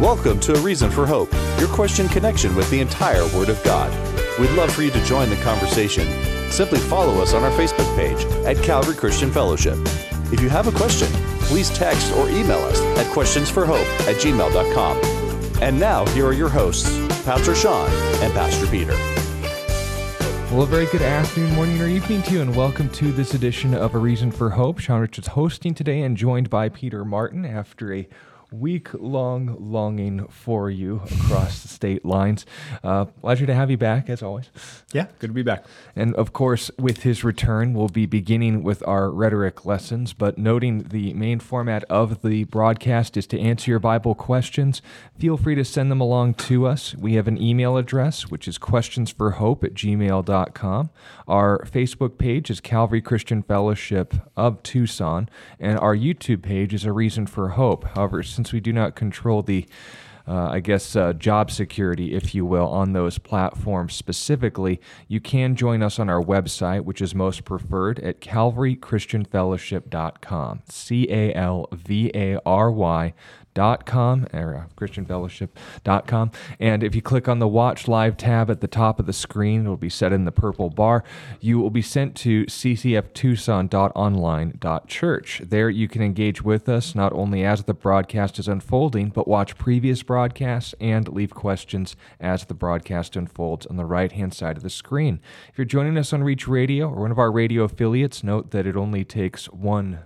Welcome 0.00 0.40
to 0.40 0.54
A 0.54 0.60
Reason 0.60 0.90
for 0.90 1.04
Hope, 1.04 1.30
your 1.58 1.68
question 1.68 2.08
connection 2.08 2.56
with 2.56 2.70
the 2.70 2.80
entire 2.80 3.26
Word 3.36 3.50
of 3.50 3.62
God. 3.62 3.92
We'd 4.38 4.48
love 4.52 4.72
for 4.72 4.82
you 4.82 4.90
to 4.92 5.04
join 5.04 5.28
the 5.28 5.36
conversation. 5.42 6.08
Simply 6.50 6.78
follow 6.78 7.20
us 7.20 7.34
on 7.34 7.44
our 7.44 7.50
Facebook 7.50 7.94
page 7.96 8.24
at 8.46 8.56
Calvary 8.64 8.96
Christian 8.96 9.30
Fellowship. 9.30 9.76
If 10.32 10.40
you 10.40 10.48
have 10.48 10.66
a 10.66 10.72
question, 10.72 11.08
please 11.40 11.68
text 11.68 12.14
or 12.14 12.30
email 12.30 12.60
us 12.60 12.80
at 12.98 13.12
questionsforhope 13.12 13.84
at 14.08 14.16
gmail.com. 14.16 15.62
And 15.62 15.78
now, 15.78 16.06
here 16.06 16.24
are 16.24 16.32
your 16.32 16.48
hosts, 16.48 16.88
Pastor 17.26 17.54
Sean 17.54 17.90
and 18.22 18.32
Pastor 18.32 18.66
Peter. 18.68 18.96
Well, 20.50 20.62
a 20.62 20.66
very 20.66 20.86
good 20.86 21.02
afternoon, 21.02 21.54
morning, 21.54 21.78
or 21.78 21.86
evening 21.86 22.22
to 22.22 22.32
you, 22.32 22.40
and 22.40 22.56
welcome 22.56 22.88
to 22.88 23.12
this 23.12 23.34
edition 23.34 23.74
of 23.74 23.94
A 23.94 23.98
Reason 23.98 24.32
for 24.32 24.48
Hope. 24.48 24.78
Sean 24.78 25.02
Richards 25.02 25.28
hosting 25.28 25.74
today 25.74 26.00
and 26.00 26.16
joined 26.16 26.48
by 26.48 26.70
Peter 26.70 27.04
Martin 27.04 27.44
after 27.44 27.92
a 27.92 28.08
week 28.52 28.92
long 28.94 29.56
longing 29.58 30.26
for 30.28 30.70
you 30.70 31.02
across 31.10 31.62
the 31.62 31.68
state 31.68 32.04
lines. 32.04 32.46
Uh, 32.82 33.04
pleasure 33.04 33.46
to 33.46 33.54
have 33.54 33.70
you 33.70 33.76
back, 33.76 34.08
as 34.08 34.22
always. 34.22 34.50
Yeah, 34.92 35.06
good 35.18 35.28
to 35.28 35.34
be 35.34 35.42
back. 35.42 35.64
And 35.94 36.14
of 36.16 36.32
course, 36.32 36.70
with 36.78 37.02
his 37.02 37.22
return, 37.22 37.74
we'll 37.74 37.88
be 37.88 38.06
beginning 38.06 38.62
with 38.62 38.86
our 38.86 39.10
rhetoric 39.10 39.64
lessons, 39.64 40.12
but 40.12 40.38
noting 40.38 40.88
the 40.88 41.12
main 41.14 41.40
format 41.40 41.84
of 41.84 42.22
the 42.22 42.44
broadcast 42.44 43.16
is 43.16 43.26
to 43.28 43.40
answer 43.40 43.70
your 43.70 43.80
Bible 43.80 44.14
questions. 44.14 44.82
Feel 45.18 45.36
free 45.36 45.54
to 45.54 45.64
send 45.64 45.90
them 45.90 46.00
along 46.00 46.34
to 46.34 46.66
us. 46.66 46.94
We 46.96 47.14
have 47.14 47.28
an 47.28 47.40
email 47.40 47.76
address, 47.76 48.30
which 48.30 48.48
is 48.48 48.58
questionsforhope 48.58 49.64
at 49.64 49.74
gmail.com. 49.74 50.90
Our 51.28 51.64
Facebook 51.64 52.18
page 52.18 52.50
is 52.50 52.60
Calvary 52.60 53.00
Christian 53.00 53.42
Fellowship 53.42 54.14
of 54.36 54.62
Tucson, 54.62 55.28
and 55.58 55.78
our 55.78 55.96
YouTube 55.96 56.42
page 56.42 56.74
is 56.74 56.84
A 56.84 56.92
Reason 56.92 57.26
for 57.26 57.50
Hope. 57.50 57.84
However, 57.84 58.22
since 58.40 58.54
we 58.54 58.60
do 58.60 58.72
not 58.72 58.94
control 58.94 59.42
the 59.42 59.66
uh, 60.26 60.48
I 60.52 60.60
guess, 60.60 60.94
uh, 60.94 61.14
job 61.14 61.50
security, 61.50 62.14
if 62.14 62.34
you 62.36 62.46
will, 62.46 62.68
on 62.68 62.92
those 62.92 63.18
platforms 63.18 63.94
specifically, 63.94 64.80
you 65.08 65.20
can 65.20 65.56
join 65.56 65.82
us 65.82 65.98
on 65.98 66.08
our 66.08 66.22
website, 66.22 66.84
which 66.84 67.02
is 67.02 67.16
most 67.16 67.44
preferred 67.44 67.98
at 67.98 68.20
calvarychristianfellowship.com. 68.20 70.62
C 70.68 71.08
A 71.10 71.34
L 71.34 71.68
V 71.72 72.12
A 72.14 72.38
R 72.46 72.70
Y 72.70 73.12
dot 73.60 73.84
com 73.84 74.26
or 74.32 74.56
uh, 74.56 74.64
christianfellowship.com 74.74 76.30
and 76.58 76.82
if 76.82 76.94
you 76.94 77.02
click 77.02 77.28
on 77.28 77.40
the 77.40 77.46
watch 77.46 77.86
live 77.86 78.16
tab 78.16 78.50
at 78.50 78.62
the 78.62 78.66
top 78.66 78.98
of 78.98 79.04
the 79.04 79.12
screen 79.12 79.64
it'll 79.64 79.76
be 79.76 79.90
set 79.90 80.14
in 80.14 80.24
the 80.24 80.32
purple 80.32 80.70
bar. 80.70 81.04
You 81.40 81.58
will 81.58 81.68
be 81.68 81.82
sent 81.82 82.16
to 82.16 82.46
ccftucson.online.church 82.46 85.42
there 85.44 85.68
you 85.68 85.88
can 85.88 86.00
engage 86.00 86.42
with 86.42 86.70
us 86.70 86.94
not 86.94 87.12
only 87.12 87.44
as 87.44 87.64
the 87.64 87.74
broadcast 87.74 88.38
is 88.38 88.48
unfolding 88.48 89.10
but 89.10 89.28
watch 89.28 89.58
previous 89.58 90.02
broadcasts 90.02 90.74
and 90.80 91.06
leave 91.08 91.34
questions 91.34 91.96
as 92.18 92.46
the 92.46 92.54
broadcast 92.54 93.14
unfolds 93.14 93.66
on 93.66 93.76
the 93.76 93.84
right 93.84 94.12
hand 94.12 94.32
side 94.32 94.56
of 94.56 94.62
the 94.62 94.70
screen. 94.70 95.20
If 95.50 95.58
you're 95.58 95.66
joining 95.66 95.98
us 95.98 96.14
on 96.14 96.24
reach 96.24 96.48
radio 96.48 96.88
or 96.88 97.02
one 97.02 97.10
of 97.10 97.18
our 97.18 97.30
radio 97.30 97.64
affiliates 97.64 98.24
note 98.24 98.52
that 98.52 98.66
it 98.66 98.74
only 98.74 99.04
takes 99.04 99.50
one 99.50 99.98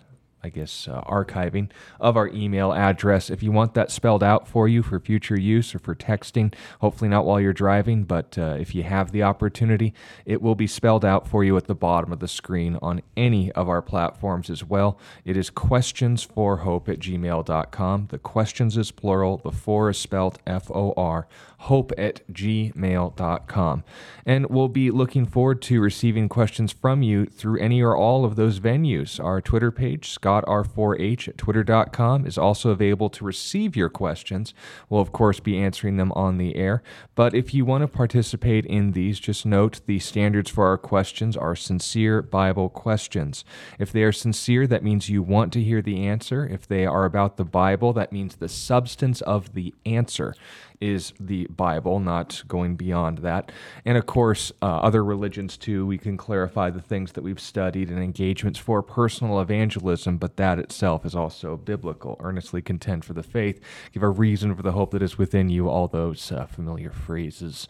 I 0.45 0.51
guess, 0.51 0.87
uh, 0.87 1.01
archiving 1.05 1.71
of 1.99 2.19
our 2.19 2.29
email 2.29 2.75
address. 2.75 3.31
If 3.31 3.43
you 3.43 3.51
want 3.51 3.73
that 3.75 3.91
spelled 3.91 4.23
out 4.23 4.47
for 4.47 4.69
you 4.69 4.83
for 4.83 5.01
future 5.01 5.41
use 5.41 5.75
or 5.75 5.79
for 5.79 5.95
texting, 5.95 6.53
hopefully 6.83 7.09
not 7.09 7.25
while 7.25 7.41
you're 7.41 7.55
driving, 7.55 8.05
but 8.05 8.37
uh, 8.37 8.57
if 8.61 8.75
you 8.75 8.83
have 8.83 9.11
the 9.11 9.23
opportunity, 9.23 9.95
it 10.27 10.43
will 10.43 10.55
be 10.55 10.67
spelled 10.67 11.03
out 11.03 11.27
for 11.27 11.45
you 11.45 11.57
at 11.57 11.67
the 11.67 11.75
bottom 11.75 12.13
of 12.13 12.21
the 12.21 12.29
screen 12.29 12.79
on 12.83 13.01
any 13.17 13.51
of 13.53 13.71
our 13.71 13.81
platforms 13.81 14.51
as 14.51 14.63
well. 14.63 14.99
It 15.25 15.39
is 15.39 15.51
questionsforhope 15.51 16.91
at 16.91 16.99
gmail.com. 16.99 18.09
The 18.11 18.19
questions 18.19 18.77
is 18.77 18.91
plural, 18.91 19.39
the 19.39 19.51
for 19.51 19.89
is 19.89 19.97
spelled 19.97 20.39
F 20.47 20.71
O 20.71 20.93
R 20.95 21.27
hope 21.65 21.93
at 21.97 22.21
gmail.com. 22.31 23.85
And 24.27 24.47
we'll 24.51 24.69
be 24.69 24.91
looking 24.91 25.25
forward 25.25 25.63
to 25.63 25.81
receiving 25.81 26.29
questions 26.29 26.73
from 26.73 27.03
you 27.03 27.25
through 27.25 27.59
any 27.59 27.83
or 27.83 27.97
all 27.97 28.25
of 28.25 28.37
those 28.37 28.61
venues. 28.61 29.23
Our 29.23 29.41
Twitter 29.41 29.71
page, 29.71 30.11
scottr4h 30.43 31.29
at 31.29 31.39
twitter.com, 31.39 32.27
is 32.27 32.39
also 32.39 32.71
available 32.71 33.11
to 33.11 33.25
receive 33.25 33.77
your 33.77 33.89
questions. 33.89 34.55
We'll, 34.89 35.01
of 35.01 35.13
course, 35.13 35.41
be 35.41 35.59
answering 35.59 35.97
them 35.97 36.13
on 36.13 36.39
the 36.39 36.57
air. 36.57 36.83
But 37.15 37.35
if 37.35 37.55
you 37.55 37.65
want 37.65 37.83
to 37.83 37.89
participate 37.89 38.67
in 38.67 38.93
these, 38.93 39.21
just 39.21 39.47
note 39.47 39.81
the 39.87 39.99
standards 39.99 40.51
for 40.51 40.67
our 40.67 40.79
questions 40.79 41.37
are 41.37 41.57
sincere 41.57 42.23
Bible 42.23 42.69
questions. 42.69 43.45
If 43.79 43.93
they 43.93 44.03
are 44.03 44.13
sincere, 44.13 44.67
that 44.67 44.85
means 44.85 45.09
you 45.09 45.23
want 45.23 45.53
to 45.55 45.63
hear 45.63 45.83
the 45.83 46.07
answer. 46.07 46.47
If 46.47 46.67
they 46.67 46.87
are 46.87 47.05
about 47.05 47.37
the 47.37 47.45
Bible, 47.45 47.93
that 47.95 48.13
means 48.13 48.37
the 48.37 48.49
substance 48.49 49.21
of 49.23 49.55
the 49.55 49.75
answer 49.87 50.35
is 50.81 51.13
the 51.21 51.47
Bible, 51.47 52.01
not 52.01 52.43
going 52.49 52.77
beyond 52.77 53.19
that. 53.19 53.53
And 53.85 53.97
of 53.97 54.07
course, 54.07 54.53
uh, 54.63 54.67
other 54.67 55.05
religions 55.05 55.57
too, 55.57 55.87
we 55.87 55.99
can 55.99 56.17
clarify 56.17 56.71
the 56.71 56.81
things 56.81 57.13
that 57.13 57.25
we've 57.25 57.41
studied 57.41 57.91
and 57.91 58.03
engagements 58.03 58.59
for 58.59 58.83
personal 58.83 59.41
evangelism, 59.41 60.19
but 60.19 60.37
that 60.37 60.59
itself 60.59 61.05
is 61.05 61.15
also 61.15 61.57
biblical. 61.57 62.17
Earnestly 62.21 62.63
contend 62.63 63.05
for 63.05 63.13
the 63.13 63.23
faith, 63.23 63.61
give 63.93 64.03
a 64.03 64.09
reason 64.09 64.55
for 64.55 64.63
the 64.63 64.73
hope 64.73 64.91
that 64.93 65.03
is 65.03 65.19
within 65.19 65.49
you, 65.49 65.69
all 65.69 65.89
those 65.89 66.31
uh, 66.33 66.47
familiar 66.47 66.91
phrases. 66.91 67.69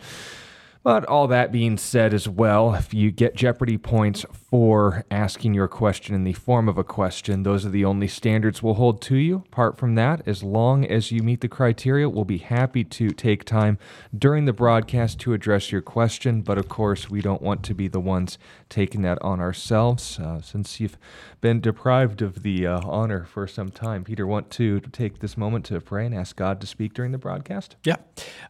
But 0.85 1.07
all 1.07 1.29
that 1.29 1.51
being 1.51 1.79
said, 1.79 2.13
as 2.13 2.29
well, 2.29 2.75
if 2.75 2.93
you 2.93 3.11
get 3.11 3.35
Jeopardy 3.35 3.79
points 3.79 4.27
for 4.55 5.05
asking 5.11 5.53
your 5.53 5.67
question 5.67 6.15
in 6.15 6.23
the 6.23 6.33
form 6.33 6.69
of 6.69 6.79
a 6.79 6.85
question, 6.85 7.43
those 7.43 7.67
are 7.67 7.71
the 7.71 7.85
only 7.85 8.07
standards 8.07 8.63
we'll 8.63 8.75
hold 8.75 9.03
to 9.03 9.17
you. 9.17 9.43
Apart 9.49 9.77
from 9.77 9.97
that, 9.97 10.23
as 10.29 10.45
long 10.45 10.85
as 10.85 11.11
you 11.11 11.25
meet 11.25 11.41
the 11.41 11.49
criteria, 11.49 12.09
we'll 12.09 12.25
be 12.25 12.39
happy 12.39 12.85
to 12.85 13.11
take 13.11 13.43
time 13.43 13.79
during 14.17 14.45
the 14.45 14.53
broadcast 14.53 15.19
to 15.19 15.33
address 15.33 15.73
your 15.73 15.81
question. 15.81 16.41
But 16.41 16.57
of 16.57 16.69
course, 16.69 17.11
we 17.11 17.21
don't 17.21 17.43
want 17.43 17.65
to 17.65 17.75
be 17.75 17.89
the 17.89 17.99
ones 17.99 18.39
taking 18.69 19.03
that 19.03 19.21
on 19.23 19.41
ourselves. 19.41 20.21
Uh, 20.21 20.41
since 20.41 20.79
you've 20.79 20.99
been 21.41 21.61
deprived 21.61 22.23
of 22.23 22.45
the 22.45 22.65
uh, 22.65 22.81
honor 22.85 23.25
for 23.25 23.49
some 23.49 23.73
time, 23.73 24.05
Peter, 24.05 24.25
want 24.25 24.51
to 24.51 24.79
take 24.79 25.19
this 25.19 25.37
moment 25.37 25.65
to 25.65 25.81
pray 25.81 26.07
and 26.07 26.15
ask 26.15 26.37
God 26.37 26.61
to 26.61 26.67
speak 26.69 26.95
during 26.95 27.11
the 27.11 27.19
broadcast? 27.19 27.75
Yeah. 27.83 27.97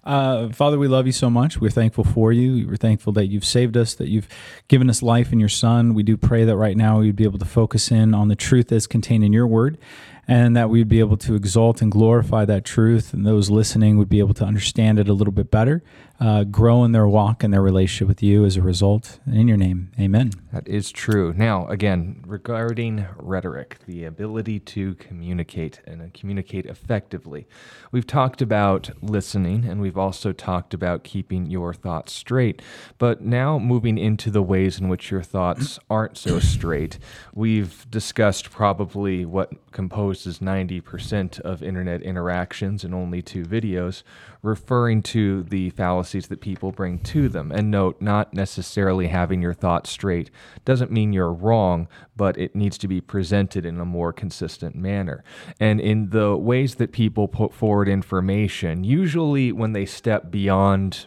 Uh, 0.04 0.50
Father, 0.50 0.78
we 0.78 0.86
love 0.86 1.06
you 1.06 1.12
so 1.12 1.30
much. 1.30 1.62
We're 1.62 1.70
thankful 1.70 2.04
for 2.04 2.30
you. 2.30 2.68
We're 2.68 2.76
thankful 2.76 3.14
that 3.14 3.28
you've 3.28 3.46
saved 3.46 3.78
us, 3.78 3.94
that 3.94 4.08
you've 4.08 4.28
given 4.68 4.90
us 4.90 5.02
life 5.02 5.32
in 5.32 5.40
your 5.40 5.48
Son. 5.48 5.93
We 5.94 6.02
do 6.02 6.16
pray 6.16 6.44
that 6.44 6.56
right 6.56 6.76
now 6.76 7.00
we'd 7.00 7.16
be 7.16 7.24
able 7.24 7.38
to 7.38 7.44
focus 7.44 7.90
in 7.90 8.14
on 8.14 8.28
the 8.28 8.36
truth 8.36 8.68
that's 8.68 8.86
contained 8.86 9.24
in 9.24 9.32
your 9.32 9.46
word 9.46 9.78
and 10.26 10.56
that 10.56 10.70
we'd 10.70 10.88
be 10.88 11.00
able 11.00 11.16
to 11.18 11.34
exalt 11.34 11.82
and 11.82 11.92
glorify 11.92 12.44
that 12.46 12.64
truth, 12.64 13.12
and 13.12 13.26
those 13.26 13.50
listening 13.50 13.98
would 13.98 14.08
be 14.08 14.20
able 14.20 14.34
to 14.34 14.44
understand 14.44 14.98
it 14.98 15.08
a 15.08 15.12
little 15.12 15.32
bit 15.32 15.50
better, 15.50 15.82
uh, 16.20 16.44
grow 16.44 16.84
in 16.84 16.92
their 16.92 17.08
walk 17.08 17.42
and 17.42 17.52
their 17.52 17.62
relationship 17.62 18.08
with 18.08 18.22
you 18.22 18.44
as 18.44 18.56
a 18.56 18.62
result. 18.62 19.18
In 19.26 19.48
your 19.48 19.56
name, 19.56 19.90
amen. 19.98 20.30
That 20.52 20.68
is 20.68 20.92
true. 20.92 21.34
Now, 21.36 21.66
again, 21.66 22.22
regarding 22.26 23.06
rhetoric, 23.16 23.78
the 23.86 24.04
ability 24.04 24.60
to 24.60 24.94
communicate 24.94 25.80
and 25.84 26.14
communicate 26.14 26.66
effectively, 26.66 27.48
we've 27.90 28.06
talked 28.06 28.40
about 28.40 28.90
listening 29.02 29.64
and 29.64 29.80
we've 29.80 29.98
also 29.98 30.32
talked 30.32 30.72
about 30.72 31.02
keeping 31.02 31.46
your 31.46 31.74
thoughts 31.74 32.12
straight. 32.12 32.62
But 32.98 33.22
now, 33.22 33.58
moving 33.58 33.98
into 33.98 34.30
the 34.30 34.42
ways 34.42 34.78
in 34.78 34.88
which 34.88 35.10
your 35.10 35.22
thoughts 35.22 35.78
aren't 35.90 36.16
so 36.16 36.38
straight, 36.38 36.98
we've 37.34 37.90
discussed 37.90 38.50
probably 38.50 39.24
what 39.24 39.52
composes 39.72 40.38
90% 40.38 41.40
of 41.40 41.62
internet 41.62 42.02
interactions 42.02 42.84
in 42.84 42.94
only 42.94 43.20
two 43.20 43.44
videos, 43.44 44.04
referring 44.44 45.02
to 45.02 45.42
the 45.44 45.70
fallacies 45.70 46.28
that 46.28 46.40
people 46.40 46.70
bring 46.70 46.98
to 46.98 47.28
them. 47.28 47.50
And 47.50 47.70
note, 47.70 48.00
not 48.00 48.34
necessarily 48.34 49.08
having 49.08 49.40
your 49.40 49.54
thoughts 49.54 49.90
straight 49.90 50.30
doesn't 50.64 50.92
mean 50.92 51.12
you're 51.12 51.32
wrong, 51.32 51.88
but 52.16 52.38
it 52.38 52.54
needs 52.54 52.76
to 52.78 52.88
be 52.88 53.00
presented 53.00 53.64
in 53.64 53.80
a 53.80 53.84
more 53.84 54.12
consistent 54.12 54.76
manner. 54.76 55.24
And 55.58 55.80
in 55.80 56.10
the 56.10 56.36
ways 56.36 56.76
that 56.76 56.92
people 56.92 57.26
put 57.26 57.54
forward 57.54 57.88
information, 57.88 58.84
usually 58.84 59.50
when 59.50 59.72
they 59.72 59.86
step 59.86 60.30
beyond 60.30 61.06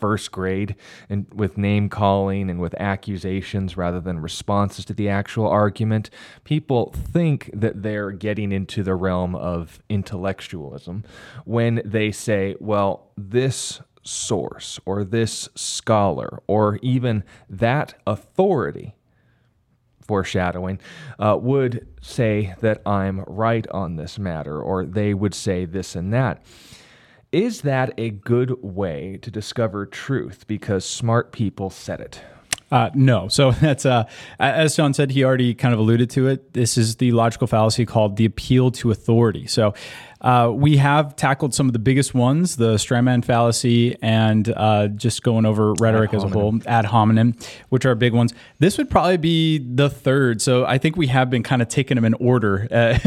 first 0.00 0.32
grade 0.32 0.74
and 1.08 1.26
with 1.34 1.58
name 1.58 1.88
calling 1.88 2.50
and 2.50 2.60
with 2.60 2.74
accusations 2.80 3.76
rather 3.76 4.00
than 4.00 4.18
responses 4.20 4.84
to 4.86 4.94
the 4.94 5.08
actual 5.08 5.46
argument, 5.46 6.10
people 6.44 6.92
think 6.96 7.50
that 7.52 7.82
they're 7.82 8.10
getting 8.10 8.50
into 8.50 8.82
the 8.82 8.94
realm 8.94 9.34
of 9.36 9.80
intellectualism 9.88 11.04
when 11.44 11.82
they 11.84 12.10
say, 12.10 12.56
well, 12.58 13.12
this 13.16 13.80
source 14.02 14.80
or 14.86 15.04
this 15.04 15.48
scholar 15.54 16.42
or 16.46 16.78
even 16.82 17.22
that 17.48 17.94
authority 18.06 18.94
foreshadowing, 20.10 20.80
uh, 21.20 21.38
would 21.40 21.86
say 22.02 22.52
that 22.60 22.82
I'm 22.84 23.20
right 23.28 23.64
on 23.68 23.94
this 23.94 24.18
matter, 24.18 24.60
or 24.60 24.84
they 24.84 25.14
would 25.14 25.34
say 25.34 25.66
this 25.66 25.94
and 25.94 26.12
that. 26.12 26.42
Is 27.32 27.60
that 27.60 27.94
a 27.96 28.10
good 28.10 28.60
way 28.60 29.18
to 29.22 29.30
discover 29.30 29.86
truth 29.86 30.48
because 30.48 30.84
smart 30.84 31.30
people 31.30 31.70
said 31.70 32.00
it? 32.00 32.20
Uh, 32.72 32.90
no. 32.92 33.28
So 33.28 33.52
that's, 33.60 33.86
uh, 33.86 34.04
as 34.40 34.74
John 34.74 34.94
said, 34.94 35.12
he 35.12 35.22
already 35.22 35.54
kind 35.54 35.72
of 35.72 35.78
alluded 35.78 36.10
to 36.10 36.26
it. 36.26 36.54
This 36.54 36.76
is 36.76 36.96
the 36.96 37.12
logical 37.12 37.46
fallacy 37.46 37.86
called 37.86 38.16
the 38.16 38.24
appeal 38.24 38.72
to 38.72 38.90
authority. 38.90 39.46
So 39.46 39.74
Uh, 40.20 40.52
we 40.54 40.76
have 40.76 41.16
tackled 41.16 41.54
some 41.54 41.66
of 41.66 41.72
the 41.72 41.78
biggest 41.78 42.14
ones, 42.14 42.56
the 42.56 42.74
strawman 42.74 43.24
fallacy, 43.24 43.96
and 44.02 44.52
uh, 44.56 44.88
just 44.88 45.22
going 45.22 45.46
over 45.46 45.72
rhetoric 45.74 46.12
as 46.12 46.22
a 46.22 46.28
whole, 46.28 46.58
ad 46.66 46.84
hominem, 46.84 47.34
which 47.70 47.86
are 47.86 47.94
big 47.94 48.12
ones. 48.12 48.34
This 48.58 48.76
would 48.76 48.90
probably 48.90 49.16
be 49.16 49.58
the 49.58 49.88
third. 49.88 50.42
So 50.42 50.66
I 50.66 50.78
think 50.78 50.96
we 50.96 51.06
have 51.06 51.30
been 51.30 51.42
kind 51.42 51.62
of 51.62 51.68
taking 51.68 51.94
them 51.94 52.04
in 52.04 52.14
order, 52.14 52.68
uh, 52.70 52.98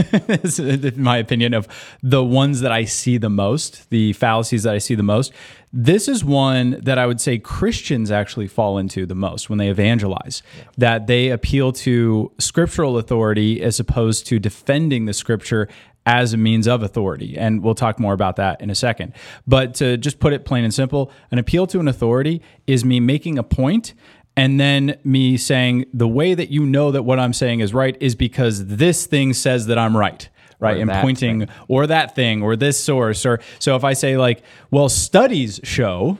in 0.57 1.03
my 1.03 1.17
opinion, 1.17 1.53
of 1.53 1.67
the 2.01 2.23
ones 2.23 2.61
that 2.61 2.71
I 2.71 2.85
see 2.85 3.17
the 3.17 3.29
most, 3.29 3.89
the 3.89 4.13
fallacies 4.13 4.63
that 4.63 4.73
I 4.73 4.79
see 4.79 4.95
the 4.95 5.03
most. 5.03 5.31
This 5.75 6.07
is 6.07 6.23
one 6.23 6.79
that 6.83 6.99
I 6.99 7.07
would 7.07 7.19
say 7.19 7.39
Christians 7.39 8.11
actually 8.11 8.47
fall 8.47 8.77
into 8.77 9.07
the 9.07 9.15
most 9.15 9.49
when 9.49 9.57
they 9.57 9.69
evangelize, 9.69 10.43
yeah. 10.55 10.65
that 10.77 11.07
they 11.07 11.29
appeal 11.29 11.71
to 11.71 12.31
scriptural 12.37 12.99
authority 12.99 13.59
as 13.59 13.79
opposed 13.79 14.27
to 14.27 14.37
defending 14.37 15.05
the 15.05 15.13
scripture 15.13 15.67
as 16.05 16.33
a 16.33 16.37
means 16.37 16.67
of 16.67 16.83
authority. 16.83 17.37
And 17.37 17.63
we'll 17.63 17.75
talk 17.75 17.99
more 17.99 18.13
about 18.13 18.35
that 18.35 18.61
in 18.61 18.69
a 18.69 18.75
second. 18.75 19.13
But 19.47 19.75
to 19.75 19.97
just 19.97 20.19
put 20.19 20.33
it 20.33 20.45
plain 20.45 20.63
and 20.63 20.73
simple, 20.73 21.11
an 21.31 21.39
appeal 21.39 21.67
to 21.67 21.79
an 21.79 21.87
authority 21.87 22.41
is 22.67 22.83
me 22.83 22.99
making 22.99 23.37
a 23.37 23.43
point 23.43 23.93
and 24.35 24.59
then 24.59 24.97
me 25.03 25.37
saying 25.37 25.85
the 25.93 26.07
way 26.07 26.33
that 26.33 26.49
you 26.49 26.65
know 26.65 26.91
that 26.91 27.03
what 27.03 27.19
I'm 27.19 27.33
saying 27.33 27.59
is 27.59 27.73
right 27.73 27.95
is 27.99 28.15
because 28.15 28.65
this 28.65 29.05
thing 29.05 29.33
says 29.33 29.67
that 29.67 29.77
I'm 29.77 29.95
right 29.95 30.27
right? 30.59 30.77
and 30.77 30.89
pointing 30.89 31.39
thing. 31.41 31.49
or 31.67 31.87
that 31.87 32.15
thing 32.15 32.41
or 32.41 32.55
this 32.55 32.81
source 32.81 33.25
or 33.25 33.39
so 33.59 33.75
if 33.75 33.83
I 33.83 33.93
say 33.93 34.17
like, 34.17 34.41
well, 34.71 34.89
studies 34.89 35.59
show 35.63 36.17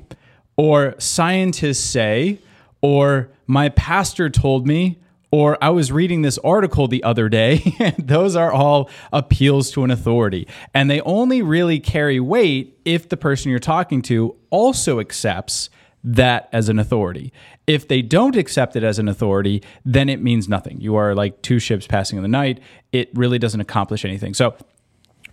or 0.58 0.96
scientists 1.00 1.84
say 1.84 2.40
or 2.82 3.30
my 3.48 3.70
pastor 3.70 4.30
told 4.30 4.68
me 4.68 5.00
or 5.34 5.58
I 5.64 5.72
was 5.72 5.92
reading 5.92 6.22
this 6.22 6.38
article 6.44 6.88
the 6.88 7.04
other 7.04 7.28
day. 7.28 7.76
Those 7.98 8.36
are 8.36 8.52
all 8.52 8.88
appeals 9.12 9.72
to 9.72 9.84
an 9.84 9.90
authority. 9.90 10.48
And 10.76 10.92
they 10.92 11.02
only 11.02 11.42
really 11.42 11.80
carry 11.80 12.20
weight 12.20 12.80
if 12.86 13.10
the 13.10 13.18
person 13.18 13.50
you're 13.50 13.58
talking 13.58 14.04
to 14.04 14.36
also 14.52 15.00
accepts 15.00 15.72
that 16.04 16.50
as 16.54 16.70
an 16.70 16.78
authority. 16.78 17.34
If 17.66 17.88
they 17.88 18.04
don't 18.04 18.36
accept 18.36 18.76
it 18.76 18.84
as 18.84 19.00
an 19.00 19.08
authority, 19.08 19.64
then 19.84 20.08
it 20.08 20.22
means 20.22 20.48
nothing. 20.48 20.80
You 20.80 20.98
are 20.98 21.16
like 21.16 21.42
two 21.42 21.58
ships 21.58 21.88
passing 21.88 22.18
in 22.18 22.22
the 22.22 22.28
night. 22.28 22.60
It 22.92 23.10
really 23.16 23.40
doesn't 23.40 23.60
accomplish 23.60 24.06
anything. 24.06 24.36
So, 24.36 24.56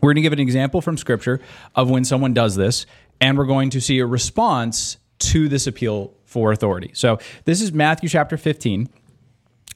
we're 0.00 0.14
going 0.14 0.16
to 0.16 0.22
give 0.22 0.32
an 0.32 0.40
example 0.40 0.80
from 0.80 0.96
scripture 0.96 1.42
of 1.74 1.90
when 1.90 2.06
someone 2.06 2.32
does 2.32 2.56
this, 2.56 2.86
and 3.20 3.36
we're 3.36 3.44
going 3.44 3.68
to 3.68 3.82
see 3.82 3.98
a 3.98 4.06
response 4.06 4.96
to 5.18 5.46
this 5.46 5.66
appeal 5.66 6.14
for 6.24 6.52
authority. 6.52 6.92
So, 6.94 7.18
this 7.44 7.60
is 7.60 7.70
Matthew 7.70 8.08
chapter 8.08 8.38
15 8.38 8.88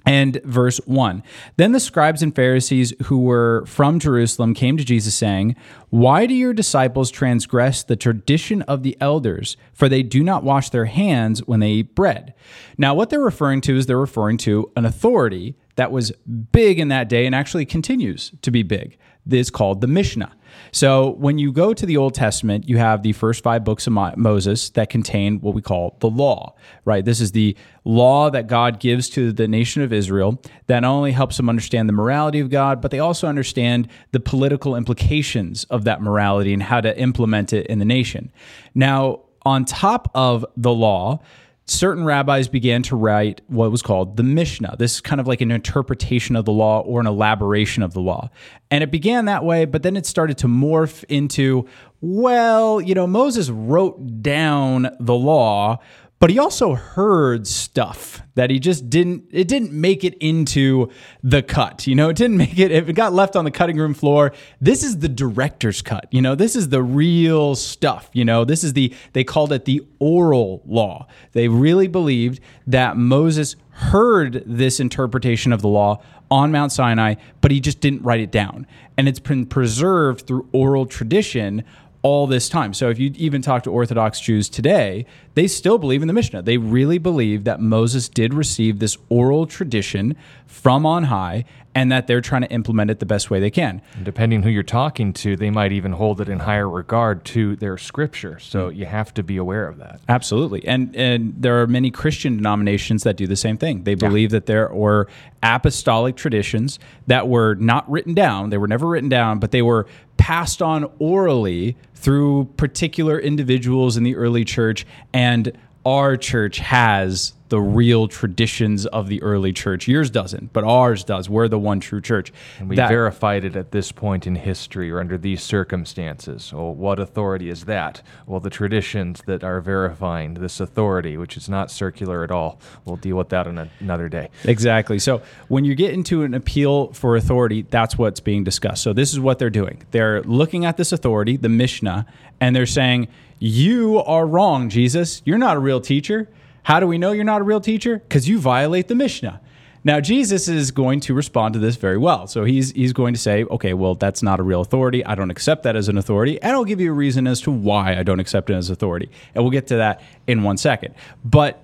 and 0.06 0.40
verse 0.44 0.78
1. 0.84 1.22
Then 1.56 1.72
the 1.72 1.80
scribes 1.80 2.22
and 2.22 2.34
Pharisees 2.34 2.92
who 3.04 3.20
were 3.20 3.64
from 3.66 3.98
Jerusalem 3.98 4.54
came 4.54 4.76
to 4.76 4.84
Jesus, 4.84 5.14
saying, 5.14 5.56
Why 5.90 6.26
do 6.26 6.34
your 6.34 6.52
disciples 6.52 7.10
transgress 7.10 7.82
the 7.82 7.96
tradition 7.96 8.62
of 8.62 8.82
the 8.82 8.96
elders? 9.00 9.56
For 9.72 9.88
they 9.88 10.02
do 10.02 10.22
not 10.22 10.44
wash 10.44 10.70
their 10.70 10.86
hands 10.86 11.40
when 11.46 11.60
they 11.60 11.70
eat 11.70 11.94
bread. 11.94 12.34
Now, 12.76 12.94
what 12.94 13.10
they're 13.10 13.20
referring 13.20 13.60
to 13.62 13.76
is 13.76 13.86
they're 13.86 13.98
referring 13.98 14.38
to 14.38 14.70
an 14.76 14.84
authority 14.84 15.56
that 15.76 15.90
was 15.90 16.12
big 16.52 16.78
in 16.78 16.88
that 16.88 17.08
day 17.08 17.26
and 17.26 17.34
actually 17.34 17.66
continues 17.66 18.32
to 18.42 18.50
be 18.50 18.62
big. 18.62 18.96
This 19.26 19.46
is 19.46 19.50
called 19.50 19.80
the 19.80 19.86
Mishnah. 19.86 20.32
So 20.72 21.10
when 21.10 21.38
you 21.38 21.52
go 21.52 21.74
to 21.74 21.86
the 21.86 21.96
Old 21.96 22.14
Testament, 22.14 22.68
you 22.68 22.78
have 22.78 23.02
the 23.02 23.12
first 23.12 23.42
five 23.42 23.64
books 23.64 23.86
of 23.86 23.92
Moses 24.16 24.70
that 24.70 24.90
contain 24.90 25.40
what 25.40 25.54
we 25.54 25.62
call 25.62 25.96
the 26.00 26.10
law, 26.10 26.54
right? 26.84 27.04
This 27.04 27.20
is 27.20 27.32
the 27.32 27.56
law 27.84 28.30
that 28.30 28.46
God 28.46 28.80
gives 28.80 29.08
to 29.10 29.32
the 29.32 29.46
nation 29.46 29.82
of 29.82 29.92
Israel 29.92 30.40
that 30.66 30.80
not 30.80 30.90
only 30.90 31.12
helps 31.12 31.36
them 31.36 31.48
understand 31.48 31.88
the 31.88 31.92
morality 31.92 32.40
of 32.40 32.50
God, 32.50 32.80
but 32.80 32.90
they 32.90 32.98
also 32.98 33.28
understand 33.28 33.88
the 34.12 34.20
political 34.20 34.76
implications 34.76 35.64
of 35.64 35.84
that 35.84 36.02
morality 36.02 36.52
and 36.52 36.62
how 36.62 36.80
to 36.80 36.98
implement 36.98 37.52
it 37.52 37.66
in 37.66 37.78
the 37.78 37.84
nation. 37.84 38.32
Now, 38.74 39.20
on 39.46 39.64
top 39.64 40.10
of 40.14 40.46
the 40.56 40.72
law, 40.72 41.20
certain 41.66 42.04
rabbis 42.04 42.48
began 42.48 42.82
to 42.82 42.96
write 42.96 43.40
what 43.46 43.70
was 43.70 43.82
called 43.82 44.16
the 44.16 44.22
Mishnah. 44.22 44.76
This 44.78 44.94
is 44.94 45.00
kind 45.00 45.20
of 45.20 45.26
like 45.26 45.40
an 45.40 45.50
interpretation 45.50 46.36
of 46.36 46.44
the 46.44 46.52
law 46.52 46.80
or 46.80 47.00
an 47.00 47.06
elaboration 47.06 47.82
of 47.82 47.94
the 47.94 48.00
law. 48.00 48.30
And 48.70 48.84
it 48.84 48.90
began 48.90 49.24
that 49.26 49.44
way, 49.44 49.64
but 49.64 49.82
then 49.82 49.96
it 49.96 50.04
started 50.04 50.36
to 50.38 50.46
morph 50.46 51.04
into, 51.08 51.66
well, 52.00 52.80
you 52.80 52.94
know, 52.94 53.06
Moses 53.06 53.48
wrote 53.48 54.22
down 54.22 54.94
the 55.00 55.14
law, 55.14 55.78
but 56.18 56.30
he 56.30 56.38
also 56.38 56.74
heard 56.74 57.46
stuff 57.46 58.22
that 58.34 58.50
he 58.50 58.58
just 58.58 58.88
didn't 58.88 59.24
it 59.30 59.46
didn't 59.46 59.72
make 59.72 60.04
it 60.04 60.14
into 60.14 60.88
the 61.22 61.42
cut 61.42 61.86
you 61.86 61.94
know 61.94 62.08
it 62.08 62.16
didn't 62.16 62.36
make 62.36 62.58
it 62.58 62.70
it 62.70 62.94
got 62.94 63.12
left 63.12 63.36
on 63.36 63.44
the 63.44 63.50
cutting 63.50 63.76
room 63.76 63.94
floor 63.94 64.32
this 64.60 64.82
is 64.82 64.98
the 64.98 65.08
director's 65.08 65.82
cut 65.82 66.06
you 66.10 66.22
know 66.22 66.34
this 66.34 66.56
is 66.56 66.68
the 66.68 66.82
real 66.82 67.54
stuff 67.54 68.08
you 68.12 68.24
know 68.24 68.44
this 68.44 68.64
is 68.64 68.72
the 68.72 68.92
they 69.12 69.24
called 69.24 69.52
it 69.52 69.64
the 69.64 69.82
oral 69.98 70.62
law. 70.66 71.06
They 71.32 71.48
really 71.48 71.88
believed 71.88 72.40
that 72.66 72.96
Moses 72.96 73.56
heard 73.70 74.42
this 74.46 74.78
interpretation 74.78 75.52
of 75.52 75.62
the 75.62 75.68
law 75.68 76.02
on 76.30 76.52
Mount 76.52 76.72
Sinai 76.72 77.14
but 77.40 77.50
he 77.50 77.60
just 77.60 77.80
didn't 77.80 78.02
write 78.02 78.20
it 78.20 78.30
down. 78.30 78.66
And 78.96 79.08
it's 79.08 79.18
been 79.18 79.46
preserved 79.46 80.26
through 80.26 80.48
oral 80.52 80.86
tradition 80.86 81.64
all 82.04 82.26
this 82.26 82.50
time. 82.50 82.74
So 82.74 82.90
if 82.90 82.98
you 82.98 83.12
even 83.16 83.40
talk 83.40 83.62
to 83.62 83.70
Orthodox 83.70 84.20
Jews 84.20 84.50
today, 84.50 85.06
they 85.34 85.48
still 85.48 85.78
believe 85.78 86.02
in 86.02 86.06
the 86.06 86.12
Mishnah. 86.12 86.42
They 86.42 86.58
really 86.58 86.98
believe 86.98 87.44
that 87.44 87.60
Moses 87.60 88.10
did 88.10 88.34
receive 88.34 88.78
this 88.78 88.98
oral 89.08 89.46
tradition 89.46 90.14
from 90.46 90.84
on 90.84 91.04
high 91.04 91.46
and 91.74 91.90
that 91.90 92.06
they're 92.06 92.20
trying 92.20 92.42
to 92.42 92.50
implement 92.50 92.90
it 92.90 93.00
the 93.00 93.06
best 93.06 93.30
way 93.30 93.40
they 93.40 93.50
can. 93.50 93.82
And 93.94 94.04
depending 94.04 94.42
who 94.42 94.50
you're 94.50 94.62
talking 94.62 95.12
to, 95.14 95.36
they 95.36 95.50
might 95.50 95.72
even 95.72 95.92
hold 95.92 96.20
it 96.20 96.28
in 96.28 96.38
higher 96.38 96.68
regard 96.68 97.24
to 97.26 97.56
their 97.56 97.76
scripture. 97.76 98.38
So 98.38 98.70
mm. 98.70 98.76
you 98.76 98.86
have 98.86 99.12
to 99.14 99.22
be 99.22 99.36
aware 99.36 99.66
of 99.66 99.78
that. 99.78 100.00
Absolutely. 100.08 100.66
And 100.66 100.94
and 100.94 101.34
there 101.36 101.60
are 101.60 101.66
many 101.66 101.90
Christian 101.90 102.36
denominations 102.36 103.02
that 103.02 103.16
do 103.16 103.26
the 103.26 103.36
same 103.36 103.58
thing. 103.58 103.84
They 103.84 103.94
believe 103.94 104.30
yeah. 104.30 104.38
that 104.38 104.46
there 104.46 104.68
were 104.72 105.08
apostolic 105.42 106.16
traditions 106.16 106.78
that 107.06 107.28
were 107.28 107.54
not 107.56 107.90
written 107.90 108.14
down. 108.14 108.50
They 108.50 108.58
were 108.58 108.68
never 108.68 108.86
written 108.86 109.08
down, 109.08 109.38
but 109.38 109.50
they 109.50 109.62
were 109.62 109.86
passed 110.16 110.62
on 110.62 110.90
orally 110.98 111.76
through 111.94 112.44
particular 112.56 113.18
individuals 113.18 113.96
in 113.96 114.04
the 114.04 114.14
early 114.16 114.44
church 114.44 114.86
and 115.12 115.56
our 115.86 116.16
church 116.16 116.58
has 116.58 117.34
the 117.54 117.60
real 117.60 118.08
traditions 118.08 118.84
of 118.86 119.06
the 119.06 119.22
early 119.22 119.52
church. 119.52 119.86
Yours 119.86 120.10
doesn't, 120.10 120.52
but 120.52 120.64
ours 120.64 121.04
does. 121.04 121.30
We're 121.30 121.46
the 121.46 121.56
one 121.56 121.78
true 121.78 122.00
church. 122.00 122.32
And 122.58 122.68
we 122.68 122.74
that, 122.74 122.88
verified 122.88 123.44
it 123.44 123.54
at 123.54 123.70
this 123.70 123.92
point 123.92 124.26
in 124.26 124.34
history 124.34 124.90
or 124.90 124.98
under 124.98 125.16
these 125.16 125.40
circumstances. 125.40 126.52
Well, 126.52 126.74
what 126.74 126.98
authority 126.98 127.48
is 127.48 127.66
that? 127.66 128.02
Well, 128.26 128.40
the 128.40 128.50
traditions 128.50 129.22
that 129.26 129.44
are 129.44 129.60
verifying 129.60 130.34
this 130.34 130.58
authority, 130.58 131.16
which 131.16 131.36
is 131.36 131.48
not 131.48 131.70
circular 131.70 132.24
at 132.24 132.32
all. 132.32 132.58
We'll 132.86 132.96
deal 132.96 133.18
with 133.18 133.28
that 133.28 133.46
on 133.46 133.56
a, 133.56 133.70
another 133.78 134.08
day. 134.08 134.30
Exactly. 134.42 134.98
So 134.98 135.22
when 135.46 135.64
you 135.64 135.76
get 135.76 135.94
into 135.94 136.24
an 136.24 136.34
appeal 136.34 136.92
for 136.92 137.14
authority, 137.14 137.62
that's 137.70 137.96
what's 137.96 138.18
being 138.18 138.42
discussed. 138.42 138.82
So 138.82 138.92
this 138.92 139.12
is 139.12 139.20
what 139.20 139.38
they're 139.38 139.48
doing. 139.48 139.80
They're 139.92 140.22
looking 140.22 140.64
at 140.64 140.76
this 140.76 140.90
authority, 140.90 141.36
the 141.36 141.48
Mishnah, 141.48 142.04
and 142.40 142.56
they're 142.56 142.66
saying, 142.66 143.06
You 143.38 143.98
are 144.00 144.26
wrong, 144.26 144.70
Jesus. 144.70 145.22
You're 145.24 145.38
not 145.38 145.56
a 145.56 145.60
real 145.60 145.80
teacher. 145.80 146.28
How 146.64 146.80
do 146.80 146.86
we 146.86 146.98
know 146.98 147.12
you're 147.12 147.24
not 147.24 147.40
a 147.40 147.44
real 147.44 147.60
teacher? 147.60 147.98
Because 147.98 148.28
you 148.28 148.38
violate 148.38 148.88
the 148.88 148.94
Mishnah. 148.94 149.40
Now, 149.86 150.00
Jesus 150.00 150.48
is 150.48 150.70
going 150.70 151.00
to 151.00 151.14
respond 151.14 151.52
to 151.52 151.60
this 151.60 151.76
very 151.76 151.98
well. 151.98 152.26
So 152.26 152.44
he's, 152.44 152.72
he's 152.72 152.94
going 152.94 153.12
to 153.12 153.20
say, 153.20 153.44
okay, 153.44 153.74
well, 153.74 153.94
that's 153.94 154.22
not 154.22 154.40
a 154.40 154.42
real 154.42 154.62
authority. 154.62 155.04
I 155.04 155.14
don't 155.14 155.30
accept 155.30 155.62
that 155.64 155.76
as 155.76 155.88
an 155.88 155.98
authority. 155.98 156.40
And 156.40 156.52
I'll 156.52 156.64
give 156.64 156.80
you 156.80 156.90
a 156.90 156.94
reason 156.94 157.26
as 157.26 157.42
to 157.42 157.50
why 157.50 157.94
I 157.98 158.02
don't 158.02 158.18
accept 158.18 158.48
it 158.48 158.54
as 158.54 158.70
authority. 158.70 159.10
And 159.34 159.44
we'll 159.44 159.50
get 159.50 159.66
to 159.68 159.76
that 159.76 160.00
in 160.26 160.42
one 160.42 160.56
second. 160.56 160.94
But 161.22 161.60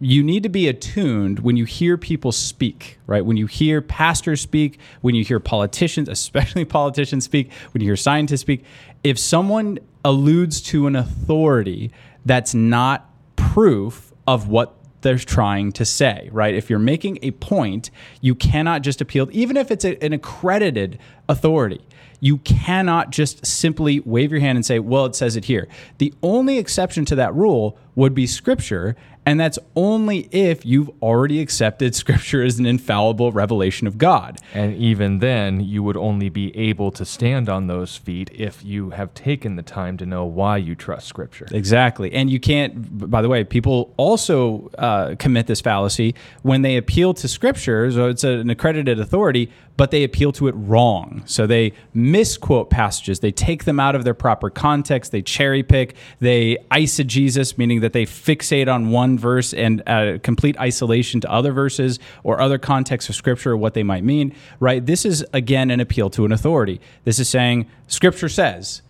you 0.00 0.22
need 0.22 0.44
to 0.44 0.48
be 0.48 0.68
attuned 0.68 1.40
when 1.40 1.56
you 1.56 1.64
hear 1.64 1.98
people 1.98 2.30
speak, 2.30 3.00
right? 3.08 3.24
When 3.24 3.36
you 3.36 3.46
hear 3.46 3.82
pastors 3.82 4.40
speak, 4.40 4.78
when 5.00 5.16
you 5.16 5.24
hear 5.24 5.40
politicians, 5.40 6.08
especially 6.08 6.64
politicians 6.64 7.24
speak, 7.24 7.50
when 7.72 7.82
you 7.82 7.88
hear 7.88 7.96
scientists 7.96 8.42
speak, 8.42 8.64
if 9.02 9.18
someone 9.18 9.80
alludes 10.04 10.60
to 10.60 10.86
an 10.86 10.94
authority 10.94 11.90
that's 12.24 12.54
not 12.54 13.10
proof 13.34 14.07
of 14.28 14.46
what 14.46 14.74
they're 15.00 15.16
trying 15.16 15.72
to 15.72 15.86
say, 15.86 16.28
right? 16.32 16.54
If 16.54 16.68
you're 16.68 16.78
making 16.78 17.18
a 17.22 17.30
point, 17.30 17.90
you 18.20 18.34
cannot 18.34 18.82
just 18.82 19.00
appeal, 19.00 19.26
even 19.32 19.56
if 19.56 19.70
it's 19.70 19.86
a, 19.86 19.96
an 20.04 20.12
accredited 20.12 20.98
authority. 21.30 21.80
You 22.20 22.36
cannot 22.38 23.08
just 23.10 23.46
simply 23.46 24.00
wave 24.00 24.30
your 24.30 24.40
hand 24.40 24.58
and 24.58 24.66
say, 24.66 24.80
well, 24.80 25.06
it 25.06 25.14
says 25.14 25.34
it 25.34 25.46
here. 25.46 25.66
The 25.96 26.12
only 26.22 26.58
exception 26.58 27.06
to 27.06 27.14
that 27.14 27.34
rule 27.34 27.78
would 27.94 28.12
be 28.12 28.26
scripture. 28.26 28.96
And 29.28 29.38
that's 29.38 29.58
only 29.76 30.20
if 30.32 30.64
you've 30.64 30.90
already 31.02 31.42
accepted 31.42 31.94
Scripture 31.94 32.42
as 32.42 32.58
an 32.58 32.64
infallible 32.64 33.30
revelation 33.30 33.86
of 33.86 33.98
God. 33.98 34.38
And 34.54 34.74
even 34.76 35.18
then, 35.18 35.60
you 35.60 35.82
would 35.82 35.98
only 35.98 36.30
be 36.30 36.56
able 36.56 36.90
to 36.92 37.04
stand 37.04 37.50
on 37.50 37.66
those 37.66 37.94
feet 37.94 38.30
if 38.32 38.64
you 38.64 38.88
have 38.90 39.12
taken 39.12 39.56
the 39.56 39.62
time 39.62 39.98
to 39.98 40.06
know 40.06 40.24
why 40.24 40.56
you 40.56 40.74
trust 40.74 41.08
Scripture. 41.08 41.46
Exactly. 41.50 42.10
And 42.10 42.30
you 42.30 42.40
can't, 42.40 43.10
by 43.10 43.20
the 43.20 43.28
way, 43.28 43.44
people 43.44 43.92
also 43.98 44.70
uh, 44.78 45.14
commit 45.18 45.46
this 45.46 45.60
fallacy 45.60 46.14
when 46.40 46.62
they 46.62 46.78
appeal 46.78 47.12
to 47.12 47.28
Scripture, 47.28 47.90
so 47.90 48.08
it's 48.08 48.24
an 48.24 48.48
accredited 48.48 48.98
authority, 48.98 49.50
but 49.76 49.90
they 49.90 50.04
appeal 50.04 50.32
to 50.32 50.48
it 50.48 50.52
wrong. 50.52 51.22
So 51.26 51.46
they 51.46 51.74
misquote 51.92 52.70
passages, 52.70 53.20
they 53.20 53.30
take 53.30 53.64
them 53.64 53.78
out 53.78 53.94
of 53.94 54.04
their 54.04 54.14
proper 54.14 54.48
context, 54.48 55.12
they 55.12 55.20
cherry 55.20 55.62
pick, 55.62 55.94
they 56.18 56.56
eisegesis, 56.70 57.58
meaning 57.58 57.80
that 57.80 57.92
they 57.92 58.06
fixate 58.06 58.72
on 58.72 58.90
one 58.90 59.17
verse 59.18 59.52
and 59.52 59.82
uh, 59.86 60.18
complete 60.22 60.58
isolation 60.58 61.20
to 61.20 61.30
other 61.30 61.52
verses 61.52 61.98
or 62.22 62.40
other 62.40 62.58
contexts 62.58 63.08
of 63.08 63.14
scripture 63.14 63.52
or 63.52 63.56
what 63.56 63.74
they 63.74 63.82
might 63.82 64.04
mean, 64.04 64.34
right? 64.60 64.84
This 64.84 65.04
is, 65.04 65.24
again, 65.32 65.70
an 65.70 65.80
appeal 65.80 66.10
to 66.10 66.24
an 66.24 66.32
authority. 66.32 66.80
This 67.04 67.18
is 67.18 67.28
saying, 67.28 67.68
Scripture 67.86 68.28
says. 68.28 68.82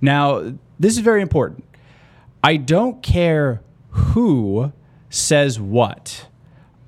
Now, 0.00 0.54
this 0.78 0.94
is 0.94 1.00
very 1.00 1.22
important. 1.22 1.64
I 2.42 2.56
don't 2.56 3.02
care 3.02 3.62
who 3.90 4.72
says 5.10 5.58
what, 5.58 6.26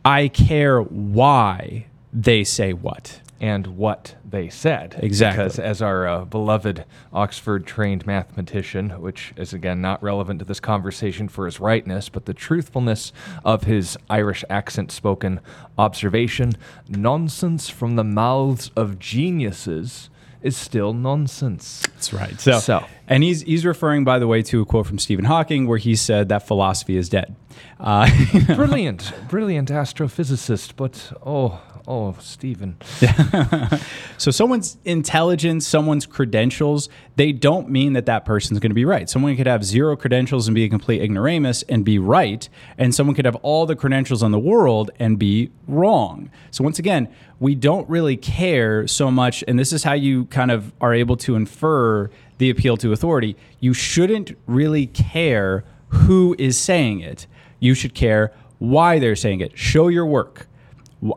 I 0.04 0.28
care 0.28 0.80
why 0.80 1.86
they 2.12 2.44
say 2.44 2.72
what. 2.72 3.19
And 3.40 3.68
what 3.68 4.16
they 4.22 4.50
said. 4.50 4.96
Exactly. 5.02 5.44
Because 5.44 5.58
as 5.58 5.80
our 5.80 6.06
uh, 6.06 6.24
beloved 6.26 6.84
Oxford 7.10 7.66
trained 7.66 8.06
mathematician, 8.06 8.90
which 9.00 9.32
is 9.34 9.54
again 9.54 9.80
not 9.80 10.02
relevant 10.02 10.40
to 10.40 10.44
this 10.44 10.60
conversation 10.60 11.26
for 11.26 11.46
his 11.46 11.58
rightness, 11.58 12.10
but 12.10 12.26
the 12.26 12.34
truthfulness 12.34 13.12
of 13.42 13.64
his 13.64 13.96
Irish 14.10 14.44
accent 14.50 14.92
spoken 14.92 15.40
observation 15.78 16.52
nonsense 16.88 17.70
from 17.70 17.96
the 17.96 18.04
mouths 18.04 18.70
of 18.76 18.98
geniuses 18.98 20.10
is 20.42 20.56
still 20.56 20.92
nonsense. 20.92 21.80
That's 21.94 22.12
right. 22.12 22.38
So, 22.40 22.58
So- 22.58 22.84
and 23.08 23.22
he's 23.22 23.42
he's 23.42 23.64
referring, 23.66 24.04
by 24.04 24.18
the 24.18 24.26
way, 24.26 24.42
to 24.42 24.60
a 24.62 24.64
quote 24.66 24.86
from 24.86 24.98
Stephen 24.98 25.24
Hawking 25.24 25.66
where 25.66 25.78
he 25.78 25.96
said 25.96 26.28
that 26.28 26.46
philosophy 26.46 26.96
is 26.96 27.08
dead. 27.08 27.34
Uh, 27.78 28.08
brilliant, 28.54 29.12
brilliant 29.28 29.70
astrophysicist, 29.70 30.72
but 30.76 31.12
oh, 31.24 31.60
oh, 31.86 32.14
Stephen. 32.20 32.76
so, 34.18 34.30
someone's 34.30 34.76
intelligence, 34.84 35.66
someone's 35.66 36.06
credentials, 36.06 36.88
they 37.16 37.32
don't 37.32 37.68
mean 37.68 37.94
that 37.94 38.06
that 38.06 38.24
person's 38.24 38.58
going 38.60 38.70
to 38.70 38.74
be 38.74 38.84
right. 38.84 39.08
Someone 39.08 39.36
could 39.36 39.46
have 39.46 39.64
zero 39.64 39.96
credentials 39.96 40.46
and 40.46 40.54
be 40.54 40.64
a 40.64 40.68
complete 40.68 41.02
ignoramus 41.02 41.62
and 41.68 41.84
be 41.84 41.98
right, 41.98 42.48
and 42.78 42.94
someone 42.94 43.14
could 43.14 43.24
have 43.24 43.36
all 43.36 43.66
the 43.66 43.76
credentials 43.76 44.22
in 44.22 44.30
the 44.30 44.38
world 44.38 44.90
and 44.98 45.18
be 45.18 45.50
wrong. 45.66 46.30
So, 46.50 46.62
once 46.62 46.78
again, 46.78 47.08
we 47.38 47.54
don't 47.54 47.88
really 47.88 48.16
care 48.16 48.86
so 48.86 49.10
much, 49.10 49.42
and 49.48 49.58
this 49.58 49.72
is 49.72 49.84
how 49.84 49.94
you 49.94 50.26
kind 50.26 50.50
of 50.50 50.72
are 50.80 50.94
able 50.94 51.16
to 51.18 51.34
infer 51.34 52.10
the 52.38 52.50
appeal 52.50 52.76
to 52.78 52.92
authority. 52.92 53.36
You 53.58 53.74
shouldn't 53.74 54.36
really 54.46 54.86
care 54.86 55.64
who 55.88 56.36
is 56.38 56.58
saying 56.58 57.00
it. 57.00 57.26
You 57.60 57.74
should 57.74 57.94
care 57.94 58.32
why 58.58 58.98
they're 58.98 59.16
saying 59.16 59.40
it. 59.40 59.56
Show 59.56 59.88
your 59.88 60.06
work. 60.06 60.48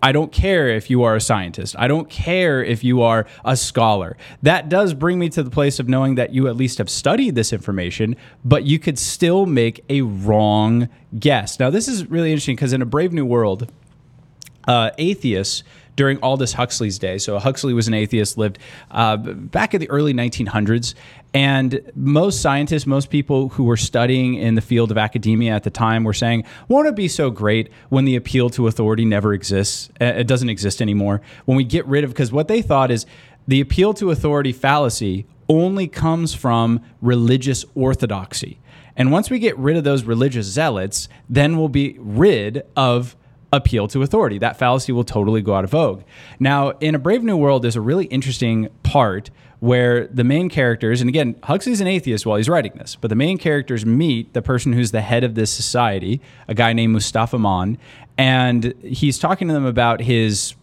I 0.02 0.14
don't 0.14 0.32
care 0.32 0.70
if 0.70 0.90
you 0.90 1.04
are 1.04 1.16
a 1.16 1.22
scientist. 1.22 1.76
I 1.78 1.90
don't 1.90 2.10
care 2.10 2.64
if 2.64 2.84
you 2.86 3.02
are 3.02 3.26
a 3.44 3.58
scholar. 3.58 4.16
That 4.42 4.70
does 4.70 4.94
bring 4.94 5.20
me 5.20 5.28
to 5.30 5.44
the 5.44 5.50
place 5.50 5.78
of 5.80 5.90
knowing 5.90 6.16
that 6.16 6.34
you 6.34 6.48
at 6.48 6.56
least 6.56 6.78
have 6.78 6.90
studied 6.90 7.36
this 7.36 7.52
information, 7.52 8.16
but 8.46 8.64
you 8.64 8.80
could 8.80 8.98
still 8.98 9.46
make 9.46 9.84
a 9.90 10.02
wrong 10.02 10.88
guess. 11.20 11.60
Now, 11.60 11.70
this 11.70 11.90
is 11.90 12.10
really 12.10 12.32
interesting 12.32 12.56
because 12.56 12.72
in 12.72 12.82
a 12.82 12.86
Brave 12.86 13.12
New 13.12 13.26
World, 13.26 13.70
uh, 14.68 14.92
atheists 14.98 15.64
during 15.96 16.18
Aldous 16.22 16.54
Huxley's 16.54 16.98
day. 16.98 17.18
So 17.18 17.38
Huxley 17.40 17.74
was 17.74 17.88
an 17.88 17.94
atheist, 17.94 18.38
lived 18.38 18.58
uh, 18.92 19.18
back 19.18 19.74
in 19.74 19.80
the 19.80 19.90
early 19.90 20.14
1900s, 20.14 20.96
and 21.34 21.82
most 21.96 22.42
scientists, 22.42 22.86
most 22.86 23.10
people 23.10 23.50
who 23.50 23.64
were 23.64 23.78
studying 23.78 24.36
in 24.36 24.56
the 24.56 24.62
field 24.62 24.92
of 24.92 24.98
academia 24.98 25.54
at 25.54 25.64
the 25.64 25.70
time, 25.70 26.04
were 26.04 26.14
saying, 26.14 26.44
"Won't 26.68 26.88
it 26.88 26.96
be 26.96 27.08
so 27.08 27.30
great 27.30 27.70
when 27.90 28.06
the 28.06 28.16
appeal 28.16 28.50
to 28.52 28.68
authority 28.68 29.06
never 29.06 29.34
exists? 29.34 29.90
Uh, 30.00 30.06
It 30.06 30.28
doesn't 30.28 30.50
exist 30.50 30.82
anymore. 30.82 31.22
When 31.46 31.58
we 31.58 31.64
get 31.64 31.86
rid 31.88 32.04
of 32.04 32.12
because 32.12 32.32
what 32.32 32.48
they 32.48 32.62
thought 32.62 32.92
is 32.92 33.06
the 33.48 33.62
appeal 33.62 33.94
to 33.96 34.12
authority 34.12 34.52
fallacy 34.52 35.26
only 35.50 35.88
comes 35.88 36.34
from 36.34 36.82
religious 37.02 37.66
orthodoxy." 37.76 38.60
And 38.96 39.12
once 39.12 39.32
we 39.32 39.40
get 39.40 39.58
rid 39.58 39.76
of 39.76 39.84
those 39.84 40.04
religious 40.04 40.46
zealots, 40.46 41.10
then 41.28 41.58
we'll 41.58 41.68
be 41.68 41.96
rid 42.00 42.62
of 42.76 43.16
appeal 43.54 43.88
to 43.88 44.02
authority. 44.02 44.38
That 44.40 44.58
fallacy 44.58 44.92
will 44.92 45.04
totally 45.06 45.42
go 45.42 45.56
out 45.56 45.64
of 45.64 45.70
vogue. 45.70 46.04
Now, 46.40 46.72
in 46.82 46.96
A 46.96 47.00
Brave 47.00 47.24
New 47.24 47.38
World, 47.38 47.62
there's 47.62 47.76
a 47.76 47.82
really 47.82 48.06
interesting 48.06 48.68
part 48.82 49.30
where 49.60 50.08
the 50.08 50.26
main 50.26 50.50
characters, 50.50 51.00
and 51.00 51.08
again, 51.08 51.36
Huxley's 51.44 51.80
an 51.80 51.88
atheist 51.88 52.26
while 52.26 52.36
he's 52.36 52.50
writing 52.50 52.74
this, 52.76 52.98
but 53.00 53.08
the 53.08 53.16
main 53.16 53.38
characters 53.38 53.86
meet 53.86 54.34
the 54.34 54.42
person 54.42 54.74
who's 54.74 54.92
the 54.92 55.00
head 55.00 55.24
of 55.24 55.36
this 55.36 55.52
society, 55.52 56.20
a 56.50 56.54
guy 56.54 56.74
named 56.74 56.92
Mustapha 56.92 57.40
Mond, 57.40 57.78
and 58.18 58.74
he's 58.82 59.18
talking 59.18 59.48
to 59.48 59.54
them 59.54 59.66
about 59.66 60.02
his 60.02 60.56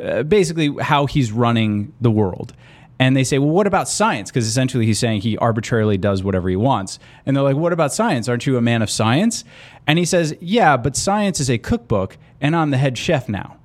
uh, 0.00 0.22
basically 0.22 0.74
how 0.80 1.06
he's 1.06 1.32
running 1.32 1.92
the 2.00 2.10
world. 2.10 2.52
And 2.98 3.16
they 3.16 3.24
say, 3.24 3.38
well, 3.38 3.50
what 3.50 3.66
about 3.66 3.88
science? 3.88 4.30
Because 4.30 4.46
essentially 4.46 4.86
he's 4.86 4.98
saying 4.98 5.22
he 5.22 5.36
arbitrarily 5.38 5.98
does 5.98 6.22
whatever 6.22 6.48
he 6.48 6.56
wants. 6.56 6.98
And 7.26 7.36
they're 7.36 7.42
like, 7.42 7.56
what 7.56 7.72
about 7.72 7.92
science? 7.92 8.28
Aren't 8.28 8.46
you 8.46 8.56
a 8.56 8.62
man 8.62 8.82
of 8.82 8.90
science? 8.90 9.44
And 9.86 9.98
he 9.98 10.04
says, 10.04 10.36
yeah, 10.40 10.76
but 10.76 10.96
science 10.96 11.40
is 11.40 11.50
a 11.50 11.58
cookbook, 11.58 12.16
and 12.40 12.54
I'm 12.54 12.70
the 12.70 12.78
head 12.78 12.96
chef 12.96 13.28
now. 13.28 13.56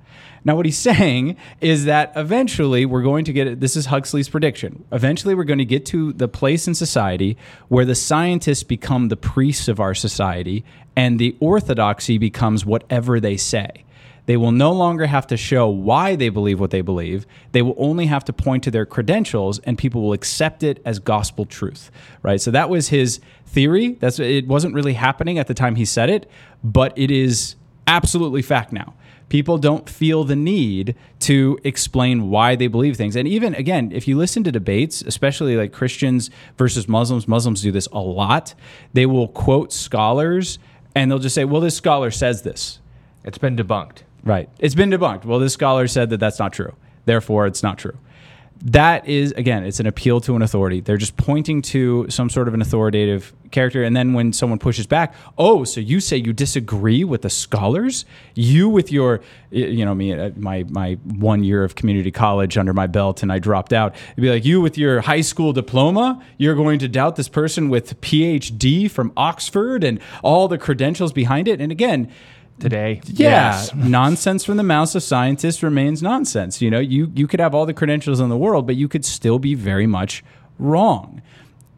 Now, 0.44 0.56
what 0.56 0.66
he's 0.66 0.78
saying 0.90 1.36
is 1.60 1.84
that 1.84 2.12
eventually 2.16 2.86
we're 2.86 3.02
going 3.02 3.24
to 3.26 3.32
get 3.32 3.60
this 3.60 3.76
is 3.76 3.86
Huxley's 3.86 4.28
prediction. 4.28 4.84
Eventually, 4.92 5.34
we're 5.34 5.44
going 5.44 5.58
to 5.58 5.64
get 5.64 5.86
to 5.86 6.12
the 6.12 6.28
place 6.28 6.66
in 6.66 6.74
society 6.74 7.36
where 7.68 7.84
the 7.84 7.94
scientists 7.94 8.62
become 8.62 9.08
the 9.08 9.16
priests 9.16 9.68
of 9.68 9.80
our 9.80 9.94
society 9.94 10.64
and 10.96 11.18
the 11.18 11.36
orthodoxy 11.40 12.18
becomes 12.18 12.64
whatever 12.64 13.20
they 13.20 13.36
say. 13.36 13.84
They 14.30 14.36
will 14.36 14.52
no 14.52 14.70
longer 14.70 15.06
have 15.06 15.26
to 15.26 15.36
show 15.36 15.68
why 15.68 16.14
they 16.14 16.28
believe 16.28 16.60
what 16.60 16.70
they 16.70 16.82
believe. 16.82 17.26
They 17.50 17.62
will 17.62 17.74
only 17.76 18.06
have 18.06 18.24
to 18.26 18.32
point 18.32 18.62
to 18.62 18.70
their 18.70 18.86
credentials 18.86 19.58
and 19.64 19.76
people 19.76 20.02
will 20.02 20.12
accept 20.12 20.62
it 20.62 20.80
as 20.84 21.00
gospel 21.00 21.44
truth, 21.44 21.90
right? 22.22 22.40
So 22.40 22.52
that 22.52 22.70
was 22.70 22.90
his 22.90 23.18
theory. 23.44 23.96
That's 23.98 24.20
it 24.20 24.46
wasn't 24.46 24.76
really 24.76 24.92
happening 24.92 25.36
at 25.40 25.48
the 25.48 25.52
time 25.52 25.74
he 25.74 25.84
said 25.84 26.10
it, 26.10 26.30
but 26.62 26.96
it 26.96 27.10
is 27.10 27.56
absolutely 27.88 28.40
fact 28.40 28.72
now. 28.72 28.94
People 29.30 29.58
don't 29.58 29.90
feel 29.90 30.22
the 30.22 30.36
need 30.36 30.94
to 31.18 31.58
explain 31.64 32.30
why 32.30 32.54
they 32.54 32.68
believe 32.68 32.96
things. 32.96 33.16
And 33.16 33.26
even 33.26 33.56
again, 33.56 33.90
if 33.90 34.06
you 34.06 34.16
listen 34.16 34.44
to 34.44 34.52
debates, 34.52 35.02
especially 35.02 35.56
like 35.56 35.72
Christians 35.72 36.30
versus 36.56 36.86
Muslims, 36.86 37.26
Muslims 37.26 37.62
do 37.62 37.72
this 37.72 37.88
a 37.90 37.98
lot. 37.98 38.54
They 38.92 39.06
will 39.06 39.26
quote 39.26 39.72
scholars 39.72 40.60
and 40.94 41.10
they'll 41.10 41.18
just 41.18 41.34
say, 41.34 41.44
"Well, 41.44 41.60
this 41.60 41.74
scholar 41.74 42.12
says 42.12 42.42
this." 42.42 42.78
It's 43.24 43.36
been 43.36 43.56
debunked. 43.56 44.02
Right. 44.24 44.48
It's 44.58 44.74
been 44.74 44.90
debunked. 44.90 45.24
Well, 45.24 45.38
this 45.38 45.52
scholar 45.52 45.86
said 45.86 46.10
that 46.10 46.18
that's 46.20 46.38
not 46.38 46.52
true. 46.52 46.74
Therefore, 47.04 47.46
it's 47.46 47.62
not 47.62 47.78
true. 47.78 47.96
That 48.62 49.08
is, 49.08 49.32
again, 49.32 49.64
it's 49.64 49.80
an 49.80 49.86
appeal 49.86 50.20
to 50.20 50.36
an 50.36 50.42
authority. 50.42 50.80
They're 50.80 50.98
just 50.98 51.16
pointing 51.16 51.62
to 51.62 52.06
some 52.10 52.28
sort 52.28 52.46
of 52.46 52.52
an 52.52 52.60
authoritative 52.60 53.32
character. 53.50 53.82
And 53.82 53.96
then 53.96 54.12
when 54.12 54.34
someone 54.34 54.58
pushes 54.58 54.86
back, 54.86 55.14
oh, 55.38 55.64
so 55.64 55.80
you 55.80 55.98
say 55.98 56.18
you 56.18 56.34
disagree 56.34 57.02
with 57.02 57.22
the 57.22 57.30
scholars? 57.30 58.04
You, 58.34 58.68
with 58.68 58.92
your, 58.92 59.22
you 59.50 59.82
know, 59.82 59.94
me, 59.94 60.12
uh, 60.12 60.32
my, 60.36 60.66
my 60.68 60.98
one 61.04 61.42
year 61.42 61.64
of 61.64 61.74
community 61.74 62.10
college 62.10 62.58
under 62.58 62.74
my 62.74 62.86
belt 62.86 63.22
and 63.22 63.32
I 63.32 63.38
dropped 63.38 63.72
out. 63.72 63.94
It'd 64.12 64.22
be 64.22 64.28
like, 64.28 64.44
you 64.44 64.60
with 64.60 64.76
your 64.76 65.00
high 65.00 65.22
school 65.22 65.54
diploma, 65.54 66.22
you're 66.36 66.54
going 66.54 66.78
to 66.80 66.88
doubt 66.88 67.16
this 67.16 67.30
person 67.30 67.70
with 67.70 67.98
PhD 68.02 68.90
from 68.90 69.10
Oxford 69.16 69.82
and 69.82 70.00
all 70.22 70.48
the 70.48 70.58
credentials 70.58 71.14
behind 71.14 71.48
it. 71.48 71.62
And 71.62 71.72
again, 71.72 72.12
Today, 72.60 73.00
yeah, 73.06 73.52
yes. 73.52 73.74
nonsense 73.74 74.44
from 74.44 74.58
the 74.58 74.62
mouths 74.62 74.94
of 74.94 75.02
scientists 75.02 75.62
remains 75.62 76.02
nonsense. 76.02 76.60
You 76.60 76.70
know, 76.70 76.78
you 76.78 77.10
you 77.14 77.26
could 77.26 77.40
have 77.40 77.54
all 77.54 77.66
the 77.66 77.74
credentials 77.74 78.20
in 78.20 78.28
the 78.28 78.36
world, 78.36 78.66
but 78.66 78.76
you 78.76 78.86
could 78.86 79.04
still 79.04 79.38
be 79.38 79.54
very 79.54 79.86
much 79.86 80.22
wrong. 80.58 81.22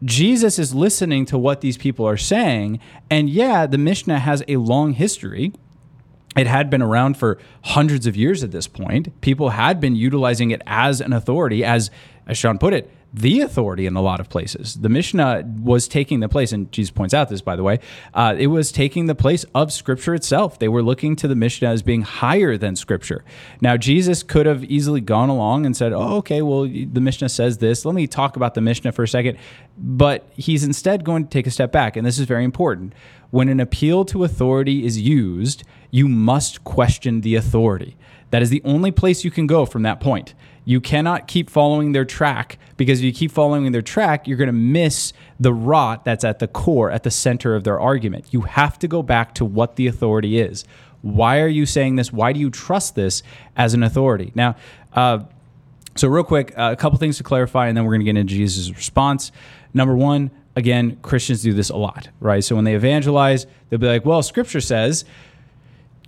Jesus 0.03 0.59
is 0.59 0.75
listening 0.75 1.25
to 1.27 1.37
what 1.37 1.61
these 1.61 1.77
people 1.77 2.05
are 2.05 2.17
saying, 2.17 2.79
and 3.09 3.29
yeah, 3.29 3.65
the 3.65 3.77
Mishnah 3.77 4.19
has 4.19 4.43
a 4.47 4.57
long 4.57 4.93
history. 4.93 5.53
It 6.35 6.47
had 6.47 6.69
been 6.69 6.81
around 6.81 7.15
for 7.15 7.37
hundreds 7.63 8.05
of 8.05 8.17
years 8.17 8.43
at 8.43 8.51
this 8.51 8.67
point. 8.67 9.21
People 9.21 9.49
had 9.49 9.79
been 9.79 9.95
utilizing 9.95 10.51
it 10.51 10.61
as 10.67 10.99
an 10.99 11.13
authority, 11.13 11.63
as 11.63 11.89
as 12.27 12.37
Sean 12.37 12.57
put 12.57 12.73
it, 12.73 12.91
the 13.13 13.41
authority 13.41 13.85
in 13.85 13.95
a 13.95 14.01
lot 14.01 14.19
of 14.19 14.27
places. 14.27 14.73
The 14.73 14.89
Mishnah 14.89 15.43
was 15.61 15.87
taking 15.87 16.19
the 16.19 16.27
place, 16.27 16.51
and 16.51 16.71
Jesus 16.71 16.89
points 16.89 17.13
out 17.13 17.29
this, 17.29 17.41
by 17.41 17.55
the 17.55 17.61
way, 17.61 17.79
uh, 18.15 18.35
it 18.37 18.47
was 18.47 18.71
taking 18.71 19.05
the 19.05 19.13
place 19.13 19.45
of 19.53 19.71
Scripture 19.71 20.15
itself. 20.15 20.57
They 20.57 20.67
were 20.67 20.81
looking 20.81 21.15
to 21.17 21.27
the 21.27 21.35
Mishnah 21.35 21.69
as 21.69 21.83
being 21.83 22.01
higher 22.01 22.57
than 22.57 22.75
Scripture. 22.75 23.23
Now, 23.61 23.77
Jesus 23.77 24.23
could 24.23 24.47
have 24.47 24.63
easily 24.63 24.99
gone 24.99 25.29
along 25.29 25.67
and 25.67 25.77
said, 25.77 25.93
oh, 25.93 26.17
okay, 26.17 26.41
well, 26.41 26.63
the 26.63 27.01
Mishnah 27.01 27.29
says 27.29 27.59
this. 27.59 27.85
Let 27.85 27.93
me 27.93 28.07
talk 28.07 28.35
about 28.35 28.55
the 28.55 28.61
Mishnah 28.61 28.91
for 28.93 29.03
a 29.03 29.07
second. 29.07 29.37
But 29.77 30.27
he's 30.35 30.63
instead 30.63 31.03
going 31.03 31.25
to 31.25 31.29
take 31.29 31.45
a 31.45 31.51
step 31.51 31.71
back, 31.71 31.95
and 31.95 32.05
this 32.05 32.17
is 32.17 32.25
very 32.25 32.43
important. 32.43 32.93
When 33.29 33.47
an 33.47 33.59
appeal 33.59 34.05
to 34.05 34.23
authority 34.23 34.85
is 34.85 34.99
used, 34.99 35.63
you 35.91 36.07
must 36.07 36.63
question 36.63 37.21
the 37.21 37.35
authority. 37.35 37.95
That 38.31 38.41
is 38.41 38.49
the 38.49 38.63
only 38.65 38.89
place 38.89 39.23
you 39.23 39.29
can 39.29 39.45
go 39.45 39.67
from 39.67 39.83
that 39.83 39.99
point. 39.99 40.33
You 40.65 40.79
cannot 40.79 41.27
keep 41.27 41.49
following 41.49 41.91
their 41.91 42.05
track 42.05 42.57
because 42.77 42.99
if 42.99 43.05
you 43.05 43.13
keep 43.13 43.31
following 43.31 43.71
their 43.71 43.81
track, 43.81 44.27
you're 44.27 44.37
going 44.37 44.47
to 44.47 44.53
miss 44.53 45.13
the 45.39 45.53
rot 45.53 46.05
that's 46.05 46.23
at 46.23 46.39
the 46.39 46.47
core, 46.47 46.89
at 46.89 47.03
the 47.03 47.11
center 47.11 47.55
of 47.55 47.63
their 47.63 47.79
argument. 47.79 48.27
You 48.31 48.41
have 48.41 48.79
to 48.79 48.87
go 48.87 49.03
back 49.03 49.33
to 49.35 49.45
what 49.45 49.75
the 49.75 49.87
authority 49.87 50.39
is. 50.39 50.63
Why 51.01 51.41
are 51.41 51.47
you 51.49 51.65
saying 51.65 51.97
this? 51.97 52.13
Why 52.13 52.31
do 52.31 52.39
you 52.39 52.49
trust 52.49 52.95
this 52.95 53.23
as 53.57 53.73
an 53.73 53.83
authority? 53.83 54.31
Now, 54.35 54.55
uh, 54.93 55.19
So, 55.95 56.07
real 56.07 56.23
quick, 56.23 56.57
uh, 56.57 56.71
a 56.71 56.75
couple 56.75 56.97
things 56.97 57.17
to 57.17 57.23
clarify, 57.23 57.67
and 57.67 57.77
then 57.77 57.83
we're 57.85 57.91
going 57.91 57.99
to 57.99 58.05
get 58.05 58.17
into 58.17 58.33
Jesus' 58.33 58.75
response. 58.75 59.31
Number 59.75 59.95
one, 59.95 60.31
again, 60.55 60.97
Christians 61.03 61.43
do 61.43 61.53
this 61.53 61.69
a 61.69 61.75
lot, 61.75 62.09
right? 62.19 62.43
So, 62.43 62.55
when 62.55 62.65
they 62.65 62.73
evangelize, 62.73 63.45
they'll 63.69 63.79
be 63.79 63.85
like, 63.85 64.03
well, 64.03 64.23
scripture 64.23 64.61
says, 64.61 65.05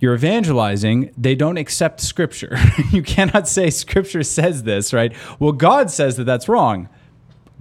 you're 0.00 0.14
evangelizing, 0.14 1.10
they 1.16 1.34
don't 1.34 1.56
accept 1.56 2.00
scripture. 2.00 2.56
you 2.92 3.02
cannot 3.02 3.48
say 3.48 3.70
scripture 3.70 4.22
says 4.22 4.64
this, 4.64 4.92
right? 4.92 5.14
Well, 5.38 5.52
God 5.52 5.90
says 5.90 6.16
that 6.16 6.24
that's 6.24 6.48
wrong. 6.48 6.88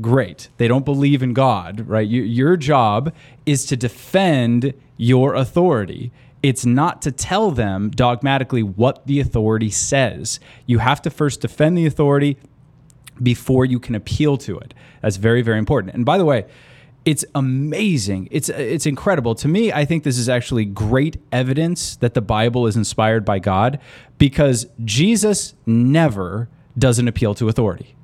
Great. 0.02 0.50
They 0.58 0.68
don't 0.68 0.84
believe 0.84 1.24
in 1.24 1.34
God, 1.34 1.88
right? 1.88 2.08
You, 2.08 2.22
your 2.22 2.58
job 2.58 3.14
is 3.46 3.66
to 3.68 3.78
defend 3.78 4.74
your 4.98 5.36
authority. 5.36 6.12
It's 6.44 6.66
not 6.66 7.02
to 7.04 7.12
tell 7.12 7.52
them 7.52 7.90
dogmatically 7.90 8.64
what 8.64 9.08
the 9.08 9.20
authority 9.22 9.70
says. 9.70 10.40
You 10.66 10.80
have 10.80 11.02
to 11.04 11.10
first 11.10 11.42
defend 11.42 11.78
the 11.78 11.86
authority 11.86 12.38
before 13.24 13.64
you 13.64 13.80
can 13.80 13.96
appeal 13.96 14.38
to 14.40 14.60
it. 14.60 14.74
That's 15.02 15.16
very, 15.16 15.42
very 15.42 15.58
important. 15.58 15.96
And 15.96 16.06
by 16.06 16.18
the 16.18 16.26
way, 16.26 16.46
it's 17.06 17.24
amazing. 17.36 18.28
It's 18.32 18.50
it's 18.50 18.88
incredible. 18.88 19.36
To 19.36 19.48
me, 19.48 19.72
I 19.72 19.86
think 19.86 20.04
this 20.04 20.18
is 20.18 20.28
actually 20.28 20.66
great 20.66 21.22
evidence 21.32 21.96
that 21.98 22.16
the 22.16 22.22
Bible 22.22 22.66
is 22.66 22.76
inspired 22.76 23.24
by 23.24 23.38
God 23.38 23.80
because 24.18 24.66
Jesus 24.84 25.54
never 25.68 26.50
does 26.78 26.98
an 26.98 27.08
appeal 27.08 27.36
to 27.36 27.48
authority. 27.48 27.96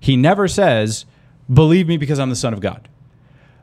He 0.00 0.16
never 0.16 0.48
says, 0.48 1.06
"Believe 1.52 1.86
me 1.86 1.96
because 1.96 2.18
I'm 2.18 2.30
the 2.30 2.36
son 2.36 2.52
of 2.52 2.60
God." 2.60 2.88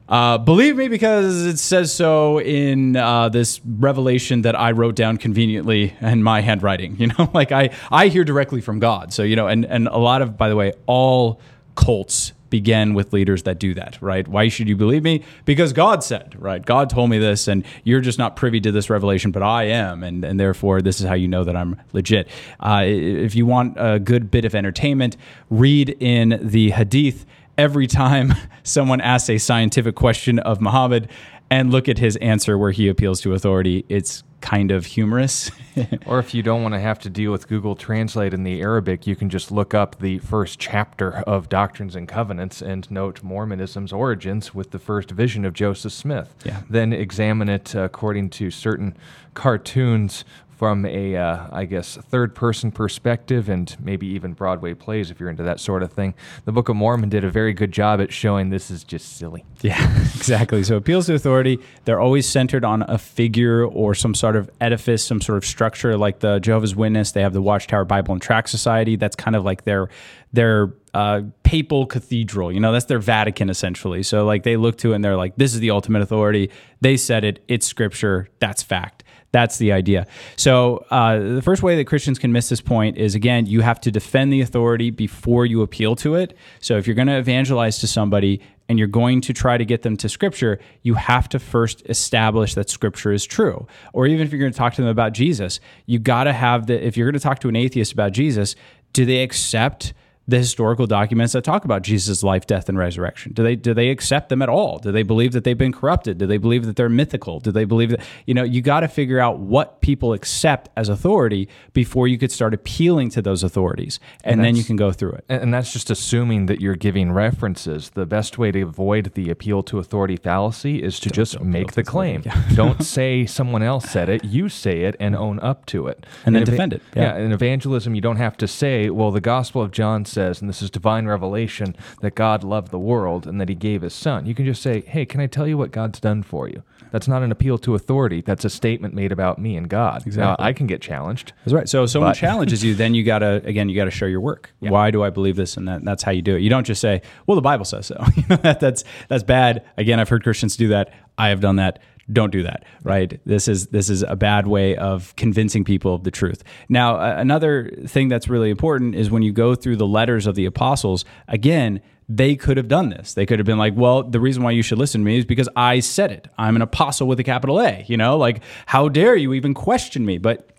Uh, 0.08 0.40
believe 0.40 0.76
me 0.76 0.88
because 0.88 1.46
it 1.46 1.60
says 1.60 1.94
so 1.94 2.40
in 2.40 2.96
uh, 2.96 3.30
this 3.30 3.62
revelation 3.64 4.42
that 4.42 4.60
I 4.60 4.72
wrote 4.72 4.96
down 4.96 5.18
conveniently 5.18 5.94
in 6.02 6.24
my 6.24 6.42
handwriting. 6.42 6.96
You 7.00 7.08
know, 7.08 7.30
like 7.34 7.52
I 7.52 7.70
I 7.92 8.08
hear 8.08 8.24
directly 8.24 8.62
from 8.62 8.80
God. 8.80 9.14
So 9.14 9.24
you 9.24 9.36
know, 9.36 9.48
and 9.48 9.66
and 9.66 9.88
a 9.90 9.98
lot 9.98 10.22
of 10.22 10.38
by 10.38 10.48
the 10.48 10.56
way, 10.56 10.72
all 10.86 11.42
cults 11.76 12.32
begin 12.50 12.94
with 12.94 13.14
leaders 13.14 13.44
that 13.44 13.60
do 13.60 13.74
that, 13.74 13.98
right? 14.02 14.28
Why 14.28 14.48
should 14.48 14.68
you 14.68 14.76
believe 14.76 15.04
me? 15.04 15.24
Because 15.46 15.74
God 15.74 16.04
said, 16.04 16.36
right? 16.40 16.66
God 16.66 16.90
told 16.90 17.10
me 17.10 17.18
this, 17.18 17.48
and 17.48 17.66
you're 17.84 18.02
just 18.02 18.20
not 18.20 18.36
privy 18.36 18.60
to 18.62 18.72
this 18.72 18.90
revelation, 18.90 19.32
but 19.32 19.44
I 19.44 19.64
am, 19.64 20.04
and, 20.04 20.24
and 20.24 20.40
therefore 20.40 20.82
this 20.82 21.00
is 21.00 21.08
how 21.08 21.14
you 21.16 21.28
know 21.28 21.44
that 21.44 21.56
I'm 21.56 21.80
legit. 21.94 22.28
Uh, 22.60 22.84
if 22.86 23.36
you 23.36 23.46
want 23.46 23.76
a 23.78 24.00
good 24.00 24.32
bit 24.32 24.46
of 24.46 24.56
entertainment, 24.56 25.18
read 25.50 25.96
in 26.00 26.40
the 26.42 26.72
Hadith 26.72 27.26
every 27.58 27.88
time 27.88 28.34
someone 28.64 29.02
asks 29.02 29.30
a 29.30 29.38
scientific 29.38 29.96
question 29.96 30.40
of 30.40 30.62
Muhammad 30.62 31.10
and 31.52 31.72
look 31.72 31.90
at 31.90 31.98
his 31.98 32.16
answer 32.18 32.58
where 32.58 32.72
he 32.72 32.88
appeals 32.88 33.22
to 33.22 33.34
authority. 33.34 33.86
It's 33.90 34.24
kind 34.42 34.72
of 34.72 34.86
humorous. 34.86 35.52
or 36.06 36.20
if 36.20 36.34
you 36.34 36.42
don't 36.44 36.62
want 36.62 36.74
to 36.74 36.80
have 36.80 37.00
to 37.00 37.10
deal 37.10 37.32
with 37.32 37.48
Google 37.48 37.76
Translate 37.76 38.34
in 38.34 38.44
the 38.44 38.62
Arabic, 38.62 39.06
you 39.08 39.16
can 39.16 39.30
just 39.30 39.52
look 39.52 39.74
up 39.74 40.00
the 40.00 40.20
first 40.20 40.60
chapter 40.60 41.18
of 41.28 41.50
Doctrines 41.50 41.96
and 41.96 42.08
Covenants 42.08 42.62
and 42.62 42.90
note 42.92 43.24
Mormonism's 43.24 43.92
origins 43.92 44.54
with 44.54 44.72
the 44.72 44.80
first 44.80 45.12
vision 45.12 45.46
of 45.46 45.54
Joseph 45.54 45.94
Smith. 45.94 46.36
Yeah. 46.46 46.62
Then 46.70 46.94
examine 46.94 47.50
it 47.50 47.76
according 47.76 48.30
to 48.32 48.52
certain 48.52 48.96
cartoons 49.34 50.24
from 50.60 50.86
a, 50.86 51.16
uh, 51.16 51.48
I 51.54 51.64
guess, 51.64 51.96
third 51.96 52.36
person 52.36 52.70
perspective 52.70 53.48
and 53.48 53.74
maybe 53.80 54.08
even 54.08 54.34
Broadway 54.34 54.74
plays 54.74 55.10
if 55.10 55.18
you're 55.18 55.30
into 55.30 55.44
that 55.44 55.62
sort 55.62 55.84
of 55.84 55.94
thing. 55.94 56.14
The 56.44 56.52
Book 56.52 56.68
of 56.68 56.76
Mormon 56.76 57.08
did 57.08 57.24
a 57.24 57.30
very 57.30 57.54
good 57.54 57.72
job 57.72 58.02
at 58.02 58.12
showing 58.12 58.50
this 58.50 58.70
is 58.70 58.84
just 58.84 59.16
silly. 59.16 59.46
Yeah, 59.62 59.82
exactly. 60.18 60.62
So 60.64 60.76
appeals 60.76 61.06
to 61.06 61.14
authority, 61.14 61.60
they're 61.86 62.02
always 62.02 62.28
centered 62.28 62.66
on 62.66 62.82
a 62.90 62.98
figure 62.98 63.64
or 63.64 63.96
some 63.96 64.14
sort 64.14 64.36
of 64.36 64.52
edifice, 64.60 65.02
some 65.02 65.22
sort 65.22 65.38
of 65.38 65.46
structure 65.46 65.96
like 65.98 66.20
the 66.20 66.40
Jehovah's 66.40 66.76
Witness. 66.76 67.14
They 67.14 67.22
have 67.22 67.32
the 67.32 67.42
Watchtower 67.42 67.86
Bible 67.86 68.12
and 68.12 68.22
Tract 68.22 68.50
Society. 68.50 68.98
That's 68.98 69.16
kind 69.16 69.38
of 69.38 69.46
like 69.46 69.64
their 69.64 69.88
their 70.34 70.74
uh, 70.94 71.22
papal 71.44 71.86
cathedral. 71.86 72.52
You 72.52 72.60
know, 72.60 72.74
that's 72.74 72.86
their 72.86 73.00
Vatican 73.00 73.50
essentially. 73.50 74.04
So 74.04 74.26
like 74.26 74.44
they 74.44 74.58
look 74.58 74.78
to 74.80 74.92
it 74.92 74.96
and 74.96 75.06
they're 75.06 75.16
like, 75.16 75.38
this 75.38 75.54
is 75.54 75.62
the 75.62 75.72
ultimate 75.72 76.02
authority. 76.02 76.52
They 76.82 76.98
said 76.98 77.24
it. 77.24 77.42
It's 77.48 77.66
scripture. 77.66 78.28
That's 78.40 78.62
fact. 78.62 79.06
That's 79.32 79.58
the 79.58 79.72
idea. 79.72 80.08
So, 80.38 80.86
uh, 80.90 81.20
the 81.20 81.42
first 81.42 81.62
way 81.62 81.76
that 81.76 81.86
Christians 81.86 82.18
can 82.18 82.32
miss 82.32 82.50
this 82.50 82.62
point 82.62 82.98
is 82.98 83.14
again, 83.14 83.46
you 83.46 83.62
have 83.62 83.80
to 83.82 83.92
defend 83.92 84.34
the 84.34 84.42
authority 84.42 84.90
before 84.90 85.46
you 85.46 85.62
appeal 85.62 85.96
to 85.98 86.16
it. 86.16 86.36
So, 86.62 86.78
if 86.78 86.88
you're 86.88 86.96
going 86.96 87.08
to 87.10 87.18
evangelize 87.18 87.78
to 87.80 87.88
somebody 87.88 88.42
and 88.68 88.80
you're 88.80 88.88
going 88.88 89.22
to 89.22 89.34
try 89.34 89.58
to 89.58 89.66
get 89.66 89.84
them 89.84 89.98
to 89.98 90.10
Scripture, 90.10 90.60
you 90.82 90.96
have 90.96 91.30
to 91.30 91.40
first 91.40 91.84
establish 91.88 92.56
that 92.56 92.70
Scripture 92.70 93.12
is 93.12 93.26
true. 93.26 93.68
Or 93.94 94.08
even 94.08 94.26
if 94.26 94.32
you're 94.32 94.40
going 94.40 94.52
to 94.52 94.58
talk 94.58 94.74
to 94.76 94.82
them 94.82 94.90
about 94.90 95.14
Jesus, 95.14 95.60
you 95.86 96.00
got 96.00 96.24
to 96.24 96.34
have 96.34 96.66
the, 96.66 96.84
if 96.84 96.98
you're 96.98 97.08
going 97.08 97.20
to 97.20 97.24
talk 97.24 97.40
to 97.40 97.50
an 97.50 97.56
atheist 97.56 97.92
about 97.94 98.14
Jesus, 98.14 98.56
do 98.94 99.06
they 99.06 99.22
accept? 99.22 99.94
The 100.30 100.38
historical 100.38 100.88
documents 100.88 101.34
that 101.34 101.44
talk 101.44 101.66
about 101.66 101.82
Jesus' 101.82 102.24
life, 102.24 102.46
death, 102.46 102.70
and 102.70 102.78
resurrection? 102.78 103.34
Do 103.34 103.44
they 103.44 103.56
do 103.56 103.74
they 103.74 103.90
accept 103.90 104.30
them 104.30 104.42
at 104.42 104.50
all? 104.50 104.78
Do 104.80 104.92
they 104.92 105.04
believe 105.04 105.32
that 105.34 105.44
they've 105.44 105.58
been 105.58 105.74
corrupted? 105.74 106.18
Do 106.18 106.28
they 106.28 106.38
believe 106.38 106.66
that 106.66 106.76
they're 106.76 106.90
mythical? 106.90 107.40
Do 107.40 107.52
they 107.52 107.66
believe 107.66 107.90
that 107.90 108.02
you 108.26 108.34
know 108.34 108.44
you 108.44 108.62
got 108.62 108.82
to 108.82 108.88
figure 108.88 109.20
out 109.20 109.40
what 109.40 109.82
people 109.82 110.14
accept 110.14 110.70
as 110.76 110.90
authority 110.90 111.50
before 111.74 112.08
you 112.08 112.18
could 112.18 112.32
start 112.32 112.54
appealing 112.54 113.10
to 113.12 113.22
those 113.22 113.44
authorities, 113.44 114.00
and, 114.24 114.34
and 114.34 114.46
then 114.46 114.56
you 114.56 114.64
can 114.64 114.76
go 114.76 114.92
through 114.92 115.14
it. 115.14 115.26
And 115.30 115.54
that's 115.54 115.74
just 115.74 115.90
assuming 115.90 116.46
that 116.46 116.62
you're 116.62 116.76
giving 116.76 117.12
references. 117.12 117.92
The 117.92 118.06
best 118.06 118.38
way 118.38 118.52
to 118.52 118.62
avoid 118.62 119.14
the 119.16 119.30
appeal 119.30 119.64
to 119.64 119.80
authority 119.80 120.16
fallacy 120.16 120.84
is 120.84 121.00
to 121.02 121.10
don't, 121.10 121.16
just 121.16 121.34
don't 121.34 121.50
make 121.50 121.74
the 121.74 121.84
claim. 121.84 122.22
Yeah. 122.26 122.42
don't 122.54 122.84
say 122.98 123.26
someone 123.26 123.64
else 123.64 123.90
said 123.90 124.10
it. 124.10 124.24
You 124.24 124.50
say 124.50 124.82
it 124.82 124.96
and 125.00 125.16
own 125.16 125.40
up 125.40 125.66
to 125.68 125.88
it, 125.88 126.06
and, 126.26 126.36
and 126.36 126.48
then 126.48 126.54
defend 126.54 126.74
it. 126.74 126.82
Yeah. 126.96 127.18
yeah, 127.18 127.26
in 127.26 127.32
evangelism, 127.32 127.96
you 127.96 128.02
don't 128.02 128.18
have 128.18 128.38
to 128.38 128.48
say, 128.48 128.90
"Well, 128.90 129.12
the 129.12 129.22
Gospel 129.22 129.62
of 129.62 129.72
John 129.72 130.06
says." 130.06 130.19
Says, 130.20 130.42
and 130.42 130.50
this 130.50 130.62
is 130.62 130.70
divine 130.70 131.06
revelation, 131.06 131.76
that 132.02 132.14
God 132.14 132.44
loved 132.44 132.72
the 132.72 132.80
world 132.80 133.26
and 133.26 133.40
that 133.40 133.48
he 133.48 133.56
gave 133.56 133.84
his 133.84 133.94
son. 133.94 134.26
You 134.26 134.36
can 134.36 134.46
just 134.46 134.62
say, 134.62 134.82
hey, 134.82 135.06
can 135.06 135.22
I 135.22 135.28
tell 135.28 135.48
you 135.48 135.58
what 135.58 135.72
God's 135.72 136.02
done 136.02 136.24
for 136.24 136.50
you? 136.50 136.62
That's 136.92 137.08
not 137.08 137.24
an 137.24 137.32
appeal 137.32 137.58
to 137.60 137.76
authority. 137.76 138.22
That's 138.22 138.44
a 138.44 138.50
statement 138.50 138.94
made 138.94 139.14
about 139.14 139.40
me 139.40 139.56
and 139.56 139.70
God. 139.70 140.06
Exactly. 140.06 140.22
Now, 140.22 140.36
I 140.40 140.52
can 140.52 140.68
get 140.68 140.82
challenged. 140.82 141.32
That's 141.46 141.54
right. 141.54 141.70
So 141.70 141.84
if 141.84 141.92
someone 141.92 142.12
but, 142.12 142.18
challenges 142.28 142.64
you, 142.64 142.76
then 142.76 142.94
you 142.94 143.04
got 143.04 143.20
to, 143.20 143.42
again, 143.46 143.70
you 143.70 143.76
got 143.78 143.86
to 143.86 143.92
show 143.92 144.08
your 144.08 144.20
work. 144.20 144.52
Yeah. 144.60 144.72
Why 144.72 144.92
do 144.92 145.04
I 145.04 145.10
believe 145.10 145.38
this? 145.38 145.56
And 145.56 145.68
that, 145.70 145.86
that's 145.86 146.04
how 146.04 146.12
you 146.12 146.22
do 146.22 146.36
it. 146.36 146.42
You 146.42 146.50
don't 146.50 146.66
just 146.66 146.82
say, 146.82 147.02
well, 147.26 147.36
the 147.36 147.42
Bible 147.42 147.66
says 147.66 147.86
so. 147.86 148.04
that's, 148.42 148.84
that's 149.08 149.24
bad. 149.24 149.64
Again, 149.78 150.00
I've 150.00 150.10
heard 150.10 150.24
Christians 150.24 150.58
do 150.58 150.70
that. 150.70 150.92
I 151.18 151.30
have 151.30 151.40
done 151.40 151.58
that 151.58 151.80
don't 152.12 152.32
do 152.32 152.44
that 152.44 152.64
right 152.84 153.20
this 153.26 153.48
is 153.48 153.68
this 153.68 153.90
is 153.90 154.04
a 154.04 154.16
bad 154.16 154.48
way 154.48 154.76
of 154.76 155.16
convincing 155.16 155.64
people 155.64 155.94
of 155.94 156.04
the 156.04 156.12
truth 156.12 156.44
now 156.68 156.96
uh, 156.96 157.16
another 157.18 157.72
thing 157.88 158.08
that's 158.08 158.28
really 158.28 158.50
important 158.50 158.96
is 158.96 159.10
when 159.12 159.22
you 159.22 159.32
go 159.32 159.56
through 159.56 159.76
the 159.76 159.88
letters 159.88 160.28
of 160.28 160.36
the 160.36 160.46
apostles 160.46 161.06
again 161.28 161.82
they 162.12 162.36
could 162.36 162.58
have 162.58 162.68
done 162.68 162.90
this. 162.90 163.14
They 163.14 163.28
could 163.28 163.38
have 163.38 163.46
been 163.46 163.60
like, 163.60 163.76
well, 163.76 164.02
the 164.02 164.20
reason 164.20 164.42
why 164.42 164.50
you 164.50 164.64
should 164.64 164.80
listen 164.80 165.02
to 165.02 165.06
me 165.06 165.20
is 165.20 165.26
because 165.26 165.48
I 165.56 165.80
said 165.80 166.12
it. 166.12 166.28
I'm 166.40 166.56
an 166.56 166.64
apostle 166.64 167.08
with 167.08 167.20
a 167.20 167.24
capital 167.24 167.62
A, 167.62 167.86
you 167.88 167.98
know, 167.98 168.18
like, 168.18 168.42
how 168.66 168.90
dare 168.90 169.16
you 169.16 169.34
even 169.34 169.54
question 169.54 170.08
me? 170.08 170.18
But 170.18 170.50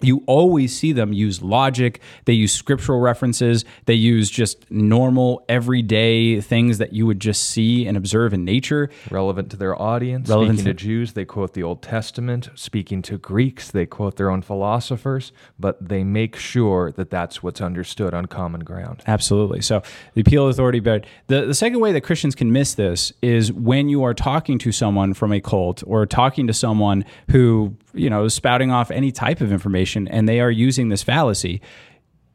you 0.00 0.22
always 0.26 0.76
see 0.76 0.92
them 0.92 1.12
use 1.12 1.42
logic. 1.42 2.00
They 2.24 2.32
use 2.32 2.52
scriptural 2.52 3.00
references. 3.00 3.64
They 3.86 3.94
use 3.94 4.30
just 4.30 4.70
normal 4.70 5.44
everyday 5.48 6.40
things 6.40 6.78
that 6.78 6.92
you 6.92 7.06
would 7.06 7.20
just 7.20 7.44
see 7.44 7.86
and 7.86 7.96
observe 7.96 8.32
in 8.32 8.44
nature. 8.44 8.90
Relevant 9.10 9.50
to 9.50 9.56
their 9.56 9.80
audience 9.80 10.28
relevant 10.28 10.58
speaking 10.58 10.72
to, 10.72 10.78
to 10.78 10.86
jews 10.86 11.12
they 11.12 11.24
quote 11.24 11.54
the 11.54 11.62
old 11.62 11.82
testament. 11.82 12.50
Speaking 12.54 13.02
to 13.02 13.18
greeks 13.18 13.70
they 13.70 13.86
quote 13.86 14.16
their 14.16 14.30
own 14.30 14.42
philosophers 14.42 15.32
but 15.58 15.88
they 15.88 16.04
make 16.04 16.36
sure 16.36 16.92
that 16.92 17.10
that's 17.10 17.42
what's 17.42 17.60
understood 17.60 18.14
on 18.14 18.26
common 18.26 18.60
ground. 18.60 19.02
Absolutely. 19.06 19.60
So 19.60 19.82
the 20.14 20.20
appeal 20.20 20.48
authority 20.48 20.80
but 20.80 21.06
the, 21.26 21.46
the 21.46 21.54
second 21.54 21.80
way 21.80 21.92
that 21.92 22.02
christians 22.02 22.34
can 22.34 22.52
miss 22.52 22.74
this 22.74 23.12
is 23.22 23.52
when 23.52 23.88
you 23.88 24.02
are 24.02 24.14
talking 24.14 24.58
to 24.58 24.72
someone 24.72 25.14
from 25.14 25.32
a 25.32 25.40
cult 25.40 25.82
or 25.86 26.06
talking 26.06 26.46
to 26.46 26.52
someone 26.52 27.04
who 27.30 27.76
you 27.94 28.08
know, 28.10 28.28
spouting 28.28 28.70
off 28.70 28.90
any 28.90 29.10
type 29.10 29.40
of 29.40 29.52
information, 29.52 29.87
and 29.96 30.28
they 30.28 30.40
are 30.40 30.50
using 30.50 30.88
this 30.88 31.02
fallacy. 31.02 31.60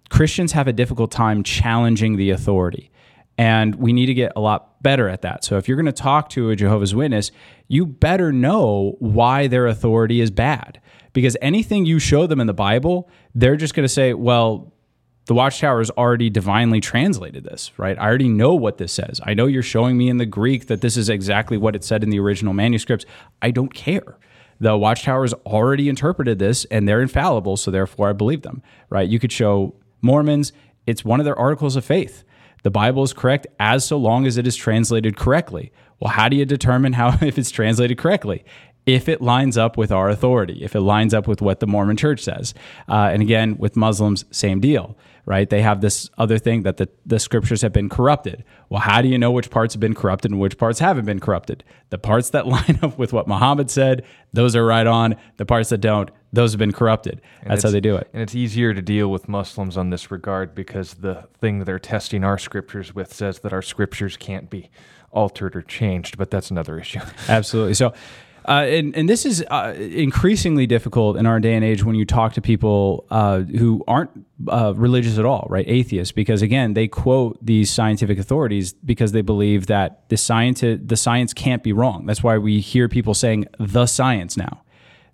Christians 0.10 0.54
have 0.54 0.68
a 0.68 0.74
difficult 0.74 1.12
time 1.12 1.44
challenging 1.44 2.16
the 2.18 2.32
authority. 2.32 2.92
And 3.38 3.76
we 3.76 3.94
need 3.94 4.06
to 4.08 4.14
get 4.14 4.32
a 4.36 4.40
lot 4.40 4.82
better 4.84 5.10
at 5.10 5.22
that. 5.24 5.44
So 5.44 5.58
if 5.58 5.68
you're 5.68 5.78
going 5.78 5.88
to 5.88 5.92
talk 5.92 6.30
to 6.30 6.50
a 6.52 6.56
Jehovah's 6.56 6.94
Witness, 6.94 7.32
you 7.68 7.86
better 7.86 8.32
know 8.32 8.96
why 9.00 9.48
their 9.48 9.66
authority 9.66 10.22
is 10.22 10.30
bad. 10.30 10.80
Because 11.14 11.38
anything 11.42 11.86
you 11.86 12.00
show 12.00 12.28
them 12.28 12.40
in 12.40 12.48
the 12.48 12.54
Bible, 12.54 13.10
they're 13.34 13.56
just 13.56 13.74
going 13.74 13.86
to 13.86 13.90
say, 13.90 14.14
well, 14.14 14.74
the 15.26 15.34
Watchtower 15.34 15.80
has 15.80 15.90
already 15.92 16.30
divinely 16.30 16.82
translated 16.82 17.44
this, 17.44 17.72
right? 17.78 17.98
I 17.98 18.06
already 18.06 18.28
know 18.28 18.54
what 18.56 18.78
this 18.78 18.92
says. 18.92 19.22
I 19.24 19.34
know 19.34 19.46
you're 19.46 19.64
showing 19.64 19.98
me 19.98 20.10
in 20.10 20.18
the 20.18 20.26
Greek 20.26 20.68
that 20.68 20.82
this 20.82 20.98
is 20.98 21.10
exactly 21.10 21.58
what 21.58 21.76
it 21.76 21.84
said 21.84 22.04
in 22.04 22.10
the 22.10 22.20
original 22.20 22.54
manuscripts. 22.54 23.06
I 23.42 23.52
don't 23.52 23.74
care 23.74 24.18
the 24.64 24.78
Watchtower's 24.78 25.34
already 25.46 25.90
interpreted 25.90 26.40
this 26.40 26.64
and 26.66 26.88
they're 26.88 27.02
infallible, 27.02 27.58
so 27.58 27.70
therefore 27.70 28.10
I 28.10 28.14
believe 28.14 28.44
them, 28.44 28.64
right? 28.90 29.08
You 29.08 29.20
could 29.20 29.32
show 29.32 29.76
Mormons, 30.02 30.54
it's 30.88 31.04
one 31.04 31.20
of 31.20 31.26
their 31.26 31.38
articles 31.38 31.76
of 31.76 31.84
faith. 31.84 32.24
The 32.64 32.72
Bible 32.72 33.04
is 33.04 33.12
correct 33.12 33.46
as 33.60 33.84
so 33.84 33.98
long 33.98 34.26
as 34.26 34.38
it 34.38 34.48
is 34.48 34.56
translated 34.56 35.18
correctly. 35.18 35.74
Well, 36.00 36.12
how 36.12 36.30
do 36.30 36.38
you 36.38 36.46
determine 36.46 36.94
how 36.94 37.10
if 37.22 37.38
it's 37.38 37.52
translated 37.52 37.98
correctly? 37.98 38.46
If 38.86 39.08
it 39.08 39.22
lines 39.22 39.58
up 39.58 39.78
with 39.78 39.92
our 39.92 40.10
authority, 40.10 40.64
if 40.64 40.76
it 40.76 40.82
lines 40.82 41.14
up 41.14 41.28
with 41.28 41.42
what 41.42 41.60
the 41.60 41.68
Mormon 41.68 41.98
church 41.98 42.22
says. 42.22 42.54
Uh, 42.90 43.10
and 43.14 43.22
again, 43.22 43.58
with 43.58 43.76
Muslims, 43.76 44.26
same 44.32 44.60
deal, 44.60 44.98
right? 45.26 45.50
They 45.50 45.62
have 45.62 45.80
this 45.80 46.10
other 46.18 46.38
thing 46.38 46.64
that 46.64 46.78
the, 46.78 46.90
the 47.06 47.20
scriptures 47.20 47.62
have 47.62 47.72
been 47.72 47.88
corrupted. 47.88 48.44
Well, 48.70 48.82
how 48.82 49.02
do 49.02 49.08
you 49.08 49.18
know 49.18 49.32
which 49.32 49.50
parts 49.50 49.74
have 49.74 49.80
been 49.80 49.94
corrupted 49.96 50.32
and 50.32 50.40
which 50.40 50.58
parts 50.58 50.80
haven't 50.80 51.06
been 51.06 51.22
corrupted? 51.22 51.64
The 51.92 51.98
parts 51.98 52.32
that 52.32 52.46
line 52.56 52.80
up 52.82 52.98
with 52.98 53.14
what 53.14 53.28
Muhammad 53.28 53.72
said, 53.72 54.04
those 54.34 54.56
are 54.56 54.66
right 54.66 54.88
on. 54.88 55.16
The 55.38 55.46
parts 55.46 55.70
that 55.70 55.78
don't, 55.78 56.12
those 56.34 56.52
have 56.52 56.60
been 56.60 56.74
corrupted. 56.74 57.22
That's 57.46 57.64
how 57.64 57.70
they 57.70 57.80
do 57.80 57.96
it. 57.96 58.10
And 58.12 58.22
it's 58.22 58.36
easier 58.36 58.74
to 58.74 58.82
deal 58.82 59.10
with 59.10 59.30
Muslims 59.30 59.78
on 59.78 59.92
this 59.92 60.12
regard 60.12 60.54
because 60.54 60.96
the 60.96 61.28
thing 61.40 61.60
that 61.60 61.66
they're 61.66 61.80
testing 61.80 62.24
our 62.26 62.38
scriptures 62.38 62.94
with 62.94 63.14
says 63.14 63.40
that 63.40 63.54
our 63.54 63.62
scriptures 63.62 64.18
can't 64.18 64.50
be 64.50 64.70
altered 65.12 65.56
or 65.56 65.62
changed, 65.62 66.18
but 66.18 66.32
that's 66.32 66.52
another 66.52 66.80
issue. 66.80 67.00
Absolutely. 67.30 67.76
So, 67.76 67.94
uh, 68.48 68.66
and, 68.68 68.96
and 68.96 69.08
this 69.08 69.26
is 69.26 69.44
uh, 69.50 69.74
increasingly 69.78 70.68
difficult 70.68 71.18
in 71.18 71.26
our 71.26 71.40
day 71.40 71.54
and 71.54 71.64
age 71.64 71.84
when 71.84 71.96
you 71.96 72.06
talk 72.06 72.34
to 72.34 72.42
people 72.42 73.06
uh, 73.10 73.40
who 73.40 73.84
aren't 73.88 74.12
uh, 74.48 74.74
religious 74.76 75.18
at 75.18 75.26
all, 75.26 75.48
right? 75.50 75.66
Atheists, 75.68 76.12
because 76.12 76.42
again, 76.42 76.74
they 76.74 76.88
quote 76.88 77.38
these 77.44 77.72
scientific 77.72 78.20
authorities 78.20 78.74
because 78.74 79.12
they 79.12 79.22
believe 79.22 79.68
that 79.68 80.08
the 80.10 80.18
science 80.18 80.62
the 80.62 80.98
science 80.98 81.34
can't 81.34 81.64
be 81.64 81.74
wrong. 81.74 82.06
That's 82.06 82.24
why 82.24 82.38
we 82.38 82.60
hear 82.60 82.88
people 82.90 83.14
saying 83.14 83.48
the 83.60 83.86
science 83.86 84.38
now. 84.38 84.62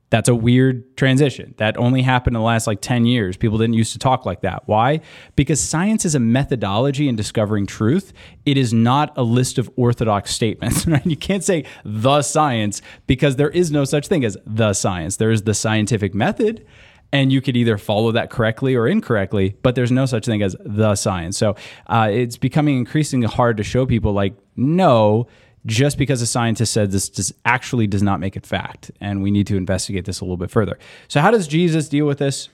That's 0.09 0.27
a 0.27 0.35
weird 0.35 0.97
transition. 0.97 1.53
That 1.57 1.77
only 1.77 2.01
happened 2.01 2.35
in 2.35 2.41
the 2.41 2.45
last 2.45 2.65
like 2.65 2.81
10 2.81 3.05
years. 3.05 3.37
People 3.37 3.57
didn't 3.57 3.75
used 3.75 3.93
to 3.93 3.99
talk 3.99 4.25
like 4.25 4.41
that. 4.41 4.63
Why? 4.65 5.01
Because 5.35 5.59
science 5.59 6.03
is 6.03 6.15
a 6.15 6.19
methodology 6.19 7.07
in 7.07 7.15
discovering 7.15 7.67
truth. 7.67 8.11
It 8.45 8.57
is 8.57 8.73
not 8.73 9.13
a 9.15 9.23
list 9.23 9.57
of 9.57 9.69
orthodox 9.75 10.33
statements. 10.33 10.79
Right? 10.89 11.05
You 11.05 11.17
can't 11.17 11.43
say 11.43 11.65
the 11.85 12.23
science 12.23 12.81
because 13.05 13.35
there 13.35 13.49
is 13.49 13.69
no 13.69 13.85
such 13.85 14.07
thing 14.07 14.25
as 14.25 14.37
the 14.45 14.73
science. 14.73 15.17
There 15.17 15.29
is 15.29 15.43
the 15.43 15.53
scientific 15.53 16.15
method 16.15 16.65
and 17.11 17.31
you 17.31 17.41
could 17.41 17.55
either 17.55 17.77
follow 17.77 18.11
that 18.11 18.29
correctly 18.29 18.75
or 18.75 18.87
incorrectly, 18.87 19.55
but 19.61 19.75
there's 19.75 19.91
no 19.91 20.05
such 20.05 20.25
thing 20.25 20.41
as 20.41 20.55
the 20.59 20.95
science. 20.95 21.37
So 21.37 21.55
uh, 21.87 22.09
it's 22.11 22.37
becoming 22.37 22.77
increasingly 22.77 23.27
hard 23.27 23.57
to 23.57 23.63
show 23.63 23.85
people 23.85 24.13
like, 24.13 24.35
no, 24.55 25.27
just 25.65 25.97
because 25.97 26.21
a 26.21 26.27
scientist 26.27 26.73
said 26.73 26.91
this 26.91 27.09
does, 27.09 27.33
actually 27.45 27.87
does 27.87 28.03
not 28.03 28.19
make 28.19 28.35
it 28.35 28.45
fact. 28.45 28.91
And 29.01 29.21
we 29.21 29.31
need 29.31 29.47
to 29.47 29.57
investigate 29.57 30.05
this 30.05 30.21
a 30.21 30.23
little 30.23 30.37
bit 30.37 30.51
further. 30.51 30.77
So, 31.07 31.21
how 31.21 31.31
does 31.31 31.47
Jesus 31.47 31.89
deal 31.89 32.05
with 32.05 32.19
this? 32.19 32.49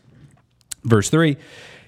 Verse 0.83 1.09
3 1.09 1.37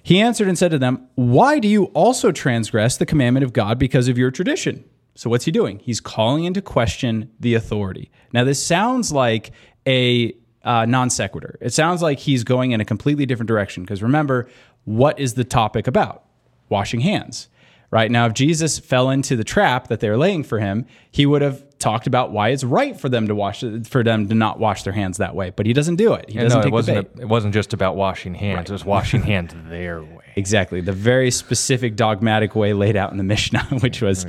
He 0.04 0.22
answered 0.22 0.48
and 0.48 0.58
said 0.58 0.72
to 0.72 0.80
them, 0.80 1.08
Why 1.16 1.60
do 1.60 1.68
you 1.68 1.86
also 1.86 2.32
transgress 2.32 2.98
the 2.98 3.06
commandment 3.06 3.44
of 3.44 3.54
God 3.54 3.80
because 3.80 4.08
of 4.08 4.18
your 4.18 4.32
tradition? 4.32 4.84
So, 5.16 5.30
what's 5.30 5.46
he 5.46 5.52
doing? 5.52 5.80
He's 5.80 6.00
calling 6.00 6.44
into 6.44 6.62
question 6.62 7.32
the 7.40 7.56
authority. 7.56 8.12
Now, 8.34 8.44
this 8.44 8.64
sounds 8.64 9.12
like 9.12 9.52
a 9.88 10.36
uh, 10.64 10.86
non 10.86 11.10
sequitur. 11.10 11.58
It 11.62 11.74
sounds 11.74 12.02
like 12.02 12.20
he's 12.20 12.44
going 12.44 12.72
in 12.72 12.82
a 12.82 12.86
completely 12.86 13.26
different 13.26 13.48
direction 13.48 13.84
because 13.84 14.04
remember, 14.04 14.48
what 14.86 15.20
is 15.20 15.34
the 15.34 15.44
topic 15.44 15.88
about? 15.88 16.24
Washing 16.70 17.00
hands 17.00 17.50
right? 17.92 18.10
Now, 18.12 18.26
if 18.26 18.34
Jesus 18.34 18.80
fell 18.80 19.10
into 19.10 19.36
the 19.36 19.44
trap 19.44 19.88
that 19.88 20.00
they're 20.00 20.18
laying 20.18 20.44
for 20.44 20.60
him, 20.60 20.86
he 21.12 21.26
would 21.26 21.42
have 21.42 21.64
talked 21.80 22.08
about 22.08 22.32
why 22.32 22.50
it's 22.50 22.64
right 22.64 23.00
for 23.00 23.08
them 23.08 23.28
to 23.28 23.36
wash 23.36 23.64
for 23.86 24.04
them 24.04 24.28
to 24.28 24.36
not 24.36 24.60
wash 24.60 24.84
their 24.84 24.94
hands 24.94 25.18
that 25.18 25.36
way. 25.36 25.52
But 25.52 25.66
he 25.66 25.74
doesn't 25.74 25.96
do 25.96 26.14
it. 26.14 26.30
He 26.30 26.40
doesn't 26.40 26.62
no, 26.62 26.68
it 26.68 26.72
wasn't. 26.72 27.08
A, 27.18 27.22
it 27.22 27.28
wasn't 27.28 27.54
just 27.54 27.74
about 27.74 27.96
washing 27.96 28.34
hands. 28.34 28.58
Right. 28.58 28.70
It 28.70 28.72
was 28.72 28.86
washing 28.86 29.22
hands 29.22 29.54
their 29.70 30.02
way. 30.02 30.26
Exactly, 30.36 30.82
the 30.82 30.94
very 30.94 31.32
specific 31.32 31.96
dogmatic 31.96 32.56
way 32.56 32.74
laid 32.74 32.96
out 32.96 33.12
in 33.12 33.18
the 33.18 33.24
Mishnah, 33.24 33.64
which 33.80 34.02
was 34.02 34.28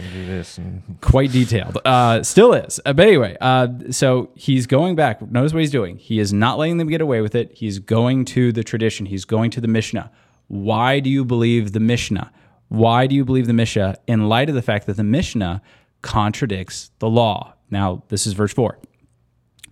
quite 1.03 1.33
detailed. 1.33 1.79
Uh, 1.85 2.23
still 2.23 2.55
is. 2.55 2.81
Uh, 2.87 2.95
but 2.95 3.07
anyway, 3.07 3.37
uh, 3.41 3.69
so 3.91 4.31
he's 4.35 4.67
going 4.67 4.97
back. 4.97 5.21
Notice 5.31 5.53
what 5.53 5.61
he's 5.61 5.71
doing. 5.71 5.99
He 5.99 6.19
is 6.19 6.33
not 6.33 6.59
letting 6.59 6.79
them 6.79 6.89
get 6.89 7.03
away 7.03 7.21
with 7.21 7.35
it. 7.35 7.53
He's 7.55 7.79
going 7.79 8.25
to 8.27 8.53
the 8.53 8.65
tradition. 8.65 9.05
He's 9.07 9.27
going 9.27 9.51
to 9.51 9.61
the 9.61 9.69
Mishnah. 9.69 10.11
Why 10.47 11.01
do 11.01 11.11
you 11.11 11.27
believe 11.27 11.73
the 11.73 11.81
Mishnah? 11.81 12.33
Why 12.69 13.07
do 13.07 13.15
you 13.15 13.25
believe 13.25 13.47
the 13.47 13.53
Mishnah 13.53 13.97
in 14.07 14.29
light 14.29 14.49
of 14.49 14.55
the 14.55 14.63
fact 14.63 14.87
that 14.87 14.97
the 14.97 15.05
Mishnah 15.05 15.63
contradicts 16.03 16.91
the 16.99 17.09
law? 17.09 17.55
Now, 17.71 18.05
this 18.09 18.27
is 18.27 18.35
verse 18.35 18.53
4. 18.53 18.79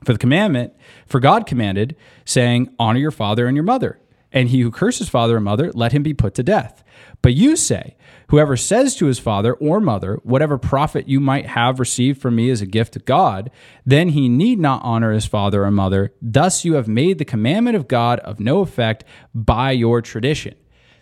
For 0.04 0.12
the 0.12 0.18
commandment, 0.18 0.72
for 1.06 1.20
God 1.20 1.46
commanded, 1.46 1.96
saying, 2.24 2.74
Honor 2.78 3.00
your 3.00 3.10
father 3.10 3.46
and 3.46 3.56
your 3.56 3.64
mother, 3.64 3.98
and 4.32 4.48
he 4.48 4.60
who 4.60 4.70
curses 4.70 5.08
father 5.08 5.36
and 5.36 5.44
mother, 5.44 5.72
let 5.72 5.92
him 5.92 6.02
be 6.02 6.14
put 6.14 6.34
to 6.34 6.42
death. 6.42 6.84
But 7.22 7.34
you 7.34 7.56
say, 7.56 7.96
Whoever 8.28 8.56
says 8.56 8.96
to 8.96 9.06
his 9.06 9.18
father 9.18 9.54
or 9.54 9.80
mother, 9.80 10.18
Whatever 10.22 10.58
profit 10.58 11.08
you 11.08 11.20
might 11.20 11.46
have 11.46 11.80
received 11.80 12.20
from 12.20 12.36
me 12.36 12.50
as 12.50 12.60
a 12.60 12.66
gift 12.66 12.94
to 12.94 12.98
God, 12.98 13.50
then 13.84 14.10
he 14.10 14.28
need 14.28 14.58
not 14.58 14.82
honor 14.82 15.12
his 15.12 15.26
father 15.26 15.64
or 15.64 15.70
mother. 15.70 16.12
Thus 16.20 16.64
you 16.64 16.74
have 16.74 16.88
made 16.88 17.18
the 17.18 17.24
commandment 17.24 17.76
of 17.76 17.88
God 17.88 18.20
of 18.20 18.40
no 18.40 18.60
effect 18.60 19.04
by 19.34 19.70
your 19.72 20.02
tradition. 20.02 20.54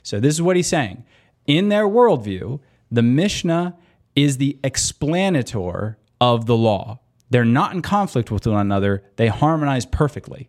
So 0.03 0.21
this 0.21 0.35
is 0.35 0.43
what 0.43 0.57
he's 0.57 0.67
saying. 0.67 1.05
In 1.47 1.69
their 1.69 1.87
worldview, 1.87 2.61
the 2.91 3.03
Mishnah 3.03 3.77
is 4.15 4.37
the 4.37 4.59
explanator 4.63 5.97
of 6.21 6.47
the 6.47 6.57
law. 6.57 7.01
They're 7.31 7.45
not 7.45 7.73
in 7.73 7.83
conflict 7.83 8.31
with 8.31 8.47
one 8.47 8.61
another, 8.61 9.03
they 9.17 9.29
harmonize 9.29 9.87
perfectly. 9.87 10.49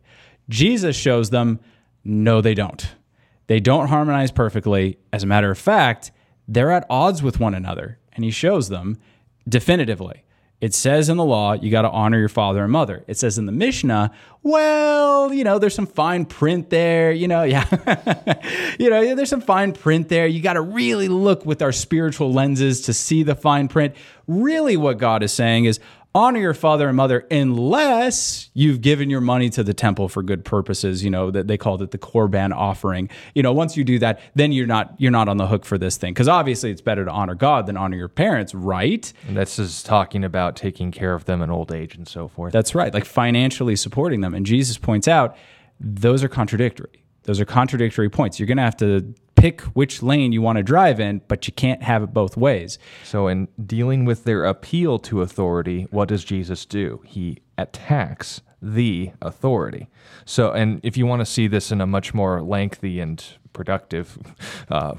Jesus 0.50 0.96
shows 0.96 1.32
them, 1.32 1.60
no, 2.04 2.42
they 2.42 2.54
don't. 2.54 2.96
They 3.48 3.60
don't 3.60 3.88
harmonize 3.88 4.32
perfectly. 4.32 5.00
As 5.12 5.24
a 5.24 5.28
matter 5.28 5.50
of 5.50 5.58
fact, 5.58 6.12
they're 6.48 6.72
at 6.72 6.86
odds 6.90 7.24
with 7.24 7.40
one 7.40 7.56
another. 7.56 8.00
And 8.14 8.24
he 8.24 8.32
shows 8.32 8.70
them 8.70 8.98
definitively. 9.48 10.25
It 10.62 10.74
says 10.74 11.10
in 11.10 11.18
the 11.18 11.26
law, 11.26 11.54
you 11.54 11.70
got 11.70 11.82
to 11.82 11.90
honor 11.90 12.18
your 12.18 12.30
father 12.30 12.64
and 12.64 12.72
mother. 12.72 13.04
It 13.08 13.18
says 13.18 13.38
in 13.38 13.46
the 13.46 13.52
Mishnah, 13.52 14.12
well, 14.42 15.34
you 15.34 15.44
know, 15.44 15.60
there's 15.60 15.76
some 15.76 15.86
fine 15.86 16.26
print 16.26 16.70
there. 16.70 17.12
You 17.12 17.28
know, 17.28 17.44
yeah. 17.44 17.66
you 18.80 18.90
know, 18.90 19.16
there's 19.16 19.30
some 19.30 19.42
fine 19.42 19.74
print 19.74 20.08
there. 20.08 20.28
You 20.28 20.42
got 20.42 20.54
to 20.54 20.62
really 20.62 21.08
look 21.08 21.46
with 21.46 21.62
our 21.62 21.72
spiritual 21.72 22.32
lenses 22.32 22.82
to 22.82 22.94
see 22.94 23.24
the 23.24 23.36
fine 23.36 23.68
print. 23.68 23.96
Really, 24.28 24.78
what 24.78 24.98
God 24.98 25.24
is 25.24 25.34
saying 25.34 25.66
is, 25.66 25.80
honor 26.16 26.40
your 26.40 26.54
father 26.54 26.88
and 26.88 26.96
mother 26.96 27.28
unless 27.30 28.50
you've 28.54 28.80
given 28.80 29.10
your 29.10 29.20
money 29.20 29.50
to 29.50 29.64
the 29.64 29.74
temple 29.74 30.08
for 30.08 30.24
good 30.24 30.46
purposes 30.46 31.04
you 31.04 31.10
know 31.10 31.30
that 31.30 31.48
they 31.48 31.58
called 31.58 31.82
it 31.82 31.92
the 31.92 31.98
korban 31.98 32.56
offering. 32.56 33.10
You 33.36 33.44
know 33.44 33.52
once 33.52 33.76
you 33.76 33.84
do 33.84 34.00
that 34.00 34.22
then 34.34 34.54
you're 34.54 34.66
not 34.66 34.96
you're 34.98 35.12
not 35.12 35.28
on 35.28 35.38
the 35.38 35.48
hook 35.48 35.66
for 35.66 35.78
this 35.78 35.98
thing. 35.98 36.14
Because 36.14 36.30
obviously 36.30 36.72
it's 36.72 36.82
better 36.82 37.04
to 37.04 37.12
honor 37.12 37.36
god 37.36 37.68
than 37.68 37.76
honor 37.76 37.98
your 37.98 38.08
parents 38.08 38.56
right? 38.56 39.12
And 39.28 39.36
this 39.36 39.60
is 39.60 39.84
talking 39.84 40.24
about 40.24 40.56
taking 40.56 40.90
care 40.92 41.14
of 41.14 41.26
them 41.26 41.42
in 41.42 41.52
old 41.52 41.74
age 41.74 41.96
and 41.96 42.08
so 42.08 42.30
forth. 42.30 42.54
that's 42.54 42.74
right 42.74 42.94
like 42.94 43.06
financially 43.06 43.76
supporting 43.76 44.22
them. 44.22 44.34
And 44.34 44.46
jesus 44.46 44.78
points 44.78 45.10
out 45.10 45.36
those 45.82 46.24
are 46.24 46.30
contradictory 46.30 47.05
those 47.26 47.40
are 47.40 47.46
contradictory 47.46 48.10
points 48.10 48.40
you're 48.40 48.48
going 48.48 48.58
to 48.58 48.64
have 48.64 48.78
to 48.78 49.14
pick 49.36 49.62
which 49.62 50.02
lane 50.02 50.32
you 50.32 50.42
want 50.42 50.58
to 50.58 50.64
drive 50.64 51.00
in 51.00 51.22
but 51.28 51.46
you 51.48 51.54
can't 51.54 51.84
have 51.84 52.02
it 52.04 52.14
both 52.14 52.38
ways 52.38 52.80
So, 53.04 53.28
in 53.28 53.48
dealing 53.64 54.06
with 54.06 54.24
their 54.24 54.46
appeal 54.46 55.00
to 55.00 55.22
authority, 55.22 55.88
what 55.92 56.08
does 56.08 56.24
Jesus 56.24 56.66
do? 56.66 57.02
He 57.06 57.40
attacks 57.58 58.42
the 58.62 59.12
authority. 59.22 59.88
So, 60.26 60.52
and 60.52 60.80
if 60.84 60.98
you 60.98 61.06
want 61.06 61.20
to 61.22 61.26
see 61.26 61.48
this 61.48 61.72
in 61.72 61.82
a 61.82 61.86
much 61.88 62.14
more 62.14 62.42
lengthy 62.42 63.00
and 63.00 63.24
productive 63.54 64.18
uh, 64.70 64.96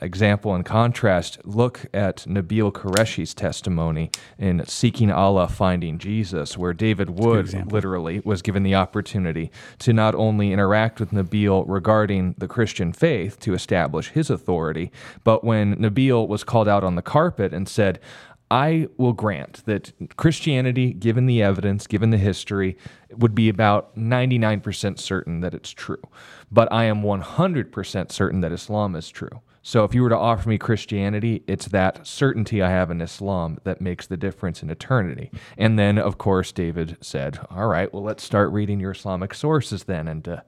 example 0.00 0.54
and 0.54 0.64
contrast, 0.64 1.38
look 1.44 1.86
at 1.94 2.18
Nabil 2.28 2.72
Qureshi's 2.72 3.34
testimony 3.34 4.10
in 4.38 4.64
Seeking 4.66 5.10
Allah, 5.10 5.48
Finding 5.48 5.98
Jesus, 5.98 6.58
where 6.58 6.72
David 6.72 7.10
Wood 7.10 7.72
literally 7.72 8.20
was 8.24 8.42
given 8.42 8.62
the 8.62 8.74
opportunity 8.74 9.50
to 9.78 9.92
not 9.92 10.14
only 10.14 10.52
interact 10.52 11.00
with 11.00 11.10
Nabil 11.10 11.64
regarding 11.66 12.34
the 12.38 12.48
Christian 12.48 12.92
faith 12.92 13.40
to 13.40 13.54
establish 13.54 14.10
his 14.10 14.30
authority, 14.30 14.90
but 15.24 15.44
when 15.44 15.76
Nabil 15.76 16.28
was 16.28 16.44
called 16.44 16.68
out 16.68 16.84
on 16.84 16.96
the 16.96 17.02
carpet 17.02 17.54
and 17.54 17.68
said, 17.68 17.98
I 18.50 18.86
will 18.96 19.12
grant 19.12 19.64
that 19.66 19.92
Christianity, 20.16 20.92
given 20.92 21.26
the 21.26 21.42
evidence, 21.42 21.88
given 21.88 22.10
the 22.10 22.18
history, 22.18 22.76
would 23.10 23.34
be 23.34 23.48
about 23.48 23.96
99% 23.96 25.00
certain 25.00 25.40
that 25.40 25.52
it's 25.52 25.70
true. 25.70 26.02
But 26.52 26.72
I 26.72 26.84
am 26.84 27.02
100% 27.02 28.12
certain 28.12 28.40
that 28.42 28.52
Islam 28.52 28.94
is 28.94 29.08
true. 29.08 29.40
So 29.66 29.82
if 29.82 29.96
you 29.96 30.02
were 30.04 30.10
to 30.10 30.16
offer 30.16 30.48
me 30.48 30.58
Christianity, 30.58 31.42
it's 31.48 31.66
that 31.66 32.06
certainty 32.06 32.62
I 32.62 32.70
have 32.70 32.88
in 32.92 33.00
Islam 33.00 33.58
that 33.64 33.80
makes 33.80 34.06
the 34.06 34.16
difference 34.16 34.62
in 34.62 34.70
eternity. 34.70 35.28
And 35.58 35.76
then, 35.76 35.98
of 35.98 36.18
course, 36.18 36.52
David 36.52 36.96
said, 37.00 37.40
All 37.50 37.66
right, 37.66 37.92
well, 37.92 38.04
let's 38.04 38.22
start 38.22 38.52
reading 38.52 38.78
your 38.78 38.92
Islamic 38.92 39.34
sources 39.34 39.82
then. 39.82 40.06
And, 40.06 40.28
uh, 40.28 40.40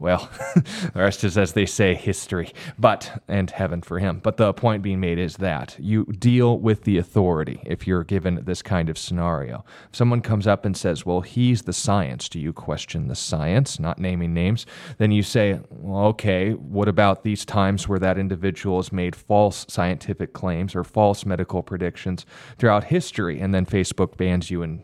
well, 0.00 0.30
the 0.54 0.92
rest 0.94 1.22
is, 1.24 1.36
as 1.36 1.52
they 1.52 1.66
say, 1.66 1.94
history, 1.94 2.52
but, 2.78 3.22
and 3.28 3.50
heaven 3.50 3.82
for 3.82 3.98
him. 3.98 4.18
But 4.22 4.38
the 4.38 4.52
point 4.54 4.82
being 4.82 4.98
made 4.98 5.18
is 5.18 5.36
that 5.36 5.76
you 5.78 6.06
deal 6.06 6.58
with 6.58 6.84
the 6.84 6.96
authority 6.96 7.60
if 7.66 7.86
you're 7.86 8.02
given 8.02 8.42
this 8.46 8.62
kind 8.62 8.88
of 8.88 8.96
scenario. 8.96 9.62
If 9.90 9.96
someone 9.96 10.22
comes 10.22 10.46
up 10.46 10.64
and 10.64 10.74
says, 10.74 11.04
well, 11.04 11.20
he's 11.20 11.62
the 11.62 11.74
science, 11.74 12.30
do 12.30 12.40
you 12.40 12.54
question 12.54 13.08
the 13.08 13.14
science, 13.14 13.78
not 13.78 13.98
naming 13.98 14.32
names? 14.32 14.64
Then 14.96 15.12
you 15.12 15.22
say, 15.22 15.60
well, 15.68 16.06
okay, 16.06 16.52
what 16.52 16.88
about 16.88 17.22
these 17.22 17.44
times 17.44 17.86
where 17.86 17.98
that 17.98 18.16
individual 18.16 18.78
has 18.78 18.92
made 18.92 19.14
false 19.14 19.66
scientific 19.68 20.32
claims 20.32 20.74
or 20.74 20.82
false 20.82 21.26
medical 21.26 21.62
predictions 21.62 22.24
throughout 22.56 22.84
history? 22.84 23.38
And 23.38 23.54
then 23.54 23.66
Facebook 23.66 24.16
bans 24.16 24.50
you 24.50 24.62
and 24.62 24.82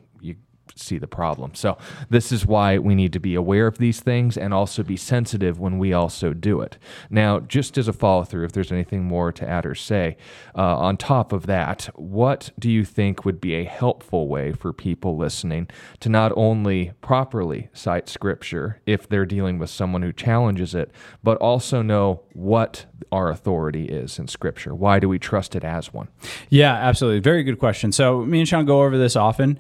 see 0.77 0.99
the 0.99 1.07
problem. 1.07 1.55
So, 1.55 1.79
this 2.11 2.33
is 2.33 2.47
why 2.47 2.79
we 2.79 2.95
need 2.95 3.13
to 3.13 3.21
be 3.21 3.35
aware 3.35 3.67
of 3.67 3.79
these 3.79 4.01
things 4.01 4.37
and 4.37 4.53
also 4.53 4.83
be 4.83 4.97
sensitive 4.97 5.59
when 5.59 5.79
we 5.79 5.93
also 5.93 6.33
do 6.33 6.61
it. 6.61 6.79
Now, 7.11 7.41
just 7.41 7.79
as 7.79 7.89
a 7.89 7.93
follow 7.93 8.25
through, 8.25 8.45
if 8.45 8.53
there's 8.53 8.73
anything 8.73 9.05
more 9.05 9.33
to 9.33 9.49
add 9.49 9.67
or 9.67 9.75
say, 9.75 10.17
uh, 10.57 10.77
on 10.77 10.97
top 10.97 11.33
of 11.33 11.47
that, 11.47 11.89
what 11.95 12.51
do 12.59 12.71
you 12.71 12.85
think 12.85 13.25
would 13.25 13.41
be 13.41 13.55
a 13.55 13.65
helpful 13.65 14.29
way 14.29 14.53
for 14.53 14.73
people 14.73 15.17
listening 15.17 15.69
to 16.01 16.09
not 16.09 16.33
only 16.37 16.93
properly 17.01 17.69
cite 17.73 18.09
scripture 18.09 18.81
if 18.87 19.09
they're 19.09 19.27
dealing 19.27 19.59
with 19.59 19.71
someone 19.71 20.03
who 20.03 20.13
challenges 20.13 20.75
it, 20.75 20.91
but 21.23 21.37
also 21.39 21.83
know 21.83 22.23
what 22.33 22.87
our 23.11 23.31
authority 23.31 23.87
is 23.87 24.19
in 24.19 24.29
scripture? 24.29 24.75
Why 24.75 24.99
do 24.99 25.09
we 25.09 25.19
trust 25.19 25.55
it 25.55 25.65
as 25.65 25.93
one? 25.93 26.09
Yeah, 26.51 26.73
absolutely. 26.75 27.21
Very 27.21 27.43
good 27.43 27.59
question. 27.59 27.93
So, 27.93 28.25
me 28.25 28.41
and 28.41 28.49
Sean 28.49 28.67
go 28.67 28.83
over 28.83 28.99
this 28.99 29.17
often 29.17 29.59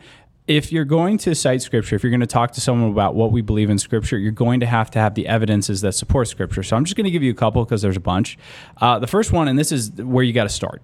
if 0.49 0.71
you're 0.71 0.85
going 0.85 1.19
to 1.19 1.35
cite 1.35 1.61
scripture, 1.61 1.97
if 1.97 2.03
you're 2.03 2.11
going 2.11 2.21
to 2.21 2.27
talk 2.27 2.53
to 2.53 2.61
someone 2.61 2.91
about 2.91 3.15
what 3.15 3.33
we 3.33 3.43
believe 3.43 3.69
in 3.69 3.79
scripture, 3.79 4.17
you're 4.17 4.31
going 4.31 4.61
to 4.61 4.67
have 4.67 4.91
to 4.93 4.99
have 4.99 5.15
the 5.15 5.27
evidences 5.27 5.81
that 5.81 5.93
support 5.93 6.29
scripture. 6.29 6.63
So 6.63 6.77
I'm 6.77 6.85
just 6.85 6.97
going 6.97 7.05
to 7.05 7.11
give 7.11 7.23
you 7.23 7.33
a 7.33 7.35
couple 7.35 7.65
because 7.65 7.83
there's 7.83 7.97
a 7.97 8.01
bunch. 8.01 8.39
Uh, 8.81 8.99
the 8.99 9.09
first 9.09 9.33
one, 9.33 9.49
and 9.49 9.59
this 9.59 9.73
is 9.73 9.91
where 9.93 10.23
you 10.23 10.33
got 10.33 10.45
to 10.45 10.49
start, 10.49 10.83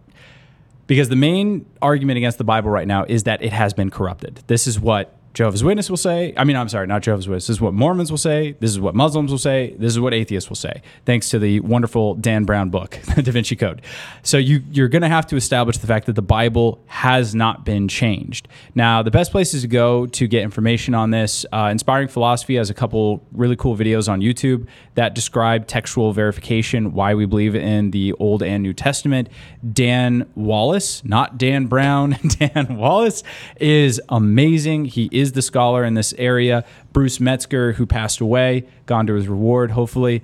because 0.89 1.09
the 1.09 1.17
main 1.17 1.65
argument 1.81 2.17
against 2.17 2.39
the 2.39 2.45
Bible 2.45 2.71
right 2.71 2.89
now 2.89 3.05
is 3.05 3.23
that 3.23 3.43
it 3.43 3.53
has 3.53 3.73
been 3.73 3.91
corrupted. 3.91 4.43
This 4.49 4.67
is 4.67 4.81
what 4.81 5.17
Jehovah's 5.35 5.65
Witness 5.65 5.89
will 5.89 5.97
say. 5.97 6.35
I 6.37 6.45
mean, 6.45 6.57
I'm 6.57 6.69
sorry, 6.69 6.87
not 6.87 7.03
Jehovah's 7.03 7.27
Witness. 7.27 7.47
This 7.47 7.57
is 7.57 7.61
what 7.61 7.73
Mormons 7.73 8.11
will 8.11 8.19
say. 8.19 8.53
This 8.61 8.71
is 8.71 8.79
what 8.81 8.95
Muslims 8.95 9.31
will 9.31 9.39
say. 9.39 9.75
This 9.79 9.93
is 9.93 10.01
what 10.01 10.13
atheists 10.13 10.51
will 10.51 10.57
say. 10.57 10.83
Thanks 11.07 11.31
to 11.31 11.39
the 11.39 11.61
wonderful 11.61 12.15
Dan 12.15 12.45
Brown 12.45 12.71
book, 12.71 12.99
The 13.17 13.23
Da 13.23 13.33
Vinci 13.33 13.57
Code. 13.57 13.83
So 14.23 14.37
you 14.37 14.63
you're 14.71 14.89
going 14.89 15.03
to 15.03 15.09
have 15.09 15.27
to 15.29 15.37
establish 15.37 15.79
the 15.79 15.87
fact 15.87 16.07
that 16.07 16.15
the 16.15 16.23
Bible 16.23 16.83
has 16.87 17.35
not 17.35 17.65
been 17.65 17.89
changed. 17.89 18.49
Now, 18.75 19.03
the 19.03 19.11
best 19.11 19.31
places 19.33 19.63
to 19.63 19.69
go 19.69 20.07
to 20.07 20.27
get 20.27 20.43
information 20.43 20.95
on 20.95 21.11
this, 21.11 21.47
uh, 21.53 21.69
Inspiring 21.73 22.09
Philosophy 22.09 22.57
has 22.57 22.69
a 22.69 22.75
couple 22.75 23.25
really 23.33 23.57
cool 23.57 23.77
videos 23.77 24.11
on 24.11 24.21
YouTube 24.21 24.67
that 24.95 25.15
describe 25.15 25.67
textual 25.67 26.13
verification, 26.13 26.93
why 26.93 27.15
we 27.15 27.25
believe 27.25 27.55
in 27.55 27.91
the 27.93 28.13
Old 28.15 28.43
and 28.43 28.63
New 28.63 28.75
Testament. 28.75 29.29
Dan 29.73 30.29
Wallace, 30.35 31.05
not 31.05 31.39
Dan 31.39 31.67
Brown, 31.67 32.11
Dan 32.39 32.77
Wallace 32.77 33.23
is 33.57 34.01
amazing. 34.09 34.87
He 34.87 35.09
is 35.13 35.22
is 35.23 35.33
the 35.33 35.43
scholar 35.43 35.85
in 35.85 35.95
this 35.95 36.13
area. 36.19 36.65
Bruce 36.93 37.21
Metzger, 37.21 37.73
who 37.73 37.87
passed 37.87 38.21
away, 38.21 38.67
gone 38.87 39.07
to 39.07 39.15
his 39.15 39.29
reward, 39.29 39.71
hopefully. 39.71 40.23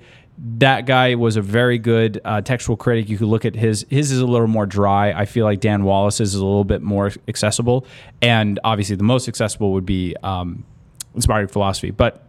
That 0.57 0.85
guy 0.85 1.15
was 1.15 1.35
a 1.35 1.41
very 1.41 1.79
good 1.79 2.21
uh, 2.23 2.41
textual 2.41 2.77
critic. 2.77 3.09
You 3.09 3.17
could 3.17 3.27
look 3.27 3.43
at 3.43 3.55
his. 3.55 3.85
His 3.89 4.11
is 4.11 4.21
a 4.21 4.25
little 4.25 4.47
more 4.47 4.65
dry. 4.65 5.11
I 5.11 5.25
feel 5.25 5.45
like 5.45 5.59
Dan 5.59 5.83
Wallace's 5.83 6.35
is 6.35 6.39
a 6.39 6.45
little 6.45 6.63
bit 6.63 6.81
more 6.81 7.11
accessible, 7.27 7.85
and 8.21 8.59
obviously 8.63 8.95
the 8.95 9.03
most 9.03 9.27
accessible 9.27 9.73
would 9.73 9.85
be 9.85 10.15
um, 10.23 10.63
Inspiring 11.15 11.47
Philosophy. 11.47 11.91
But 11.91 12.23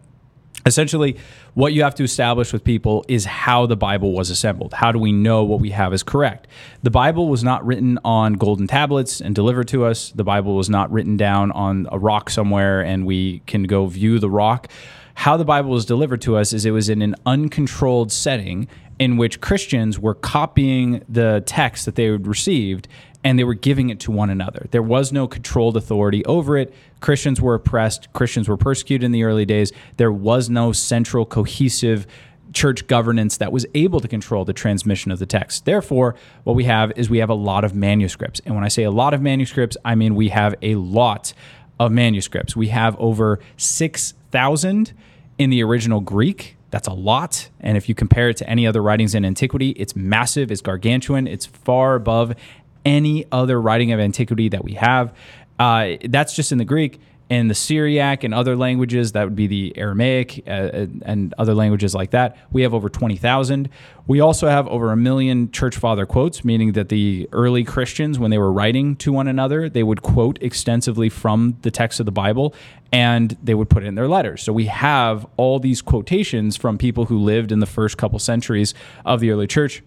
essentially 0.66 1.16
what 1.54 1.72
you 1.72 1.82
have 1.82 1.94
to 1.94 2.04
establish 2.04 2.52
with 2.52 2.62
people 2.62 3.04
is 3.08 3.24
how 3.24 3.66
the 3.66 3.76
bible 3.76 4.12
was 4.12 4.30
assembled 4.30 4.72
how 4.74 4.92
do 4.92 4.98
we 4.98 5.12
know 5.12 5.42
what 5.42 5.60
we 5.60 5.70
have 5.70 5.92
is 5.92 6.02
correct 6.02 6.46
the 6.82 6.90
bible 6.90 7.28
was 7.28 7.42
not 7.42 7.64
written 7.64 7.98
on 8.04 8.34
golden 8.34 8.66
tablets 8.66 9.20
and 9.20 9.34
delivered 9.34 9.66
to 9.68 9.84
us 9.84 10.10
the 10.12 10.24
bible 10.24 10.54
was 10.54 10.68
not 10.68 10.90
written 10.92 11.16
down 11.16 11.50
on 11.52 11.88
a 11.90 11.98
rock 11.98 12.28
somewhere 12.28 12.82
and 12.82 13.06
we 13.06 13.40
can 13.46 13.62
go 13.64 13.86
view 13.86 14.18
the 14.18 14.30
rock 14.30 14.68
how 15.14 15.36
the 15.36 15.44
bible 15.44 15.70
was 15.70 15.86
delivered 15.86 16.20
to 16.20 16.36
us 16.36 16.52
is 16.52 16.64
it 16.66 16.72
was 16.72 16.88
in 16.88 17.00
an 17.00 17.14
uncontrolled 17.24 18.12
setting 18.12 18.68
in 18.98 19.16
which 19.16 19.40
christians 19.40 19.98
were 19.98 20.14
copying 20.14 21.02
the 21.08 21.42
text 21.46 21.86
that 21.86 21.94
they 21.94 22.04
had 22.04 22.26
received 22.26 22.86
and 23.22 23.38
they 23.38 23.44
were 23.44 23.54
giving 23.54 23.90
it 23.90 24.00
to 24.00 24.10
one 24.10 24.30
another. 24.30 24.66
There 24.70 24.82
was 24.82 25.12
no 25.12 25.28
controlled 25.28 25.76
authority 25.76 26.24
over 26.24 26.56
it. 26.56 26.74
Christians 27.00 27.40
were 27.40 27.54
oppressed, 27.54 28.12
Christians 28.12 28.48
were 28.48 28.56
persecuted 28.56 29.04
in 29.04 29.12
the 29.12 29.24
early 29.24 29.44
days. 29.44 29.72
There 29.96 30.12
was 30.12 30.48
no 30.50 30.72
central, 30.72 31.26
cohesive 31.26 32.06
church 32.52 32.86
governance 32.86 33.36
that 33.36 33.52
was 33.52 33.66
able 33.74 34.00
to 34.00 34.08
control 34.08 34.44
the 34.44 34.52
transmission 34.52 35.10
of 35.10 35.18
the 35.18 35.26
text. 35.26 35.64
Therefore, 35.64 36.16
what 36.44 36.56
we 36.56 36.64
have 36.64 36.92
is 36.96 37.08
we 37.08 37.18
have 37.18 37.30
a 37.30 37.34
lot 37.34 37.64
of 37.64 37.74
manuscripts. 37.74 38.40
And 38.44 38.54
when 38.54 38.64
I 38.64 38.68
say 38.68 38.82
a 38.82 38.90
lot 38.90 39.14
of 39.14 39.22
manuscripts, 39.22 39.76
I 39.84 39.94
mean 39.94 40.14
we 40.14 40.30
have 40.30 40.54
a 40.62 40.74
lot 40.74 41.32
of 41.78 41.92
manuscripts. 41.92 42.56
We 42.56 42.68
have 42.68 42.98
over 42.98 43.40
6,000 43.56 44.92
in 45.38 45.50
the 45.50 45.62
original 45.62 46.00
Greek. 46.00 46.56
That's 46.70 46.88
a 46.88 46.92
lot. 46.92 47.48
And 47.60 47.76
if 47.76 47.88
you 47.88 47.94
compare 47.94 48.28
it 48.28 48.36
to 48.38 48.48
any 48.48 48.66
other 48.66 48.82
writings 48.82 49.14
in 49.14 49.24
antiquity, 49.24 49.70
it's 49.70 49.96
massive, 49.96 50.50
it's 50.50 50.60
gargantuan, 50.60 51.26
it's 51.26 51.46
far 51.46 51.94
above 51.94 52.34
any 52.84 53.26
other 53.32 53.60
writing 53.60 53.92
of 53.92 54.00
antiquity 54.00 54.48
that 54.48 54.64
we 54.64 54.74
have. 54.74 55.14
Uh, 55.60 55.98
that's 56.08 56.34
just 56.34 56.52
in 56.52 56.58
the 56.58 56.64
Greek. 56.64 56.98
In 57.28 57.46
the 57.46 57.54
Syriac 57.54 58.24
and 58.24 58.34
other 58.34 58.56
languages, 58.56 59.12
that 59.12 59.22
would 59.22 59.36
be 59.36 59.46
the 59.46 59.72
Aramaic 59.76 60.42
uh, 60.48 60.86
and 61.02 61.32
other 61.38 61.54
languages 61.54 61.94
like 61.94 62.10
that, 62.10 62.36
we 62.50 62.62
have 62.62 62.74
over 62.74 62.88
20,000. 62.88 63.68
We 64.08 64.18
also 64.18 64.48
have 64.48 64.66
over 64.66 64.90
a 64.90 64.96
million 64.96 65.52
church 65.52 65.76
father 65.76 66.06
quotes, 66.06 66.44
meaning 66.44 66.72
that 66.72 66.88
the 66.88 67.28
early 67.30 67.62
Christians, 67.62 68.18
when 68.18 68.32
they 68.32 68.38
were 68.38 68.50
writing 68.50 68.96
to 68.96 69.12
one 69.12 69.28
another, 69.28 69.68
they 69.68 69.84
would 69.84 70.02
quote 70.02 70.42
extensively 70.42 71.08
from 71.08 71.56
the 71.62 71.70
text 71.70 72.00
of 72.00 72.06
the 72.06 72.10
Bible 72.10 72.52
and 72.90 73.36
they 73.40 73.54
would 73.54 73.70
put 73.70 73.84
it 73.84 73.86
in 73.86 73.94
their 73.94 74.08
letters. 74.08 74.42
So 74.42 74.52
we 74.52 74.66
have 74.66 75.24
all 75.36 75.60
these 75.60 75.82
quotations 75.82 76.56
from 76.56 76.78
people 76.78 77.04
who 77.04 77.18
lived 77.18 77.52
in 77.52 77.60
the 77.60 77.66
first 77.66 77.96
couple 77.96 78.18
centuries 78.18 78.74
of 79.04 79.20
the 79.20 79.30
early 79.30 79.46
church 79.46 79.84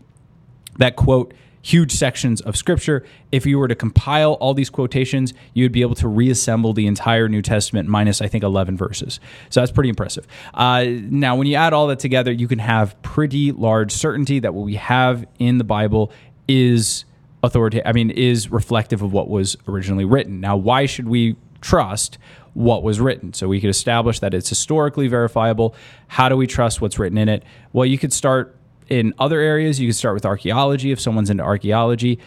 that 0.77 0.95
quote 0.95 1.33
huge 1.63 1.91
sections 1.91 2.41
of 2.41 2.55
scripture. 2.55 3.03
If 3.31 3.47
you 3.47 3.57
were 3.57 3.67
to 3.67 3.73
compile 3.73 4.33
all 4.33 4.53
these 4.53 4.69
quotations, 4.69 5.33
you 5.55 5.63
would 5.63 5.71
be 5.71 5.81
able 5.81 5.95
to 5.95 6.07
reassemble 6.07 6.73
the 6.73 6.85
entire 6.85 7.27
New 7.27 7.41
Testament 7.41 7.89
minus, 7.89 8.21
I 8.21 8.27
think, 8.27 8.43
11 8.43 8.77
verses. 8.77 9.19
So 9.49 9.61
that's 9.61 9.71
pretty 9.71 9.89
impressive. 9.89 10.27
Uh, 10.53 10.85
now, 10.87 11.35
when 11.35 11.47
you 11.47 11.55
add 11.55 11.73
all 11.73 11.87
that 11.87 11.99
together, 11.99 12.31
you 12.31 12.47
can 12.47 12.59
have 12.59 13.01
pretty 13.01 13.51
large 13.51 13.91
certainty 13.91 14.39
that 14.39 14.53
what 14.53 14.65
we 14.65 14.75
have 14.75 15.25
in 15.39 15.57
the 15.57 15.63
Bible 15.63 16.11
is 16.47 17.05
authority. 17.41 17.83
I 17.83 17.93
mean, 17.93 18.11
is 18.11 18.51
reflective 18.51 19.01
of 19.01 19.13
what 19.13 19.29
was 19.29 19.57
originally 19.67 20.05
written. 20.05 20.39
Now, 20.39 20.57
why 20.57 20.85
should 20.85 21.07
we 21.07 21.37
trust 21.61 22.17
what 22.53 22.83
was 22.83 22.99
written. 22.99 23.33
So 23.33 23.47
we 23.47 23.59
could 23.59 23.69
establish 23.69 24.19
that 24.19 24.33
it's 24.33 24.49
historically 24.49 25.07
verifiable. 25.07 25.75
How 26.07 26.29
do 26.29 26.37
we 26.37 26.45
trust 26.45 26.81
what's 26.81 26.99
written 26.99 27.17
in 27.17 27.29
it? 27.29 27.43
Well, 27.71 27.85
you 27.85 27.97
could 27.97 28.13
start 28.13 28.55
in 28.89 29.13
other 29.19 29.39
areas, 29.39 29.79
you 29.79 29.87
can 29.87 29.93
start 29.93 30.13
with 30.13 30.25
archaeology. 30.25 30.91
If 30.91 30.99
someone's 30.99 31.29
into 31.29 31.43
archaeology, 31.43 32.19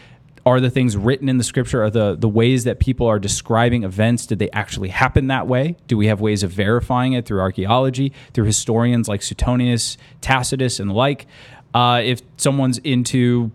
are 0.47 0.61
the 0.61 0.71
things 0.71 0.97
written 0.97 1.29
in 1.29 1.38
the 1.38 1.45
scripture 1.45 1.83
are 1.83 1.90
the 1.90 2.14
the 2.14 2.29
ways 2.29 2.64
that 2.64 2.79
people 2.79 3.07
are 3.07 3.19
describing 3.19 3.83
events 3.83 4.27
did 4.27 4.38
they 4.38 4.49
actually 4.53 4.88
happen 4.88 5.27
that 5.27 5.49
way 5.49 5.77
do 5.88 5.97
we 5.97 6.07
have 6.07 6.21
ways 6.21 6.45
of 6.45 6.53
verifying 6.53 7.14
it 7.14 7.27
through 7.27 7.40
archaeology 7.40 8.12
through 8.33 8.45
historians 8.45 9.09
like 9.09 9.23
suetonius 9.23 9.99
tacitus 10.21 10.79
and 10.79 10.88
the 10.88 10.95
like 10.95 11.27
uh, 11.75 12.01
if 12.03 12.23
someone's 12.38 12.79
into 12.79 13.51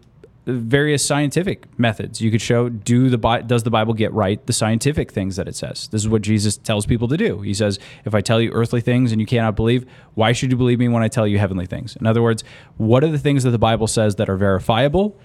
various 0.45 1.05
scientific 1.05 1.67
methods. 1.77 2.19
You 2.19 2.31
could 2.31 2.41
show 2.41 2.67
do 2.69 3.09
the 3.09 3.17
does 3.45 3.63
the 3.63 3.69
Bible 3.69 3.93
get 3.93 4.11
right 4.11 4.45
the 4.47 4.53
scientific 4.53 5.11
things 5.11 5.35
that 5.35 5.47
it 5.47 5.55
says. 5.55 5.87
This 5.89 6.01
is 6.01 6.09
what 6.09 6.21
Jesus 6.23 6.57
tells 6.57 6.85
people 6.85 7.07
to 7.09 7.17
do. 7.17 7.41
He 7.41 7.53
says, 7.53 7.79
"If 8.05 8.15
I 8.15 8.21
tell 8.21 8.41
you 8.41 8.51
earthly 8.51 8.81
things 8.81 9.11
and 9.11 9.21
you 9.21 9.27
cannot 9.27 9.55
believe, 9.55 9.85
why 10.15 10.31
should 10.31 10.51
you 10.51 10.57
believe 10.57 10.79
me 10.79 10.87
when 10.87 11.03
I 11.03 11.07
tell 11.07 11.27
you 11.27 11.37
heavenly 11.37 11.65
things?" 11.65 11.95
In 11.95 12.07
other 12.07 12.21
words, 12.21 12.43
what 12.77 13.03
are 13.03 13.11
the 13.11 13.19
things 13.19 13.43
that 13.43 13.51
the 13.51 13.59
Bible 13.59 13.87
says 13.87 14.15
that 14.15 14.29
are 14.29 14.37
verifiable? 14.37 15.15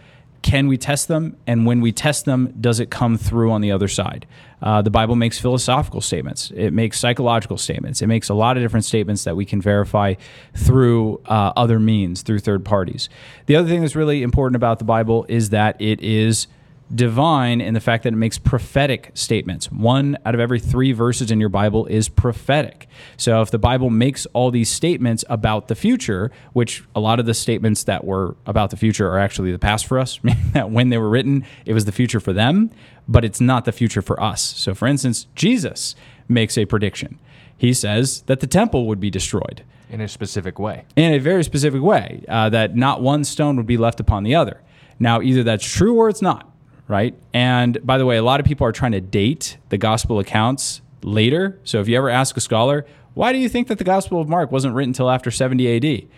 Can 0.43 0.69
we 0.69 0.79
test 0.79 1.09
them? 1.09 1.37
And 1.47 1.67
when 1.67 1.81
we 1.81 1.93
test 1.93 2.25
them, 2.25 2.55
does 2.61 2.81
it 2.81 2.91
come 2.91 3.19
through 3.19 3.51
on 3.51 3.61
the 3.61 3.73
other 3.73 3.89
side? 3.89 4.27
Uh, 4.63 4.81
the 4.81 4.91
Bible 4.91 5.17
makes 5.17 5.39
philosophical 5.39 6.01
statements, 6.01 6.51
it 6.55 6.73
makes 6.73 6.99
psychological 6.99 7.59
statements, 7.59 8.01
it 8.01 8.07
makes 8.07 8.31
a 8.31 8.35
lot 8.35 8.57
of 8.57 8.63
different 8.63 8.85
statements 8.85 9.25
that 9.25 9.37
we 9.37 9.45
can 9.45 9.61
verify 9.61 10.15
through 10.55 11.21
uh, 11.27 11.53
other 11.57 11.79
means, 11.79 12.23
through 12.23 12.39
third 12.39 12.65
parties. 12.65 13.11
The 13.47 13.57
other 13.57 13.69
thing 13.69 13.83
that's 13.83 13.95
really 13.95 14.23
important 14.23 14.57
about 14.57 14.79
the 14.79 14.85
Bible 14.85 15.27
is 15.29 15.51
that 15.51 15.81
it 15.81 16.01
is 16.01 16.47
divine 16.95 17.61
in 17.61 17.75
the 17.75 17.81
fact 17.81 18.05
that 18.05 18.13
it 18.13 18.17
makes 18.17 18.39
prophetic 18.39 19.11
statements. 19.15 19.71
One 19.73 20.17
out 20.25 20.35
of 20.35 20.41
every 20.41 20.61
three 20.61 20.93
verses 20.93 21.31
in 21.31 21.41
your 21.41 21.49
Bible 21.49 21.87
is 21.87 22.09
prophetic. 22.09 22.87
So 23.17 23.43
if 23.43 23.51
the 23.51 23.59
Bible 23.59 23.91
makes 23.91 24.27
all 24.27 24.51
these 24.51 24.71
statements 24.71 25.25
about 25.29 25.69
the 25.69 25.75
future, 25.75 26.31
which 26.53 26.85
a 26.95 27.01
lot 27.01 27.19
of 27.19 27.27
the 27.27 27.35
statements 27.35 27.85
that 27.85 28.05
were 28.05 28.37
about 28.47 28.71
the 28.71 28.77
future 28.77 29.09
are 29.11 29.19
actually 29.19 29.51
the 29.51 29.59
past 29.59 29.87
for 29.87 29.99
us, 29.99 30.21
meaning 30.23 30.53
that 30.53 30.71
when 30.71 30.91
they 30.91 30.99
were 30.99 31.09
written, 31.09 31.45
it 31.65 31.75
was 31.75 31.87
the 31.87 31.93
future 31.93 32.21
for 32.21 32.33
them, 32.33 32.71
but 33.09 33.25
it's 33.25 33.41
not 33.41 33.65
the 33.65 33.73
future 33.73 34.03
for 34.03 34.21
us. 34.23 34.43
So 34.43 34.75
for 34.75 34.87
instance, 34.87 35.27
Jesus 35.35 35.97
makes 36.29 36.57
a 36.57 36.67
prediction. 36.67 37.19
He 37.59 37.73
says 37.73 38.23
that 38.23 38.41
the 38.41 38.47
temple 38.47 38.87
would 38.87 39.01
be 39.01 39.11
destroyed. 39.11 39.65
In 39.89 40.01
a 40.01 40.09
specific 40.09 40.59
way. 40.59 40.85
In 40.97 41.13
a 41.13 41.19
very 41.19 41.45
specific 41.45 41.81
way, 41.81 42.25
uh, 42.29 42.49
that 42.51 42.77
not 42.77 43.03
one 43.03 43.25
stone 43.25 43.57
would 43.57 43.67
be 43.67 43.77
left 43.77 44.01
upon 44.01 44.25
the 44.25 44.35
other. 44.35 44.61
Now, 44.99 45.21
either 45.21 45.43
that's 45.43 45.65
true 45.65 45.95
or 45.95 46.09
it's 46.09 46.23
not 46.23 46.53
right? 46.89 47.15
And 47.33 47.85
by 47.85 47.99
the 47.99 48.07
way, 48.07 48.17
a 48.17 48.23
lot 48.23 48.41
of 48.41 48.47
people 48.47 48.67
are 48.67 48.73
trying 48.73 48.93
to 48.93 49.01
date 49.01 49.59
the 49.69 49.79
gospel 49.79 50.19
accounts 50.19 50.81
later. 51.03 51.59
So 51.65 51.81
if 51.81 51.89
you 51.89 51.97
ever 51.97 52.11
ask 52.11 52.37
a 52.37 52.41
scholar, 52.41 52.87
why 53.15 53.33
do 53.33 53.39
you 53.39 53.49
think 53.49 53.69
that 53.69 53.79
the 53.79 53.85
Gospel 53.85 54.21
of 54.21 54.29
Mark 54.29 54.53
wasn't 54.53 54.75
written 54.75 54.91
until 54.91 55.11
after 55.11 55.31
70 55.31 55.77
AD? 55.77 56.09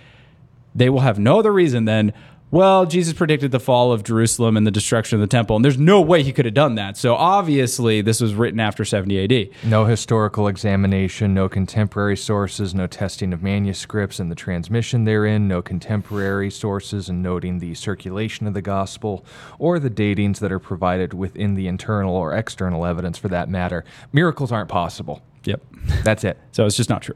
They 0.75 0.91
will 0.91 1.01
have 1.01 1.19
no 1.19 1.39
other 1.39 1.53
reason 1.53 1.85
than, 1.85 2.13
well, 2.51 2.87
Jesus 2.87 3.13
predicted 3.13 3.51
the 3.51 3.61
fall 3.61 3.93
of 3.93 4.05
Jerusalem 4.05 4.57
and 4.57 4.67
the 4.67 4.71
destruction 4.71 5.17
of 5.17 5.21
the 5.21 5.27
temple, 5.27 5.57
and 5.57 5.65
there's 5.65 5.79
no 5.79 6.01
way 6.01 6.23
he 6.23 6.33
could 6.33 6.47
have 6.47 6.55
done 6.55 6.77
that. 6.77 6.97
So 6.97 7.15
obviously, 7.15 8.01
this 8.01 8.21
was 8.21 8.35
written 8.35 8.59
after 8.59 8.85
70 8.85 9.25
AD. 9.25 9.51
No 9.69 9.85
historical 9.85 10.49
examination, 10.49 11.35
no 11.35 11.49
contemporary 11.49 12.17
sources, 12.17 12.75
no 12.75 12.87
testing 12.87 13.33
of 13.33 13.43
manuscripts 13.43 14.19
and 14.19 14.31
the 14.31 14.35
transmission 14.35 15.05
therein, 15.05 15.47
no 15.47 15.61
contemporary 15.61 16.51
sources 16.51 17.09
and 17.09 17.23
noting 17.23 17.59
the 17.59 17.75
circulation 17.75 18.47
of 18.47 18.55
the 18.55 18.63
gospel, 18.63 19.25
or 19.59 19.79
the 19.79 19.91
datings 19.91 20.39
that 20.39 20.53
are 20.53 20.59
provided 20.59 21.13
within 21.13 21.55
the 21.55 21.69
internal 21.69 22.17
or 22.17 22.35
external 22.35 22.87
evidence 22.87 23.19
for 23.19 23.29
that 23.29 23.49
matter. 23.49 23.85
Miracles 24.13 24.51
aren't 24.51 24.71
possible. 24.71 25.23
Yep. 25.49 25.63
That's 26.05 26.25
it. 26.25 26.37
So 26.53 26.67
it's 26.67 26.77
just 26.77 26.91
not 26.91 27.01
true. 27.01 27.15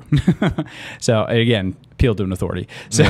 so 1.00 1.24
again, 1.26 1.76
appeal 1.90 2.14
to 2.14 2.22
an 2.22 2.32
authority. 2.32 2.66
So, 2.88 3.04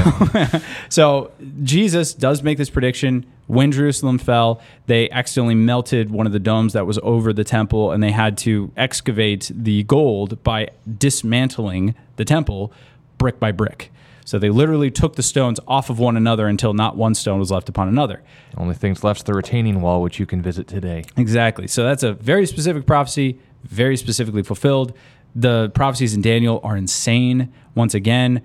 so 0.88 1.30
Jesus 1.62 2.12
does 2.12 2.42
make 2.42 2.58
this 2.58 2.70
prediction. 2.70 3.24
When 3.46 3.70
Jerusalem 3.70 4.18
fell, 4.18 4.60
they 4.86 5.08
accidentally 5.10 5.54
melted 5.54 6.10
one 6.10 6.26
of 6.26 6.32
the 6.32 6.40
domes 6.40 6.72
that 6.72 6.88
was 6.88 6.98
over 7.04 7.32
the 7.32 7.44
temple, 7.44 7.92
and 7.92 8.02
they 8.02 8.10
had 8.10 8.36
to 8.38 8.72
excavate 8.76 9.52
the 9.54 9.84
gold 9.84 10.42
by 10.42 10.70
dismantling 10.98 11.94
the 12.16 12.24
temple 12.24 12.72
brick 13.16 13.38
by 13.38 13.52
brick. 13.52 13.92
So 14.24 14.40
they 14.40 14.50
literally 14.50 14.90
took 14.90 15.14
the 15.14 15.22
stones 15.22 15.60
off 15.68 15.88
of 15.88 16.00
one 16.00 16.16
another 16.16 16.48
until 16.48 16.74
not 16.74 16.96
one 16.96 17.14
stone 17.14 17.38
was 17.38 17.52
left 17.52 17.68
upon 17.68 17.86
another. 17.86 18.22
Only 18.56 18.74
things 18.74 19.04
left 19.04 19.20
is 19.20 19.24
the 19.24 19.34
retaining 19.34 19.80
wall, 19.80 20.02
which 20.02 20.18
you 20.18 20.26
can 20.26 20.42
visit 20.42 20.66
today. 20.66 21.04
Exactly. 21.16 21.68
So 21.68 21.84
that's 21.84 22.02
a 22.02 22.14
very 22.14 22.46
specific 22.46 22.86
prophecy, 22.86 23.38
very 23.62 23.96
specifically 23.96 24.42
fulfilled. 24.42 24.92
The 25.34 25.70
prophecies 25.70 26.14
in 26.14 26.20
Daniel 26.20 26.60
are 26.62 26.76
insane. 26.76 27.52
Once 27.74 27.94
again, 27.94 28.42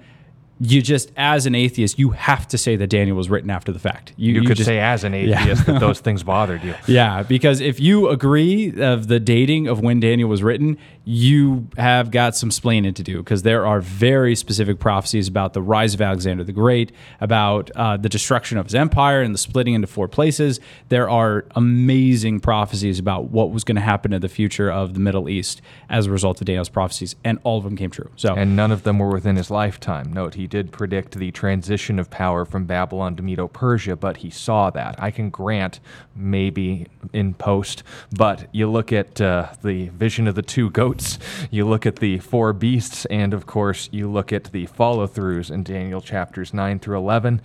you 0.59 0.81
just, 0.81 1.11
as 1.15 1.45
an 1.45 1.53
atheist, 1.55 1.99
you 1.99 2.09
have 2.11 2.47
to 2.47 2.57
say 2.57 2.75
that 2.75 2.87
Daniel 2.87 3.15
was 3.15 3.29
written 3.29 3.49
after 3.49 3.71
the 3.71 3.79
fact. 3.79 4.13
You, 4.17 4.41
could 4.43 4.57
just- 4.57 4.65
say, 4.65 4.79
as 4.79 5.03
an 5.03 5.13
atheist, 5.13 5.65
that 5.65 5.79
those 5.79 5.99
things 6.07 6.23
bothered 6.23 6.63
you. 6.63 6.73
yeah, 6.87 7.23
because 7.23 7.59
if 7.61 7.79
you 7.79 8.09
agree 8.09 8.73
of 8.81 9.07
the 9.07 9.19
dating 9.19 9.67
of 9.67 9.81
when 9.81 9.99
Daniel 9.99 10.29
was 10.29 10.41
written, 10.41 10.77
you 11.05 11.67
have 11.77 12.11
got 12.11 12.35
some 12.35 12.49
splaining 12.49 12.93
to 12.95 13.03
do 13.03 13.17
because 13.19 13.43
there 13.43 13.65
are 13.65 13.79
very 13.79 14.35
specific 14.35 14.77
prophecies 14.79 15.27
about 15.27 15.53
the 15.53 15.61
rise 15.61 15.93
of 15.93 16.01
Alexander 16.01 16.43
the 16.43 16.51
Great, 16.51 16.91
about 17.21 17.71
uh, 17.75 17.95
the 17.95 18.09
destruction 18.09 18.57
of 18.57 18.65
his 18.65 18.75
empire 18.75 19.21
and 19.21 19.33
the 19.33 19.37
splitting 19.37 19.73
into 19.73 19.87
four 19.87 20.07
places. 20.07 20.59
There 20.89 21.09
are 21.09 21.45
amazing 21.55 22.39
prophecies 22.41 22.99
about 22.99 23.25
what 23.29 23.51
was 23.51 23.63
going 23.63 23.75
to 23.75 23.81
happen 23.81 24.11
in 24.11 24.21
the 24.21 24.27
future 24.29 24.69
of 24.71 24.93
the 24.95 24.99
Middle 24.99 25.29
East 25.29 25.61
as 25.89 26.07
a 26.07 26.11
result 26.11 26.41
of 26.41 26.45
Daniel's 26.47 26.69
prophecies, 26.69 27.15
and 27.23 27.39
all 27.43 27.57
of 27.57 27.63
them 27.63 27.77
came 27.77 27.89
true. 27.91 28.09
So, 28.15 28.33
And 28.35 28.55
none 28.55 28.71
of 28.71 28.83
them 28.83 28.99
were 28.99 29.09
within 29.09 29.35
his 29.35 29.49
lifetime. 29.51 30.11
Note, 30.11 30.33
he 30.33 30.46
did 30.47 30.71
predict 30.71 31.17
the 31.17 31.31
transition 31.31 31.99
of 31.99 32.09
power 32.09 32.45
from 32.45 32.65
Babylon 32.65 33.15
to 33.15 33.23
Medo 33.23 33.47
Persia, 33.47 33.95
but 33.95 34.17
he 34.17 34.29
saw 34.29 34.69
that. 34.71 34.95
I 34.97 35.11
can 35.11 35.29
grant 35.29 35.79
maybe 36.15 36.87
in 37.13 37.33
post, 37.33 37.83
but 38.15 38.47
you 38.51 38.69
look 38.69 38.91
at 38.91 39.19
uh, 39.21 39.49
the 39.63 39.89
vision 39.89 40.27
of 40.27 40.35
the 40.35 40.41
two 40.41 40.69
goats, 40.69 41.19
you 41.51 41.67
look 41.67 41.85
at 41.85 41.97
the 41.97 42.19
four 42.19 42.53
beasts, 42.53 43.05
and 43.05 43.33
of 43.33 43.45
course, 43.45 43.89
you 43.91 44.09
look 44.09 44.33
at 44.33 44.45
the 44.45 44.65
follow 44.67 45.07
throughs 45.07 45.51
in 45.51 45.63
Daniel 45.63 46.01
chapters 46.01 46.53
9 46.53 46.79
through 46.79 46.97
11. 46.97 47.41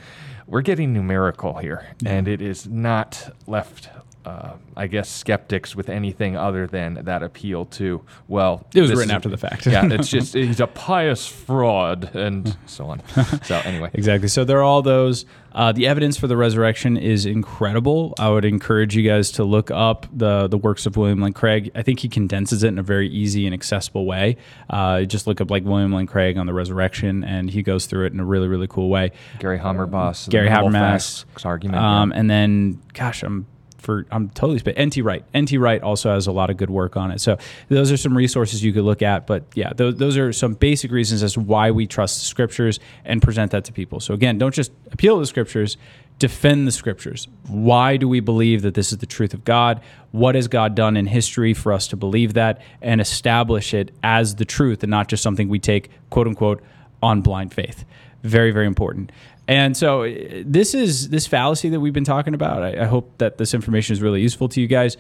We're 0.47 0.63
getting 0.63 0.93
numerical 0.93 1.59
here, 1.59 1.95
and 2.05 2.29
it 2.29 2.43
is 2.43 2.67
not 2.67 3.35
left. 3.47 3.89
Uh, 4.25 4.53
I 4.77 4.87
guess 4.87 5.09
skeptics 5.11 5.75
with 5.75 5.89
anything 5.89 6.37
other 6.37 6.69
than 6.69 6.95
that 7.07 7.23
appeal 7.25 7.65
to 7.67 8.03
well, 8.29 8.65
It 8.73 8.81
was 8.81 8.91
written 8.91 9.11
is- 9.11 9.11
after 9.11 9.29
the 9.29 9.37
fact. 9.49 9.67
yeah, 9.67 9.85
it's 9.91 10.09
just 10.09 10.35
he's 10.35 10.61
a 10.61 10.69
pious 10.69 11.27
fraud 11.27 12.15
and 12.15 12.57
so 12.67 12.87
on. 12.87 13.03
So 13.43 13.57
anyway, 13.65 13.91
Exactly. 13.95 14.29
So 14.29 14.45
there 14.45 14.59
are 14.59 14.63
all 14.63 14.83
those. 14.83 15.25
Uh, 15.55 15.71
the 15.71 15.87
evidence 15.87 16.17
for 16.17 16.27
the 16.29 16.37
resurrection 16.37 16.97
is 16.97 17.27
incredible. 17.27 18.15
I 18.19 18.31
would 18.31 18.45
encourage 18.47 18.97
you 18.97 19.03
guys 19.07 19.31
to 19.33 19.45
look 19.45 19.71
up 19.71 20.07
the 20.13 20.47
the 20.49 20.57
works 20.57 20.87
of 20.87 20.97
William 20.97 21.21
Lane 21.21 21.33
Craig. 21.35 21.71
I 21.75 21.83
think 21.83 21.99
he 22.01 22.09
condenses 22.09 22.63
it 22.63 22.69
in 22.69 22.79
a 22.79 22.83
very 22.83 23.09
easy 23.11 23.45
and 23.45 23.53
accessible 23.53 24.07
way. 24.07 24.37
Uh, 24.71 25.03
just 25.03 25.27
look 25.27 25.41
up 25.43 25.51
like 25.51 25.65
William 25.65 25.93
Lane 25.93 26.07
Craig 26.07 26.39
on 26.39 26.47
the 26.47 26.55
resurrection, 26.55 27.23
and 27.25 27.51
he 27.51 27.63
goes 27.63 27.85
through 27.87 28.07
it 28.07 28.13
in 28.15 28.21
a 28.21 28.25
really 28.25 28.49
really 28.49 28.67
cool 28.69 28.89
way. 28.89 29.11
Gary 29.41 29.59
Habermas, 29.59 30.25
the 30.25 30.31
Gary 30.31 30.49
Habermas 30.49 31.25
argument. 31.45 31.83
Um, 31.83 32.13
yeah. 32.13 32.19
And 32.21 32.31
then, 32.31 32.81
gosh, 32.95 33.23
I'm 33.23 33.47
for 33.83 34.07
I'm 34.11 34.31
totally 34.31 34.59
sp- 34.63 34.79
NT 34.81 34.99
Wright. 34.99 35.25
NT 35.37 35.53
Wright 35.59 35.83
also 35.83 36.13
has 36.13 36.27
a 36.27 36.33
lot 36.33 36.51
of 36.51 36.57
good 36.57 36.71
work 36.71 36.97
on 36.97 37.11
it. 37.11 37.21
So 37.21 37.37
those 37.69 37.91
are 37.93 37.97
some 37.97 38.17
resources 38.17 38.63
you 38.63 38.73
could 38.73 38.85
look 38.85 39.03
at. 39.03 39.27
But 39.27 39.45
yeah, 39.55 39.73
those, 39.75 39.97
those 39.97 40.17
are 40.17 40.33
some 40.33 40.55
basic 40.55 40.91
reasons 40.91 41.23
as 41.23 41.35
to 41.35 41.41
why 41.41 41.71
we 41.71 41.87
trust 41.87 42.21
the 42.21 42.25
scriptures 42.25 42.81
and 43.05 43.21
present 43.21 43.51
that 43.51 43.65
to 43.65 43.73
people. 43.73 44.01
So 44.01 44.15
again, 44.15 44.39
don't 44.39 44.55
just 44.55 44.73
appeal 44.91 45.17
to 45.17 45.21
the 45.21 45.27
scriptures. 45.27 45.77
Defend 46.19 46.69
the 46.69 46.73
scriptures. 46.73 47.27
Why 47.49 47.97
do 47.97 48.07
we 48.07 48.21
believe 48.21 48.63
that 48.63 48.75
this 48.75 48.93
is 48.93 48.99
the 48.99 49.07
truth 49.07 49.35
of 49.35 49.45
God? 49.45 49.81
What 50.13 50.37
has 50.37 50.47
God 50.47 50.75
done 50.75 50.97
in 50.97 51.07
history 51.07 51.53
for 51.53 51.73
us 51.73 51.89
to 51.89 51.97
believe 51.97 52.35
that 52.35 52.63
and 52.81 53.01
establish 53.01 53.75
it 53.75 53.91
as 54.03 54.37
the 54.37 54.45
truth 54.45 54.85
and 54.85 54.91
not 54.91 55.09
just 55.09 55.23
something 55.23 55.49
we 55.49 55.59
take, 55.59 55.91
quote 56.11 56.29
unquote, 56.29 56.63
on 57.03 57.23
blind 57.23 57.53
faith? 57.53 57.85
Very, 58.23 58.53
very 58.53 58.67
important. 58.67 59.11
And 59.49 59.77
so 59.77 60.05
uh, 60.05 60.43
this 60.45 60.75
is 60.75 61.09
this 61.09 61.27
fallacy 61.27 61.69
that 61.71 61.81
we've 61.81 61.93
been 61.93 62.05
talking 62.05 62.35
about. 62.35 62.63
I, 62.63 62.83
I 62.83 62.85
hope 62.85 63.19
that 63.19 63.39
this 63.39 63.55
information 63.55 63.93
is 63.93 64.03
really 64.03 64.21
useful 64.21 64.49
to 64.51 64.61
you 64.61 64.67
guys. 64.67 64.97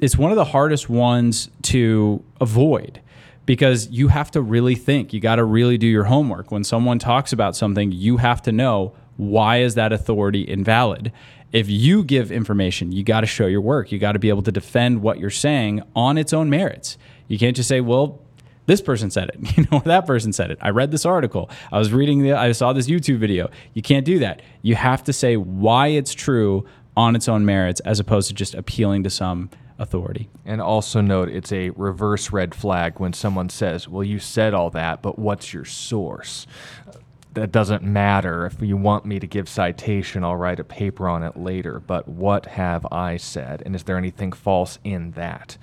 It's 0.00 0.16
one 0.16 0.30
of 0.32 0.36
the 0.36 0.46
hardest 0.46 0.88
ones 0.88 1.48
to 1.62 2.22
avoid 2.40 3.00
because 3.46 3.88
you 3.90 4.08
have 4.08 4.30
to 4.32 4.40
really 4.40 4.74
think. 4.74 5.12
You 5.12 5.20
got 5.20 5.36
to 5.36 5.44
really 5.44 5.78
do 5.78 5.86
your 5.86 6.04
homework. 6.04 6.50
When 6.50 6.64
someone 6.64 6.98
talks 6.98 7.32
about 7.32 7.56
something, 7.56 7.92
you 7.92 8.16
have 8.16 8.42
to 8.42 8.52
know 8.52 8.94
why 9.16 9.58
is 9.58 9.74
that 9.74 9.92
authority 9.92 10.42
invalid. 10.42 11.12
If 11.52 11.68
you 11.68 12.02
give 12.02 12.32
information, 12.32 12.92
you 12.92 13.04
got 13.04 13.20
to 13.20 13.26
show 13.26 13.46
your 13.46 13.60
work. 13.60 13.92
You 13.92 13.98
got 13.98 14.12
to 14.12 14.18
be 14.18 14.30
able 14.30 14.42
to 14.42 14.52
defend 14.52 15.02
what 15.02 15.18
you're 15.18 15.30
saying 15.30 15.82
on 15.94 16.16
its 16.16 16.32
own 16.32 16.48
merits. 16.48 16.96
You 17.28 17.38
can't 17.38 17.54
just 17.54 17.68
say, 17.68 17.80
"Well, 17.80 18.20
this 18.66 18.80
person 18.80 19.10
said 19.10 19.30
it 19.30 19.56
you 19.56 19.66
know 19.70 19.80
that 19.84 20.06
person 20.06 20.32
said 20.32 20.50
it 20.50 20.58
i 20.60 20.70
read 20.70 20.90
this 20.90 21.04
article 21.04 21.50
i 21.70 21.78
was 21.78 21.92
reading 21.92 22.22
the 22.22 22.32
i 22.32 22.52
saw 22.52 22.72
this 22.72 22.86
youtube 22.88 23.18
video 23.18 23.50
you 23.74 23.82
can't 23.82 24.04
do 24.04 24.18
that 24.18 24.42
you 24.62 24.74
have 24.74 25.02
to 25.02 25.12
say 25.12 25.36
why 25.36 25.88
it's 25.88 26.14
true 26.14 26.64
on 26.96 27.16
its 27.16 27.28
own 27.28 27.44
merits 27.44 27.80
as 27.80 27.98
opposed 28.00 28.28
to 28.28 28.34
just 28.34 28.54
appealing 28.54 29.02
to 29.02 29.10
some 29.10 29.48
authority 29.78 30.28
and 30.44 30.60
also 30.60 31.00
note 31.00 31.28
it's 31.28 31.52
a 31.52 31.70
reverse 31.70 32.30
red 32.32 32.54
flag 32.54 32.98
when 32.98 33.12
someone 33.12 33.48
says, 33.48 33.88
"Well, 33.88 34.04
you 34.04 34.18
said 34.18 34.54
all 34.54 34.70
that, 34.70 35.02
but 35.02 35.18
what's 35.18 35.52
your 35.52 35.64
source?" 35.64 36.46
That 37.34 37.50
doesn't 37.50 37.82
matter. 37.82 38.44
If 38.44 38.60
you 38.60 38.76
want 38.76 39.06
me 39.06 39.18
to 39.18 39.26
give 39.26 39.48
citation, 39.48 40.22
I'll 40.22 40.36
write 40.36 40.60
a 40.60 40.64
paper 40.64 41.08
on 41.08 41.22
it 41.22 41.34
later. 41.34 41.80
But 41.80 42.06
what 42.06 42.44
have 42.44 42.86
I 42.92 43.16
said? 43.16 43.62
And 43.64 43.74
is 43.74 43.84
there 43.84 43.96
anything 43.96 44.32
false 44.32 44.78
in 44.84 45.12
that? 45.12 45.56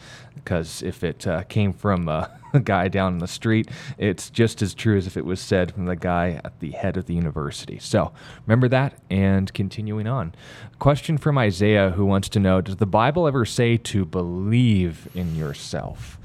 Because 0.44 0.82
if 0.82 1.04
it 1.04 1.28
uh, 1.28 1.44
came 1.44 1.74
from 1.74 2.08
a, 2.08 2.30
guy 2.64 2.88
down 2.88 3.14
in 3.14 3.20
the 3.20 3.28
street, 3.28 3.70
it's 3.98 4.30
just 4.30 4.62
as 4.62 4.74
true 4.74 4.98
as 4.98 5.08
if 5.08 5.18
it 5.18 5.26
was 5.26 5.40
said 5.40 5.72
from 5.72 5.86
the 5.86 5.96
guy 5.96 6.42
at 6.44 6.60
the 6.60 6.72
head 6.72 6.98
of 6.98 7.06
the 7.06 7.14
university. 7.14 7.78
So 7.80 8.12
remember 8.46 8.68
that 8.70 8.96
and 9.10 9.54
continuing 9.54 10.08
on. 10.08 10.34
Question 10.80 11.18
from 11.18 11.38
Isaiah 11.38 11.92
who 11.92 12.06
wants 12.06 12.30
to 12.30 12.40
know 12.40 12.62
Does 12.62 12.78
the 12.78 12.86
Bible 12.86 13.28
ever 13.28 13.46
say 13.46 13.78
to 13.78 14.06
believe 14.06 15.08
in 15.14 15.36
yourself? 15.36 16.18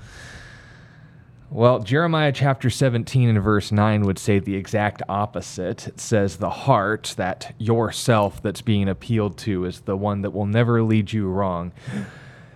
Well, 1.51 1.81
Jeremiah 1.81 2.33
chapter 2.33 2.69
17 2.69 3.29
and 3.29 3.41
verse 3.41 3.71
9 3.71 4.03
would 4.03 4.19
say 4.19 4.41
the 4.41 4.57
exact 4.57 5.03
opposite. 5.09 5.87
It 5.87 6.01
says 6.01 6.39
the 6.39 6.51
heart, 6.51 7.15
that 7.17 7.55
yourself 7.59 8.43
that's 8.43 8.63
being 8.63 8.89
appealed 8.89 9.39
to, 9.39 9.65
is 9.65 9.83
the 9.83 9.97
one 9.97 10.23
that 10.23 10.33
will 10.33 10.47
never 10.47 10.83
lead 10.83 11.13
you 11.13 11.29
wrong. 11.29 11.71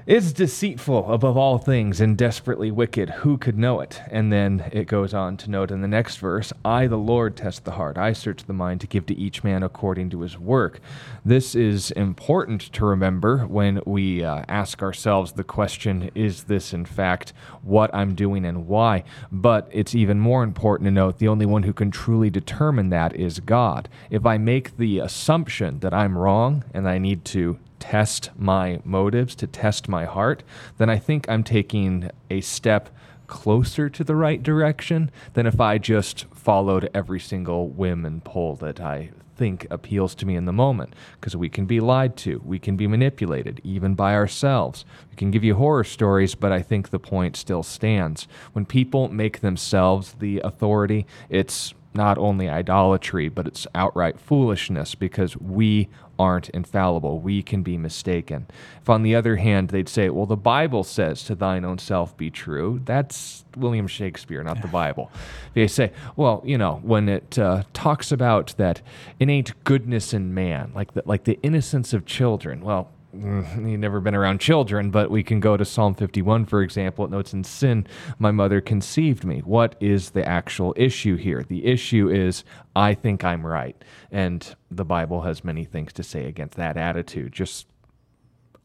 Is 0.09 0.33
deceitful 0.33 1.13
above 1.13 1.37
all 1.37 1.59
things 1.59 2.01
and 2.01 2.17
desperately 2.17 2.71
wicked. 2.71 3.11
Who 3.11 3.37
could 3.37 3.59
know 3.59 3.81
it? 3.81 4.01
And 4.11 4.33
then 4.33 4.71
it 4.73 4.87
goes 4.87 5.13
on 5.13 5.37
to 5.37 5.51
note 5.51 5.71
in 5.71 5.83
the 5.83 5.87
next 5.87 6.17
verse 6.17 6.51
I, 6.65 6.87
the 6.87 6.97
Lord, 6.97 7.37
test 7.37 7.67
the 7.67 7.73
heart. 7.73 7.99
I 7.99 8.15
search 8.15 8.45
the 8.45 8.55
mind 8.55 8.81
to 8.81 8.87
give 8.87 9.05
to 9.05 9.15
each 9.15 9.45
man 9.45 9.63
according 9.63 10.09
to 10.09 10.23
his 10.23 10.39
work. 10.39 10.81
This 11.27 11.55
is 11.55 11.91
important 11.91 12.73
to 12.73 12.87
remember 12.87 13.41
when 13.41 13.83
we 13.85 14.25
uh, 14.25 14.45
ask 14.49 14.83
ourselves 14.83 15.33
the 15.33 15.45
question 15.45 16.11
Is 16.15 16.45
this 16.45 16.73
in 16.73 16.87
fact 16.87 17.35
what 17.61 17.95
I'm 17.95 18.15
doing 18.15 18.47
and 18.47 18.67
why? 18.67 19.05
But 19.31 19.69
it's 19.71 19.95
even 19.95 20.19
more 20.19 20.43
important 20.43 20.87
to 20.87 20.91
note 20.91 21.19
the 21.19 21.29
only 21.29 21.45
one 21.45 21.65
who 21.65 21.75
can 21.75 21.91
truly 21.91 22.31
determine 22.31 22.89
that 22.89 23.15
is 23.15 23.41
God. 23.41 23.91
If 24.09 24.25
I 24.25 24.39
make 24.39 24.79
the 24.79 25.01
assumption 25.01 25.81
that 25.81 25.93
I'm 25.93 26.17
wrong 26.17 26.65
and 26.73 26.89
I 26.89 26.97
need 26.97 27.27
to 27.27 27.59
test 27.79 28.31
my 28.37 28.81
motives, 28.85 29.35
to 29.37 29.47
test 29.47 29.89
my 29.89 30.05
heart, 30.05 30.43
then 30.79 30.91
I 30.91 30.99
think 30.99 31.29
I'm 31.29 31.45
taking 31.45 32.11
a 32.31 32.41
step 32.41 32.91
closer 33.27 33.89
to 33.91 34.03
the 34.03 34.17
right 34.17 34.43
direction 34.43 35.11
than 35.35 35.47
if 35.47 35.61
I 35.61 35.79
just 35.79 36.25
followed 36.35 36.91
every 36.95 37.21
single 37.21 37.69
whim 37.69 38.05
and 38.05 38.25
pull 38.25 38.57
that 38.57 38.81
I 38.81 39.11
think 39.37 39.67
appeals 39.71 40.15
to 40.17 40.27
me 40.27 40.35
in 40.35 40.45
the 40.45 40.53
moment. 40.53 40.95
Because 41.21 41.37
we 41.37 41.49
can 41.49 41.65
be 41.65 41.79
lied 41.79 42.17
to, 42.19 42.43
we 42.45 42.59
can 42.59 42.77
be 42.77 42.87
manipulated, 42.87 43.61
even 43.63 43.95
by 43.95 44.15
ourselves. 44.15 44.85
We 45.11 45.17
can 45.17 45.31
give 45.31 45.45
you 45.45 45.55
horror 45.55 45.85
stories, 45.85 46.35
but 46.35 46.51
I 46.51 46.61
think 46.61 46.91
the 46.91 46.99
point 46.99 47.37
still 47.37 47.63
stands. 47.63 48.27
When 48.53 48.67
people 48.67 49.09
make 49.09 49.41
themselves 49.41 50.17
the 50.19 50.41
authority, 50.41 51.07
it's 51.29 51.73
not 51.95 52.19
only 52.19 52.49
idolatry, 52.49 53.29
but 53.29 53.47
it's 53.47 53.67
outright 53.75 54.21
foolishness 54.21 54.95
because 54.95 55.37
we 55.37 55.89
aren't 56.19 56.49
infallible. 56.51 57.21
We 57.21 57.43
can 57.43 57.63
be 57.63 57.79
mistaken. 57.79 58.47
If, 58.83 58.89
on 58.91 59.03
the 59.03 59.15
other 59.15 59.37
hand, 59.37 59.69
they'd 59.69 59.89
say, 59.89 60.11
well, 60.11 60.27
the 60.27 60.37
Bible 60.37 60.83
says 60.85 61.23
to 61.25 61.35
thine 61.35 61.65
own 61.65 61.79
self 61.79 62.17
be 62.17 62.31
true, 62.31 62.81
that's 62.85 63.45
William 63.57 63.87
Shakespeare, 63.87 64.43
not 64.43 64.61
the 64.61 64.69
Bible. 64.69 65.11
They 65.55 65.69
say, 65.69 65.93
well, 66.17 66.43
you 66.45 66.59
know, 66.59 66.81
when 66.83 67.09
it 67.09 67.39
uh, 67.39 67.63
talks 67.73 68.11
about 68.11 68.55
that 68.59 68.83
innate 69.21 69.53
goodness 69.65 70.13
in 70.13 70.35
man, 70.35 70.73
like 70.75 70.95
the, 70.95 71.03
like 71.07 71.25
the 71.25 71.39
innocence 71.43 71.93
of 71.93 72.05
children, 72.05 72.63
well, 72.63 72.91
you've 73.13 73.81
never 73.81 74.01
been 74.01 74.15
around 74.15 74.41
children, 74.41 74.91
but 74.91 75.11
we 75.11 75.23
can 75.23 75.41
go 75.41 75.57
to 75.57 75.65
Psalm 75.65 75.95
51, 75.95 76.47
for 76.47 76.63
example. 76.63 77.05
It 77.05 77.11
notes, 77.11 77.33
In 77.33 77.45
sin, 77.45 77.87
my 78.19 78.31
mother 78.31 78.61
conceived 78.61 79.25
me. 79.25 79.41
What 79.41 79.77
is 79.81 80.11
the 80.11 80.27
actual 80.27 80.75
issue 80.77 81.17
here? 81.17 81.43
The 81.43 81.65
issue 81.65 82.09
is, 82.11 82.45
I 82.77 82.95
think 82.95 83.25
I'm 83.25 83.47
right. 83.47 83.77
And 84.11 84.55
the 84.71 84.85
Bible 84.85 85.23
has 85.23 85.43
many 85.43 85.65
things 85.65 85.93
to 85.95 86.03
say 86.03 86.27
against 86.27 86.57
that 86.57 86.77
attitude. 86.77 87.33
Just 87.33 87.67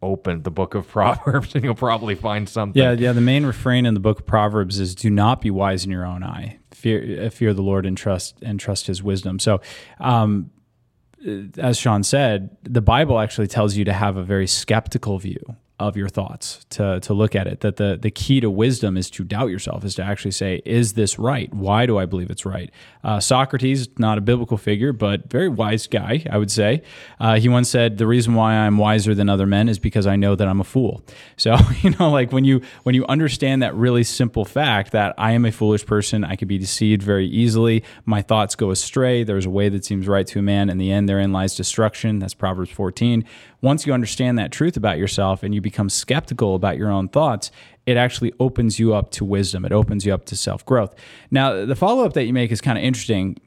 open 0.02 0.44
the 0.44 0.52
book 0.52 0.76
of 0.76 0.88
Proverbs 0.90 1.56
and 1.56 1.64
you'll 1.64 1.76
probably 1.76 2.16
find 2.16 2.48
something. 2.48 2.82
Yeah, 2.82 2.92
yeah. 2.92 3.14
The 3.14 3.22
main 3.22 3.46
refrain 3.46 3.86
in 3.86 3.94
the 3.94 4.00
book 4.00 4.20
of 4.20 4.26
Proverbs 4.26 4.80
is 4.80 4.94
do 4.94 5.10
not 5.10 5.42
be 5.42 5.50
wise 5.50 5.86
in 5.86 5.92
your 5.92 6.06
own 6.06 6.24
eye. 6.24 6.60
Fear, 6.72 7.30
fear 7.32 7.54
the 7.54 7.62
Lord 7.62 7.86
and 7.86 7.98
trust 7.98 8.38
and 8.42 8.60
trust 8.60 8.88
his 8.88 9.02
wisdom. 9.02 9.40
So 9.40 9.62
um, 10.00 10.52
as 11.58 11.78
Sean 11.78 12.04
said, 12.04 12.56
the 12.64 12.82
Bible 12.82 13.20
actually 13.20 13.48
tells 13.48 13.76
you 13.76 13.86
to 13.86 13.94
have 13.94 14.18
a 14.18 14.24
very 14.24 14.48
skeptical 14.48 15.20
view 15.20 15.56
of 15.80 15.98
your 15.98 16.08
thoughts 16.08 16.66
to, 16.70 17.00
to 17.00 17.14
look 17.14 17.36
at 17.36 17.48
it 17.48 17.62
that 17.62 17.78
the, 17.78 17.98
the 18.00 18.12
key 18.12 18.40
to 18.40 18.50
wisdom 18.50 18.96
is 18.96 19.10
to 19.10 19.24
doubt 19.24 19.48
yourself 19.48 19.84
is 19.84 19.96
to 19.96 20.04
actually 20.04 20.32
say 20.32 20.62
is 20.66 20.94
this 20.94 21.18
right? 21.18 21.52
Why 21.52 21.88
do 21.88 21.98
i 21.98 22.06
believe 22.06 22.30
it's 22.30 22.46
right? 22.46 22.72
Uh, 23.04 23.20
socrates 23.20 23.90
not 23.98 24.20
a 24.20 24.22
biblical 24.22 24.58
figure 24.58 24.94
but 24.94 25.30
very 25.32 25.50
wise 25.50 25.88
guy 25.88 26.24
i 26.30 26.38
would 26.38 26.52
say. 26.52 26.84
Uh, 27.20 27.40
he 27.40 27.50
once 27.50 27.70
said 27.70 27.98
the 27.98 28.06
reason 28.06 28.36
why 28.36 28.54
i'm 28.54 28.78
wiser 28.78 29.16
than 29.16 29.30
other 29.30 29.48
men 29.48 29.68
is 29.68 29.80
because 29.80 30.06
i 30.06 30.16
know 30.16 30.36
that 30.36 30.48
i'm 30.48 30.62
a 30.62 30.64
fool. 30.64 31.04
So 31.38 31.58
you 31.82 31.90
know 32.00 32.12
like 32.12 32.32
when 32.32 32.46
you 32.46 32.62
when 32.84 32.94
you 32.94 33.06
understand 33.08 33.64
that 33.64 33.76
really 33.76 34.04
simple 34.04 34.46
fact 34.46 34.92
that 34.92 35.16
i 35.18 35.32
am 35.32 35.44
a 35.44 35.52
foolish 35.52 35.86
person 35.88 36.24
i 36.24 36.36
could 36.36 36.48
be 36.48 36.60
deceived 36.60 37.02
very 37.02 37.28
easily 37.28 37.84
my 38.06 38.22
thoughts 38.22 38.56
go 38.56 38.70
astray 38.70 39.24
there's 39.24 39.48
a 39.48 39.50
way 39.50 39.70
that 39.70 39.84
seems 39.84 40.08
right 40.08 40.28
to 40.28 40.40
a 40.40 40.44
man 40.44 40.70
in 40.70 40.78
the 40.78 40.92
end 40.92 41.10
therein 41.10 41.32
lies 41.32 41.56
destruction 41.56 42.20
that's 42.20 42.36
proverbs 42.36 42.70
14 42.70 43.26
once 43.64 43.88
you 43.88 43.94
understand 43.94 44.38
that 44.38 44.52
truth 44.52 44.76
about 44.76 44.98
yourself 44.98 45.42
and 45.42 45.56
you 45.56 45.62
become 45.62 45.90
skeptical 45.90 46.54
about 46.54 46.78
your 46.78 46.92
own 46.92 47.08
thoughts, 47.08 47.50
it 47.86 47.96
actually 47.96 48.34
opens 48.38 48.78
you 48.78 48.94
up 48.94 49.10
to 49.10 49.24
wisdom. 49.24 49.64
It 49.64 49.72
opens 49.72 50.06
you 50.06 50.14
up 50.14 50.26
to 50.26 50.36
self 50.36 50.66
growth. 50.66 50.94
Now, 51.32 51.66
the 51.66 51.76
follow 51.76 52.06
up 52.06 52.14
that 52.14 52.26
you 52.26 52.34
make 52.34 52.52
is 52.52 52.60
kind 52.60 52.78
of 52.78 52.84
interesting 52.84 53.38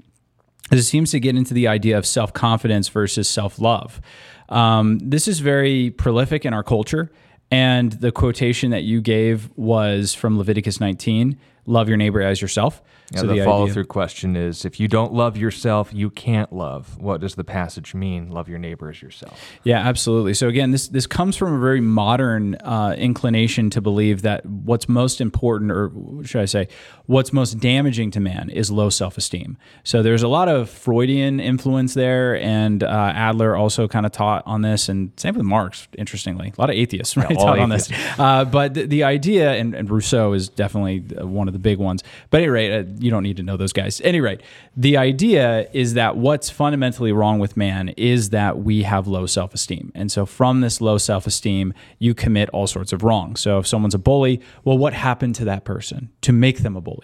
as 0.72 0.80
it 0.80 0.84
seems 0.84 1.10
to 1.10 1.20
get 1.20 1.36
into 1.36 1.52
the 1.52 1.68
idea 1.68 1.98
of 1.98 2.06
self 2.06 2.32
confidence 2.32 2.88
versus 2.88 3.28
self 3.28 3.60
love. 3.60 4.00
Um, 4.48 4.98
this 5.00 5.28
is 5.28 5.40
very 5.40 5.90
prolific 5.90 6.46
in 6.46 6.54
our 6.54 6.64
culture. 6.64 7.12
And 7.50 7.92
the 7.92 8.10
quotation 8.10 8.70
that 8.70 8.82
you 8.82 9.00
gave 9.00 9.50
was 9.54 10.14
from 10.14 10.36
Leviticus 10.36 10.80
19 10.80 11.38
love 11.66 11.88
your 11.88 11.96
neighbor 11.96 12.22
as 12.22 12.40
yourself. 12.40 12.82
Yeah, 13.12 13.20
so 13.20 13.26
the, 13.28 13.34
the 13.34 13.44
follow 13.44 13.68
through 13.68 13.84
question 13.84 14.34
is 14.34 14.64
if 14.64 14.80
you 14.80 14.88
don't 14.88 15.12
love 15.12 15.36
yourself, 15.36 15.90
you 15.92 16.10
can't 16.10 16.52
love. 16.52 16.98
What 16.98 17.20
does 17.20 17.36
the 17.36 17.44
passage 17.44 17.94
mean? 17.94 18.30
Love 18.30 18.48
your 18.48 18.58
neighbor 18.58 18.90
as 18.90 19.00
yourself. 19.00 19.40
Yeah, 19.62 19.78
absolutely. 19.78 20.34
So 20.34 20.48
again, 20.48 20.72
this 20.72 20.88
this 20.88 21.06
comes 21.06 21.36
from 21.36 21.52
a 21.52 21.58
very 21.58 21.80
modern 21.80 22.56
uh, 22.56 22.96
inclination 22.98 23.70
to 23.70 23.80
believe 23.80 24.22
that 24.22 24.44
what's 24.46 24.88
most 24.88 25.20
important, 25.20 25.70
or 25.70 25.92
should 26.24 26.40
I 26.40 26.46
say, 26.46 26.68
what's 27.07 27.32
most 27.32 27.59
damaging 27.59 28.11
to 28.12 28.20
man 28.20 28.50
is 28.50 28.70
low 28.70 28.90
self 28.90 29.16
esteem. 29.16 29.57
So 29.84 30.02
there's 30.02 30.22
a 30.22 30.28
lot 30.28 30.48
of 30.48 30.68
Freudian 30.68 31.40
influence 31.40 31.94
there, 31.94 32.40
and 32.40 32.82
uh, 32.82 33.12
Adler 33.14 33.57
also 33.57 33.88
kind 33.88 34.07
of 34.07 34.12
taught 34.12 34.42
on 34.46 34.62
this, 34.62 34.88
and 34.88 35.12
same 35.16 35.34
with 35.34 35.44
Marx. 35.44 35.88
Interestingly, 35.96 36.52
a 36.57 36.61
lot 36.61 36.70
of 36.70 36.76
atheists 36.76 37.16
right 37.16 37.30
yeah, 37.30 37.36
taught 37.36 37.59
atheists. 37.59 37.90
on 37.90 37.98
this. 37.98 38.18
Uh, 38.18 38.44
but 38.44 38.74
the, 38.74 38.86
the 38.86 39.04
idea, 39.04 39.52
and, 39.54 39.74
and, 39.74 39.90
Rousseau 39.90 40.32
is 40.32 40.48
definitely 40.48 40.98
one 41.24 41.48
of 41.48 41.52
the 41.52 41.59
big 41.59 41.78
ones. 41.78 42.02
But 42.30 42.38
at 42.38 42.44
any 42.44 42.50
rate, 42.50 42.78
uh, 42.78 42.84
you 42.98 43.11
don't 43.11 43.22
need 43.22 43.36
to 43.36 43.42
know 43.42 43.57
those 43.57 43.72
guys. 43.72 44.00
At 44.00 44.07
any 44.07 44.20
rate, 44.20 44.42
the 44.76 44.96
idea 44.96 45.68
is 45.72 45.94
that 45.94 46.16
what's 46.16 46.50
fundamentally 46.50 47.12
wrong 47.12 47.38
with 47.38 47.57
man 47.57 47.90
is 47.90 48.30
that 48.30 48.59
we 48.59 48.82
have 48.82 49.07
low 49.07 49.26
self 49.26 49.54
esteem. 49.54 49.92
And 49.94 50.11
so 50.11 50.26
from 50.26 50.61
this 50.61 50.80
low 50.80 50.98
self 50.98 51.26
esteem, 51.26 51.72
you 51.98 52.14
commit 52.14 52.48
all 52.50 52.66
sorts 52.66 52.92
of 52.92 53.02
wrong. 53.02 53.36
So 53.36 53.59
if 53.59 53.66
someone's 53.66 53.94
a 53.94 53.98
bully, 53.98 54.40
well, 54.64 54.76
what 54.76 54.92
happened 54.92 55.34
to 55.36 55.44
that 55.46 55.64
person 55.64 56.11
to 56.22 56.32
make 56.32 56.59
them 56.59 56.76
a 56.76 56.80
bully? 56.80 56.95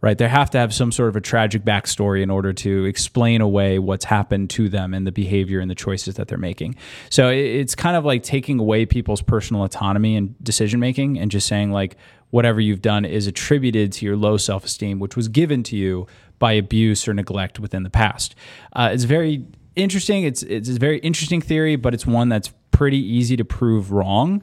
Right? 0.00 0.18
They 0.18 0.28
have 0.28 0.50
to 0.50 0.58
have 0.58 0.72
some 0.74 0.92
sort 0.92 1.08
of 1.08 1.16
a 1.16 1.20
tragic 1.20 1.64
backstory 1.64 2.22
in 2.22 2.30
order 2.30 2.52
to 2.52 2.84
explain 2.84 3.40
away 3.40 3.78
what's 3.78 4.04
happened 4.04 4.50
to 4.50 4.68
them 4.68 4.94
and 4.94 5.06
the 5.06 5.12
behavior 5.12 5.60
and 5.60 5.70
the 5.70 5.74
choices 5.74 6.16
that 6.16 6.28
they're 6.28 6.38
making. 6.38 6.76
So 7.10 7.28
it's 7.28 7.74
kind 7.74 7.96
of 7.96 8.04
like 8.04 8.22
taking 8.22 8.58
away 8.58 8.86
people's 8.86 9.22
personal 9.22 9.64
autonomy 9.64 10.16
and 10.16 10.34
decision 10.42 10.80
making 10.80 11.18
and 11.18 11.30
just 11.30 11.46
saying, 11.46 11.72
like, 11.72 11.96
whatever 12.30 12.60
you've 12.60 12.82
done 12.82 13.04
is 13.04 13.26
attributed 13.26 13.92
to 13.92 14.04
your 14.04 14.16
low 14.16 14.36
self 14.36 14.64
esteem, 14.64 14.98
which 14.98 15.16
was 15.16 15.28
given 15.28 15.62
to 15.64 15.76
you 15.76 16.06
by 16.38 16.52
abuse 16.52 17.08
or 17.08 17.14
neglect 17.14 17.58
within 17.58 17.82
the 17.82 17.90
past. 17.90 18.34
Uh, 18.72 18.90
it's 18.92 19.04
very 19.04 19.44
interesting. 19.74 20.24
It's 20.24 20.42
it's 20.42 20.68
a 20.68 20.78
very 20.78 20.98
interesting 20.98 21.40
theory, 21.40 21.76
but 21.76 21.94
it's 21.94 22.06
one 22.06 22.28
that's 22.28 22.52
pretty 22.70 22.98
easy 22.98 23.36
to 23.36 23.44
prove 23.44 23.90
wrong. 23.90 24.42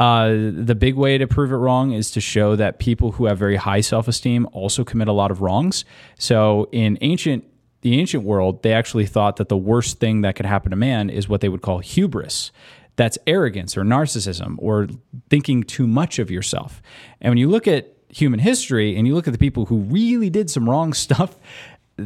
Uh, 0.00 0.50
the 0.52 0.74
big 0.74 0.94
way 0.94 1.18
to 1.18 1.26
prove 1.26 1.52
it 1.52 1.56
wrong 1.56 1.92
is 1.92 2.10
to 2.10 2.20
show 2.20 2.56
that 2.56 2.78
people 2.78 3.12
who 3.12 3.26
have 3.26 3.38
very 3.38 3.56
high 3.56 3.82
self 3.82 4.08
esteem 4.08 4.48
also 4.52 4.82
commit 4.82 5.08
a 5.08 5.12
lot 5.12 5.30
of 5.30 5.42
wrongs. 5.42 5.84
So 6.18 6.68
in 6.72 6.98
ancient 7.02 7.44
the 7.82 7.98
ancient 7.98 8.24
world, 8.24 8.62
they 8.62 8.72
actually 8.72 9.06
thought 9.06 9.36
that 9.36 9.48
the 9.48 9.56
worst 9.56 10.00
thing 10.00 10.22
that 10.22 10.36
could 10.36 10.46
happen 10.46 10.70
to 10.70 10.76
man 10.76 11.08
is 11.08 11.28
what 11.28 11.40
they 11.40 11.48
would 11.48 11.62
call 11.62 11.78
hubris 11.78 12.50
that's 13.00 13.16
arrogance 13.26 13.78
or 13.78 13.82
narcissism 13.82 14.56
or 14.58 14.86
thinking 15.30 15.62
too 15.62 15.86
much 15.86 16.18
of 16.18 16.30
yourself. 16.30 16.82
And 17.22 17.30
when 17.30 17.38
you 17.38 17.48
look 17.48 17.66
at 17.66 17.94
human 18.10 18.40
history 18.40 18.94
and 18.94 19.06
you 19.06 19.14
look 19.14 19.26
at 19.26 19.32
the 19.32 19.38
people 19.38 19.64
who 19.64 19.78
really 19.78 20.28
did 20.28 20.50
some 20.50 20.68
wrong 20.68 20.92
stuff, 21.06 21.36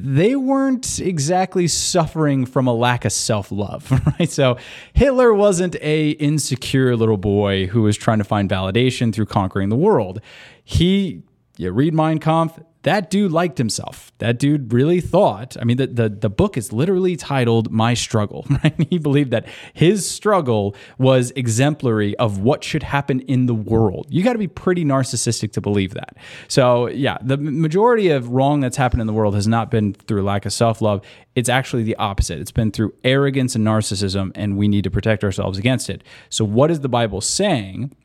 they 0.02 0.34
weren't 0.34 0.98
exactly 0.98 1.68
suffering 1.68 2.46
from 2.46 2.66
a 2.66 2.74
lack 2.74 3.04
of 3.04 3.12
self-love, 3.12 3.90
right? 4.18 4.30
So 4.30 4.56
Hitler 4.92 5.32
wasn't 5.32 5.76
a 5.76 6.10
insecure 6.10 6.96
little 6.96 7.16
boy 7.16 7.66
who 7.66 7.82
was 7.82 7.96
trying 7.96 8.18
to 8.18 8.24
find 8.24 8.50
validation 8.50 9.14
through 9.14 9.26
conquering 9.26 9.68
the 9.68 9.76
world. 9.76 10.20
He 10.64 11.22
you 11.56 11.70
read 11.70 11.94
Mein 11.94 12.18
Kampf, 12.18 12.60
that 12.84 13.10
dude 13.10 13.32
liked 13.32 13.58
himself. 13.58 14.12
That 14.18 14.38
dude 14.38 14.72
really 14.72 15.00
thought. 15.00 15.56
I 15.60 15.64
mean, 15.64 15.78
the, 15.78 15.86
the, 15.86 16.08
the 16.08 16.30
book 16.30 16.56
is 16.58 16.72
literally 16.72 17.16
titled 17.16 17.72
My 17.72 17.94
Struggle, 17.94 18.46
right? 18.50 18.74
He 18.90 18.98
believed 18.98 19.30
that 19.30 19.46
his 19.72 20.08
struggle 20.08 20.76
was 20.98 21.32
exemplary 21.32 22.16
of 22.18 22.38
what 22.38 22.62
should 22.62 22.82
happen 22.82 23.20
in 23.20 23.46
the 23.46 23.54
world. 23.54 24.06
You 24.10 24.22
got 24.22 24.34
to 24.34 24.38
be 24.38 24.48
pretty 24.48 24.84
narcissistic 24.84 25.52
to 25.52 25.62
believe 25.62 25.94
that. 25.94 26.16
So, 26.48 26.88
yeah, 26.88 27.16
the 27.22 27.38
majority 27.38 28.10
of 28.10 28.28
wrong 28.28 28.60
that's 28.60 28.76
happened 28.76 29.00
in 29.00 29.06
the 29.06 29.14
world 29.14 29.34
has 29.34 29.48
not 29.48 29.70
been 29.70 29.94
through 29.94 30.22
lack 30.22 30.44
of 30.44 30.52
self 30.52 30.82
love. 30.82 31.00
It's 31.34 31.48
actually 31.48 31.84
the 31.84 31.96
opposite. 31.96 32.38
It's 32.38 32.52
been 32.52 32.70
through 32.70 32.94
arrogance 33.02 33.54
and 33.54 33.66
narcissism, 33.66 34.30
and 34.34 34.58
we 34.58 34.68
need 34.68 34.84
to 34.84 34.90
protect 34.90 35.24
ourselves 35.24 35.58
against 35.58 35.88
it. 35.88 36.04
So, 36.28 36.44
what 36.44 36.70
is 36.70 36.80
the 36.80 36.88
Bible 36.88 37.22
saying? 37.22 37.96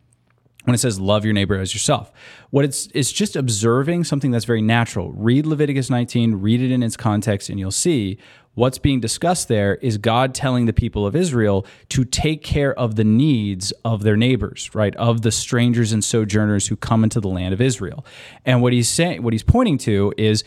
When 0.65 0.75
it 0.75 0.79
says 0.79 0.99
love 0.99 1.23
your 1.23 1.33
neighbor 1.33 1.55
as 1.55 1.73
yourself. 1.73 2.11
What 2.49 2.65
it's 2.65 2.87
it's 2.93 3.11
just 3.11 3.35
observing 3.35 4.03
something 4.03 4.31
that's 4.31 4.45
very 4.45 4.61
natural. 4.61 5.11
Read 5.11 5.45
Leviticus 5.45 5.89
19, 5.89 6.35
read 6.35 6.61
it 6.61 6.71
in 6.71 6.83
its 6.83 6.97
context 6.97 7.49
and 7.49 7.59
you'll 7.59 7.71
see 7.71 8.17
what's 8.55 8.77
being 8.77 8.99
discussed 8.99 9.47
there 9.47 9.75
is 9.75 9.97
God 9.97 10.35
telling 10.35 10.65
the 10.65 10.73
people 10.73 11.05
of 11.05 11.15
Israel 11.15 11.65
to 11.89 12.03
take 12.03 12.43
care 12.43 12.77
of 12.77 12.95
the 12.95 13.05
needs 13.05 13.71
of 13.85 14.03
their 14.03 14.17
neighbors, 14.17 14.69
right? 14.73 14.93
Of 14.97 15.21
the 15.21 15.31
strangers 15.31 15.93
and 15.93 16.03
sojourners 16.03 16.67
who 16.67 16.75
come 16.75 17.03
into 17.03 17.21
the 17.21 17.29
land 17.29 17.53
of 17.53 17.61
Israel. 17.61 18.05
And 18.45 18.61
what 18.61 18.73
he's 18.73 18.89
saying 18.89 19.23
what 19.23 19.33
he's 19.33 19.43
pointing 19.43 19.77
to 19.79 20.13
is 20.17 20.43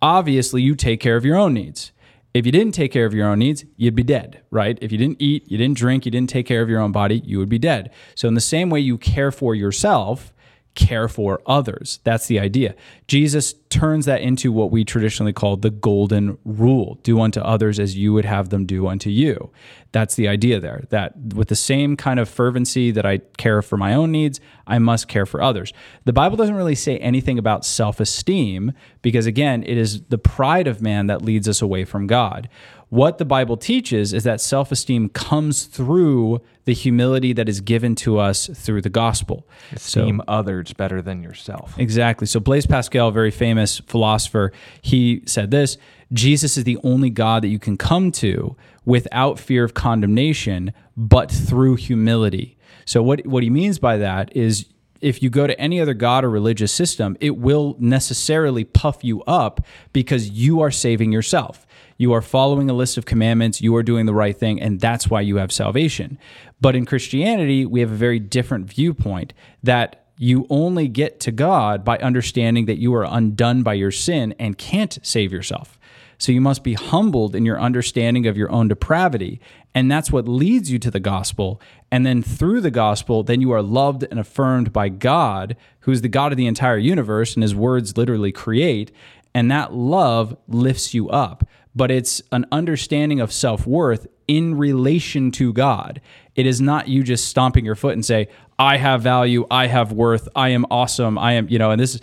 obviously 0.00 0.62
you 0.62 0.74
take 0.74 1.00
care 1.00 1.16
of 1.16 1.24
your 1.24 1.36
own 1.36 1.54
needs. 1.54 1.92
If 2.36 2.44
you 2.44 2.52
didn't 2.52 2.74
take 2.74 2.92
care 2.92 3.06
of 3.06 3.14
your 3.14 3.26
own 3.28 3.38
needs, 3.38 3.64
you'd 3.78 3.94
be 3.94 4.02
dead, 4.02 4.42
right? 4.50 4.78
If 4.82 4.92
you 4.92 4.98
didn't 4.98 5.22
eat, 5.22 5.50
you 5.50 5.56
didn't 5.56 5.78
drink, 5.78 6.04
you 6.04 6.10
didn't 6.10 6.28
take 6.28 6.44
care 6.44 6.60
of 6.60 6.68
your 6.68 6.80
own 6.80 6.92
body, 6.92 7.22
you 7.24 7.38
would 7.38 7.48
be 7.48 7.58
dead. 7.58 7.90
So, 8.14 8.28
in 8.28 8.34
the 8.34 8.42
same 8.42 8.68
way 8.68 8.80
you 8.80 8.98
care 8.98 9.32
for 9.32 9.54
yourself, 9.54 10.34
care 10.74 11.08
for 11.08 11.40
others. 11.46 12.00
That's 12.04 12.26
the 12.26 12.38
idea. 12.38 12.74
Jesus 13.08 13.54
turns 13.68 14.04
that 14.06 14.20
into 14.20 14.50
what 14.50 14.70
we 14.70 14.84
traditionally 14.84 15.32
call 15.32 15.56
the 15.56 15.70
golden 15.70 16.38
rule 16.44 16.98
do 17.02 17.20
unto 17.20 17.40
others 17.40 17.78
as 17.78 17.96
you 17.96 18.12
would 18.12 18.24
have 18.24 18.48
them 18.48 18.66
do 18.66 18.88
unto 18.88 19.10
you. 19.10 19.50
That's 19.92 20.16
the 20.16 20.28
idea 20.28 20.60
there, 20.60 20.84
that 20.90 21.16
with 21.34 21.48
the 21.48 21.56
same 21.56 21.96
kind 21.96 22.18
of 22.18 22.28
fervency 22.28 22.90
that 22.90 23.06
I 23.06 23.18
care 23.38 23.62
for 23.62 23.76
my 23.76 23.94
own 23.94 24.10
needs, 24.10 24.40
I 24.66 24.78
must 24.78 25.08
care 25.08 25.24
for 25.24 25.40
others. 25.40 25.72
The 26.04 26.12
Bible 26.12 26.36
doesn't 26.36 26.54
really 26.54 26.74
say 26.74 26.98
anything 26.98 27.38
about 27.38 27.64
self 27.64 28.00
esteem 28.00 28.72
because, 29.02 29.26
again, 29.26 29.62
it 29.62 29.78
is 29.78 30.02
the 30.02 30.18
pride 30.18 30.66
of 30.66 30.82
man 30.82 31.06
that 31.06 31.22
leads 31.22 31.48
us 31.48 31.62
away 31.62 31.84
from 31.84 32.06
God. 32.06 32.48
What 32.88 33.18
the 33.18 33.24
Bible 33.24 33.56
teaches 33.56 34.12
is 34.12 34.24
that 34.24 34.40
self 34.40 34.70
esteem 34.70 35.08
comes 35.08 35.64
through 35.64 36.40
the 36.66 36.74
humility 36.74 37.32
that 37.32 37.48
is 37.48 37.60
given 37.60 37.94
to 37.94 38.18
us 38.18 38.48
through 38.48 38.82
the 38.82 38.90
gospel. 38.90 39.48
Esteem 39.72 40.18
so, 40.18 40.24
others 40.28 40.72
better 40.72 41.00
than 41.00 41.22
yourself. 41.22 41.74
Exactly. 41.78 42.26
So 42.26 42.38
Blaise 42.38 42.66
Pascal, 42.66 42.95
very 43.10 43.30
famous 43.30 43.46
famous 43.56 43.78
philosopher, 43.78 44.52
he 44.82 45.22
said 45.26 45.50
this 45.50 45.78
Jesus 46.12 46.56
is 46.56 46.64
the 46.64 46.78
only 46.82 47.10
God 47.10 47.42
that 47.42 47.48
you 47.48 47.58
can 47.58 47.76
come 47.76 48.12
to 48.12 48.56
without 48.84 49.38
fear 49.38 49.64
of 49.64 49.74
condemnation, 49.74 50.72
but 50.96 51.30
through 51.30 51.76
humility. 51.76 52.56
So, 52.84 53.02
what, 53.02 53.26
what 53.26 53.42
he 53.42 53.50
means 53.50 53.78
by 53.78 53.96
that 53.98 54.36
is 54.36 54.66
if 55.00 55.22
you 55.22 55.30
go 55.30 55.46
to 55.46 55.60
any 55.60 55.80
other 55.80 55.94
God 55.94 56.24
or 56.24 56.30
religious 56.30 56.72
system, 56.72 57.16
it 57.20 57.36
will 57.36 57.76
necessarily 57.78 58.64
puff 58.64 59.04
you 59.04 59.22
up 59.24 59.64
because 59.92 60.30
you 60.30 60.60
are 60.60 60.70
saving 60.70 61.12
yourself. 61.12 61.66
You 61.98 62.12
are 62.12 62.22
following 62.22 62.68
a 62.68 62.74
list 62.74 62.98
of 62.98 63.06
commandments, 63.06 63.60
you 63.60 63.74
are 63.76 63.82
doing 63.82 64.06
the 64.06 64.14
right 64.14 64.36
thing, 64.36 64.60
and 64.60 64.80
that's 64.80 65.08
why 65.08 65.22
you 65.22 65.36
have 65.36 65.50
salvation. 65.50 66.18
But 66.60 66.76
in 66.76 66.84
Christianity, 66.84 67.64
we 67.66 67.80
have 67.80 67.90
a 67.90 67.96
very 67.96 68.18
different 68.18 68.66
viewpoint 68.66 69.32
that 69.62 70.05
you 70.18 70.46
only 70.48 70.88
get 70.88 71.20
to 71.20 71.32
God 71.32 71.84
by 71.84 71.98
understanding 71.98 72.66
that 72.66 72.78
you 72.78 72.94
are 72.94 73.04
undone 73.04 73.62
by 73.62 73.74
your 73.74 73.90
sin 73.90 74.34
and 74.38 74.56
can't 74.56 74.98
save 75.02 75.32
yourself. 75.32 75.78
So 76.18 76.32
you 76.32 76.40
must 76.40 76.64
be 76.64 76.74
humbled 76.74 77.36
in 77.36 77.44
your 77.44 77.60
understanding 77.60 78.26
of 78.26 78.36
your 78.36 78.50
own 78.50 78.68
depravity. 78.68 79.40
And 79.74 79.90
that's 79.90 80.10
what 80.10 80.26
leads 80.26 80.70
you 80.70 80.78
to 80.78 80.90
the 80.90 81.00
gospel. 81.00 81.60
And 81.90 82.06
then 82.06 82.22
through 82.22 82.62
the 82.62 82.70
gospel, 82.70 83.22
then 83.22 83.42
you 83.42 83.52
are 83.52 83.62
loved 83.62 84.04
and 84.10 84.18
affirmed 84.18 84.72
by 84.72 84.88
God, 84.88 85.56
who's 85.80 86.00
the 86.00 86.08
God 86.08 86.32
of 86.32 86.38
the 86.38 86.46
entire 86.46 86.78
universe, 86.78 87.34
and 87.34 87.42
his 87.42 87.54
words 87.54 87.96
literally 87.96 88.32
create. 88.32 88.90
And 89.34 89.50
that 89.50 89.74
love 89.74 90.36
lifts 90.48 90.94
you 90.94 91.10
up. 91.10 91.46
But 91.74 91.90
it's 91.90 92.22
an 92.32 92.46
understanding 92.50 93.20
of 93.20 93.30
self 93.30 93.66
worth 93.66 94.06
in 94.26 94.56
relation 94.56 95.30
to 95.32 95.52
God. 95.52 96.00
It 96.34 96.46
is 96.46 96.60
not 96.60 96.88
you 96.88 97.02
just 97.02 97.28
stomping 97.28 97.66
your 97.66 97.74
foot 97.74 97.92
and 97.92 98.04
say, 98.04 98.28
I 98.58 98.76
have 98.78 99.02
value, 99.02 99.46
I 99.50 99.66
have 99.66 99.92
worth, 99.92 100.28
I 100.34 100.50
am 100.50 100.64
awesome, 100.70 101.18
I 101.18 101.32
am, 101.32 101.48
you 101.48 101.58
know, 101.58 101.70
and 101.70 101.80
this 101.80 101.96
is 101.96 102.00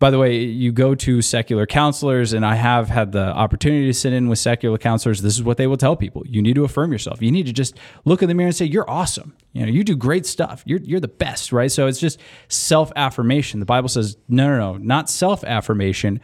by 0.00 0.10
the 0.10 0.18
way, 0.18 0.38
you 0.38 0.72
go 0.72 0.94
to 0.94 1.20
secular 1.20 1.66
counselors, 1.66 2.32
and 2.32 2.44
I 2.44 2.54
have 2.54 2.88
had 2.88 3.12
the 3.12 3.26
opportunity 3.26 3.86
to 3.86 3.92
sit 3.92 4.14
in 4.14 4.30
with 4.30 4.38
secular 4.38 4.78
counselors. 4.78 5.20
This 5.20 5.34
is 5.34 5.42
what 5.42 5.58
they 5.58 5.66
will 5.66 5.76
tell 5.76 5.94
people: 5.94 6.22
you 6.26 6.40
need 6.40 6.54
to 6.54 6.64
affirm 6.64 6.90
yourself. 6.90 7.20
You 7.20 7.30
need 7.30 7.44
to 7.46 7.52
just 7.52 7.76
look 8.06 8.22
in 8.22 8.28
the 8.28 8.34
mirror 8.34 8.46
and 8.46 8.56
say, 8.56 8.64
"You're 8.64 8.88
awesome. 8.88 9.36
You 9.52 9.66
know, 9.66 9.70
you 9.70 9.84
do 9.84 9.94
great 9.94 10.24
stuff. 10.24 10.62
You're 10.64 10.80
you're 10.80 11.00
the 11.00 11.08
best." 11.08 11.52
Right? 11.52 11.70
So 11.70 11.86
it's 11.86 12.00
just 12.00 12.18
self 12.48 12.90
affirmation. 12.96 13.60
The 13.60 13.66
Bible 13.66 13.90
says, 13.90 14.16
"No, 14.26 14.48
no, 14.48 14.72
no, 14.72 14.78
not 14.78 15.10
self 15.10 15.44
affirmation, 15.44 16.18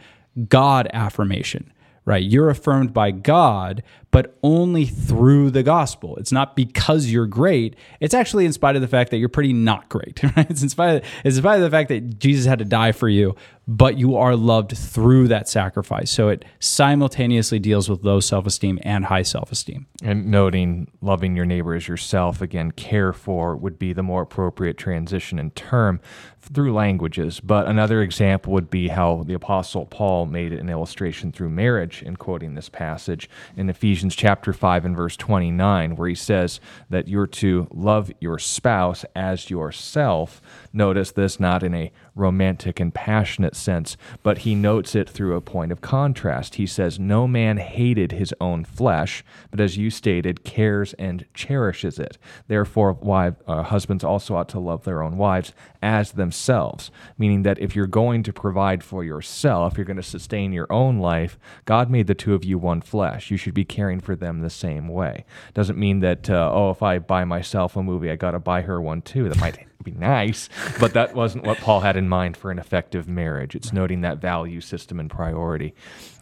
God 0.49 0.89
affirmation." 0.91 1.71
Right? 2.03 2.23
You're 2.23 2.49
affirmed 2.49 2.93
by 2.93 3.11
God, 3.11 3.83
but 4.11 4.37
only 4.41 4.85
through 4.85 5.51
the 5.51 5.63
gospel. 5.63 6.15
It's 6.17 6.31
not 6.31 6.55
because 6.55 7.07
you're 7.07 7.27
great. 7.27 7.75
It's 7.99 8.13
actually 8.13 8.45
in 8.45 8.53
spite 8.53 8.75
of 8.75 8.81
the 8.81 8.87
fact 8.87 9.11
that 9.11 9.17
you're 9.17 9.29
pretty 9.29 9.53
not 9.53 9.89
great. 9.89 10.21
Right? 10.37 10.49
It's 10.51 10.61
in 10.61 10.69
spite 10.69 10.97
of, 10.97 11.03
it's 11.23 11.37
in 11.37 11.41
spite 11.41 11.55
of 11.55 11.61
the 11.61 11.69
fact 11.69 11.89
that 11.89 12.19
Jesus 12.19 12.45
had 12.45 12.59
to 12.59 12.65
die 12.65 12.91
for 12.91 13.07
you, 13.07 13.35
but 13.67 13.97
you 13.97 14.15
are 14.15 14.35
loved 14.35 14.77
through 14.77 15.29
that 15.29 15.47
sacrifice. 15.49 16.11
So 16.11 16.29
it 16.29 16.45
simultaneously 16.59 17.59
deals 17.59 17.89
with 17.89 18.03
low 18.03 18.19
self 18.19 18.45
esteem 18.45 18.77
and 18.83 19.05
high 19.05 19.23
self 19.23 19.51
esteem. 19.51 19.87
And 20.03 20.27
noting 20.27 20.91
loving 21.01 21.35
your 21.35 21.45
neighbor 21.45 21.73
as 21.73 21.87
yourself, 21.87 22.41
again, 22.41 22.71
care 22.71 23.13
for 23.13 23.55
would 23.55 23.79
be 23.79 23.93
the 23.93 24.03
more 24.03 24.21
appropriate 24.21 24.77
transition 24.77 25.39
and 25.39 25.55
term 25.55 25.99
through 26.39 26.73
languages. 26.73 27.39
But 27.39 27.67
another 27.67 28.01
example 28.01 28.53
would 28.53 28.69
be 28.69 28.89
how 28.89 29.23
the 29.25 29.33
Apostle 29.33 29.85
Paul 29.85 30.25
made 30.25 30.53
an 30.53 30.69
illustration 30.69 31.31
through 31.31 31.49
marriage 31.49 32.01
in 32.03 32.15
quoting 32.15 32.55
this 32.55 32.69
passage 32.69 33.29
in 33.55 33.69
Ephesians 33.69 33.96
chapter 34.15 34.53
5 34.53 34.85
and 34.85 34.95
verse 34.95 35.17
29, 35.17 35.95
where 35.95 36.09
he 36.09 36.15
says 36.15 36.59
that 36.89 37.07
you're 37.07 37.27
to 37.27 37.67
love 37.71 38.11
your 38.19 38.39
spouse 38.39 39.05
as 39.15 39.49
yourself. 39.49 40.41
Notice 40.73 41.11
this 41.11 41.39
not 41.39 41.63
in 41.63 41.73
a 41.73 41.91
romantic 42.17 42.79
and 42.79 42.93
passionate 42.93 43.55
sense, 43.55 43.97
but 44.23 44.39
he 44.39 44.55
notes 44.55 44.95
it 44.95 45.09
through 45.09 45.35
a 45.35 45.41
point 45.41 45.71
of 45.71 45.81
contrast. 45.81 46.55
He 46.55 46.65
says, 46.65 46.99
No 46.99 47.27
man 47.27 47.57
hated 47.57 48.11
his 48.11 48.33
own 48.41 48.65
flesh, 48.65 49.23
but 49.51 49.59
as 49.59 49.77
you 49.77 49.89
stated, 49.89 50.43
cares 50.43 50.93
and 50.93 51.25
cherishes 51.33 51.99
it. 51.99 52.17
Therefore, 52.47 52.93
wife, 52.93 53.35
uh, 53.47 53.63
husbands 53.63 54.03
also 54.03 54.35
ought 54.35 54.49
to 54.49 54.59
love 54.59 54.83
their 54.83 55.01
own 55.01 55.17
wives 55.17 55.53
as 55.81 56.13
themselves, 56.13 56.91
meaning 57.17 57.43
that 57.43 57.59
if 57.59 57.75
you're 57.75 57.87
going 57.87 58.23
to 58.23 58.33
provide 58.33 58.83
for 58.83 59.03
yourself, 59.03 59.77
you're 59.77 59.85
going 59.85 59.97
to 59.97 60.03
sustain 60.03 60.51
your 60.51 60.71
own 60.71 60.99
life, 60.99 61.37
God 61.65 61.89
made 61.89 62.07
the 62.07 62.15
two 62.15 62.33
of 62.33 62.43
you 62.43 62.57
one 62.57 62.81
flesh. 62.81 63.31
You 63.31 63.37
should 63.37 63.53
be 63.53 63.65
caring 63.65 63.99
for 63.99 64.15
them 64.15 64.41
the 64.41 64.49
same 64.49 64.87
way. 64.87 65.25
Doesn't 65.53 65.77
mean 65.77 65.99
that, 65.99 66.29
uh, 66.29 66.51
oh, 66.53 66.71
if 66.71 66.81
I 66.81 66.99
buy 66.99 67.25
myself 67.25 67.75
a 67.75 67.83
movie, 67.83 68.09
I 68.09 68.15
got 68.15 68.31
to 68.31 68.39
buy 68.39 68.61
her 68.61 68.81
one 68.81 69.01
too. 69.01 69.29
That 69.29 69.39
might 69.39 69.67
be 69.83 69.91
nice, 69.91 70.49
but 70.79 70.93
that 70.93 71.13
wasn't 71.13 71.45
what 71.45 71.57
Paul 71.59 71.81
had 71.81 71.97
in 71.97 72.09
mind 72.09 72.35
for 72.37 72.51
an 72.51 72.59
effective 72.59 73.07
marriage. 73.07 73.55
It's 73.55 73.71
noting 73.71 74.01
that 74.01 74.19
value 74.19 74.61
system 74.61 74.99
and 74.99 75.09
priority. 75.09 75.73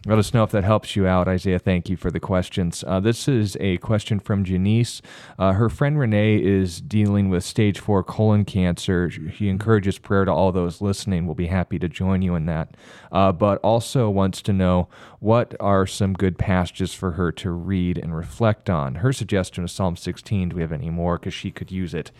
Let 0.06 0.18
us 0.18 0.32
know 0.32 0.44
if 0.44 0.52
that 0.52 0.62
helps 0.62 0.94
you 0.94 1.08
out, 1.08 1.26
Isaiah. 1.26 1.58
Thank 1.58 1.88
you 1.88 1.96
for 1.96 2.12
the 2.12 2.20
questions. 2.20 2.84
Uh, 2.86 3.00
this 3.00 3.26
is 3.26 3.56
a 3.58 3.78
question 3.78 4.20
from 4.20 4.44
Janice. 4.44 5.02
Uh, 5.36 5.52
her 5.52 5.68
friend 5.68 5.98
Renee 5.98 6.36
is 6.36 6.80
dealing 6.80 7.28
with 7.28 7.42
stage 7.42 7.80
four 7.80 8.04
colon 8.04 8.44
cancer. 8.44 9.10
She 9.10 9.48
encourages 9.48 9.98
prayer 9.98 10.24
to 10.24 10.30
all 10.30 10.52
those 10.52 10.80
listening. 10.80 11.26
We'll 11.26 11.34
be 11.34 11.48
happy 11.48 11.80
to 11.80 11.88
join 11.88 12.22
you 12.22 12.36
in 12.36 12.46
that. 12.46 12.76
Uh, 13.10 13.32
but 13.32 13.58
also 13.62 14.08
wants 14.08 14.42
to 14.42 14.52
know 14.52 14.88
what 15.18 15.56
are 15.58 15.88
some 15.88 16.12
good 16.12 16.38
passages 16.38 16.94
for 16.94 17.12
her 17.12 17.32
to 17.32 17.50
read 17.50 17.98
and 17.98 18.14
reflect 18.14 18.70
on. 18.70 18.96
Her 18.96 19.12
suggestion 19.12 19.64
is 19.64 19.72
Psalm 19.72 19.96
16. 19.96 20.50
Do 20.50 20.56
we 20.56 20.62
have 20.62 20.70
any 20.70 20.90
more? 20.90 21.18
Because 21.18 21.34
she 21.34 21.50
could 21.50 21.72
use 21.72 21.94
it 21.94 22.12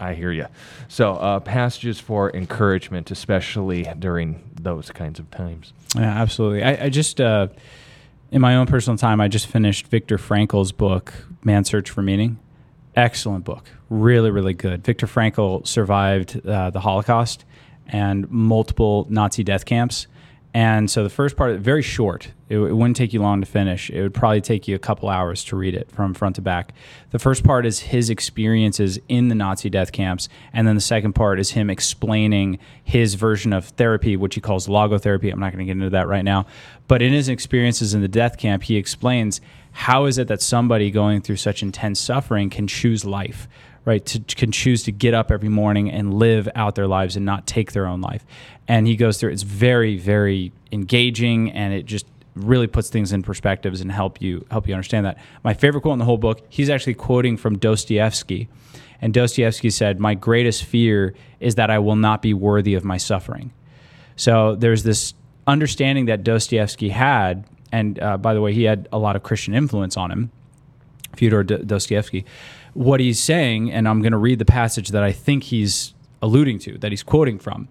I 0.00 0.14
hear 0.14 0.32
you. 0.32 0.46
So, 0.88 1.14
uh, 1.14 1.40
passages 1.40 2.00
for 2.00 2.34
encouragement, 2.34 3.10
especially 3.10 3.86
during 3.98 4.50
those 4.60 4.90
kinds 4.90 5.18
of 5.18 5.30
times. 5.30 5.72
Yeah, 5.94 6.02
absolutely. 6.02 6.62
I, 6.62 6.86
I 6.86 6.88
just, 6.88 7.20
uh, 7.20 7.48
in 8.30 8.40
my 8.40 8.56
own 8.56 8.66
personal 8.66 8.96
time, 8.96 9.20
I 9.20 9.28
just 9.28 9.46
finished 9.46 9.86
Viktor 9.88 10.16
Frankl's 10.16 10.72
book, 10.72 11.12
Man's 11.44 11.68
Search 11.68 11.90
for 11.90 12.02
Meaning. 12.02 12.38
Excellent 12.96 13.44
book. 13.44 13.68
Really, 13.88 14.30
really 14.30 14.54
good. 14.54 14.84
Viktor 14.84 15.06
Frankl 15.06 15.66
survived 15.66 16.44
uh, 16.46 16.70
the 16.70 16.80
Holocaust 16.80 17.44
and 17.86 18.30
multiple 18.30 19.06
Nazi 19.10 19.44
death 19.44 19.64
camps. 19.64 20.06
And 20.52 20.90
so 20.90 21.04
the 21.04 21.10
first 21.10 21.36
part, 21.36 21.58
very 21.60 21.82
short. 21.82 22.32
It, 22.48 22.58
it, 22.58 22.74
wouldn't 22.74 22.96
take 22.96 23.12
you 23.12 23.22
long 23.22 23.40
to 23.40 23.46
finish. 23.46 23.88
It 23.88 24.02
would 24.02 24.14
probably 24.14 24.40
take 24.40 24.66
you 24.66 24.74
a 24.74 24.80
couple 24.80 25.08
hours 25.08 25.44
to 25.44 25.56
read 25.56 25.74
it 25.74 25.88
from 25.92 26.12
front 26.12 26.36
to 26.36 26.42
back. 26.42 26.72
The 27.10 27.20
first 27.20 27.44
part 27.44 27.64
is 27.64 27.78
his 27.78 28.10
experiences 28.10 28.98
in 29.08 29.28
the 29.28 29.36
Nazi 29.36 29.70
death 29.70 29.92
camps, 29.92 30.28
and 30.52 30.66
then 30.66 30.74
the 30.74 30.80
second 30.80 31.12
part 31.12 31.38
is 31.38 31.52
him 31.52 31.70
explaining 31.70 32.58
his 32.82 33.14
version 33.14 33.52
of 33.52 33.66
therapy, 33.66 34.16
which 34.16 34.34
he 34.34 34.40
calls 34.40 34.66
logotherapy. 34.66 35.32
I'm 35.32 35.38
not 35.38 35.52
going 35.52 35.64
to 35.64 35.72
get 35.72 35.78
into 35.78 35.90
that 35.90 36.08
right 36.08 36.24
now, 36.24 36.46
but 36.88 37.00
in 37.00 37.12
his 37.12 37.28
experiences 37.28 37.94
in 37.94 38.00
the 38.00 38.08
death 38.08 38.36
camp, 38.36 38.64
he 38.64 38.76
explains 38.76 39.40
how 39.72 40.06
is 40.06 40.18
it 40.18 40.26
that 40.26 40.42
somebody 40.42 40.90
going 40.90 41.20
through 41.20 41.36
such 41.36 41.62
intense 41.62 42.00
suffering 42.00 42.50
can 42.50 42.66
choose 42.66 43.04
life 43.04 43.46
right 43.84 44.04
to 44.06 44.20
can 44.20 44.52
choose 44.52 44.82
to 44.84 44.92
get 44.92 45.14
up 45.14 45.30
every 45.30 45.48
morning 45.48 45.90
and 45.90 46.14
live 46.14 46.48
out 46.54 46.74
their 46.74 46.86
lives 46.86 47.16
and 47.16 47.24
not 47.24 47.46
take 47.46 47.72
their 47.72 47.86
own 47.86 48.00
life. 48.00 48.24
And 48.68 48.86
he 48.86 48.96
goes 48.96 49.18
through 49.18 49.30
it's 49.30 49.42
very 49.42 49.96
very 49.98 50.52
engaging 50.72 51.50
and 51.52 51.72
it 51.72 51.86
just 51.86 52.06
really 52.34 52.66
puts 52.66 52.88
things 52.90 53.12
in 53.12 53.22
perspectives 53.22 53.80
and 53.80 53.90
help 53.90 54.20
you 54.22 54.44
help 54.50 54.68
you 54.68 54.74
understand 54.74 55.06
that. 55.06 55.18
My 55.42 55.54
favorite 55.54 55.82
quote 55.82 55.94
in 55.94 55.98
the 55.98 56.04
whole 56.04 56.18
book 56.18 56.44
he's 56.48 56.70
actually 56.70 56.94
quoting 56.94 57.36
from 57.36 57.58
dostoevsky. 57.58 58.48
And 59.02 59.14
dostoevsky 59.14 59.70
said 59.70 59.98
my 59.98 60.14
greatest 60.14 60.64
fear 60.64 61.14
is 61.40 61.54
that 61.54 61.70
i 61.70 61.78
will 61.78 61.96
not 61.96 62.22
be 62.22 62.34
worthy 62.34 62.74
of 62.74 62.84
my 62.84 62.98
suffering. 62.98 63.52
So 64.16 64.54
there's 64.54 64.82
this 64.82 65.14
understanding 65.46 66.06
that 66.06 66.22
dostoevsky 66.22 66.90
had 66.90 67.44
and 67.72 67.98
uh, 68.00 68.16
by 68.18 68.34
the 68.34 68.40
way 68.40 68.52
he 68.52 68.64
had 68.64 68.88
a 68.92 68.98
lot 68.98 69.16
of 69.16 69.22
christian 69.22 69.54
influence 69.54 69.96
on 69.96 70.10
him 70.10 70.30
fyodor 71.16 71.42
dostoevsky 71.42 72.24
what 72.74 73.00
he's 73.00 73.20
saying, 73.20 73.70
and 73.70 73.88
I'm 73.88 74.00
going 74.00 74.12
to 74.12 74.18
read 74.18 74.38
the 74.38 74.44
passage 74.44 74.90
that 74.90 75.02
I 75.02 75.12
think 75.12 75.44
he's 75.44 75.94
alluding 76.22 76.58
to, 76.60 76.78
that 76.78 76.92
he's 76.92 77.02
quoting 77.02 77.38
from, 77.38 77.68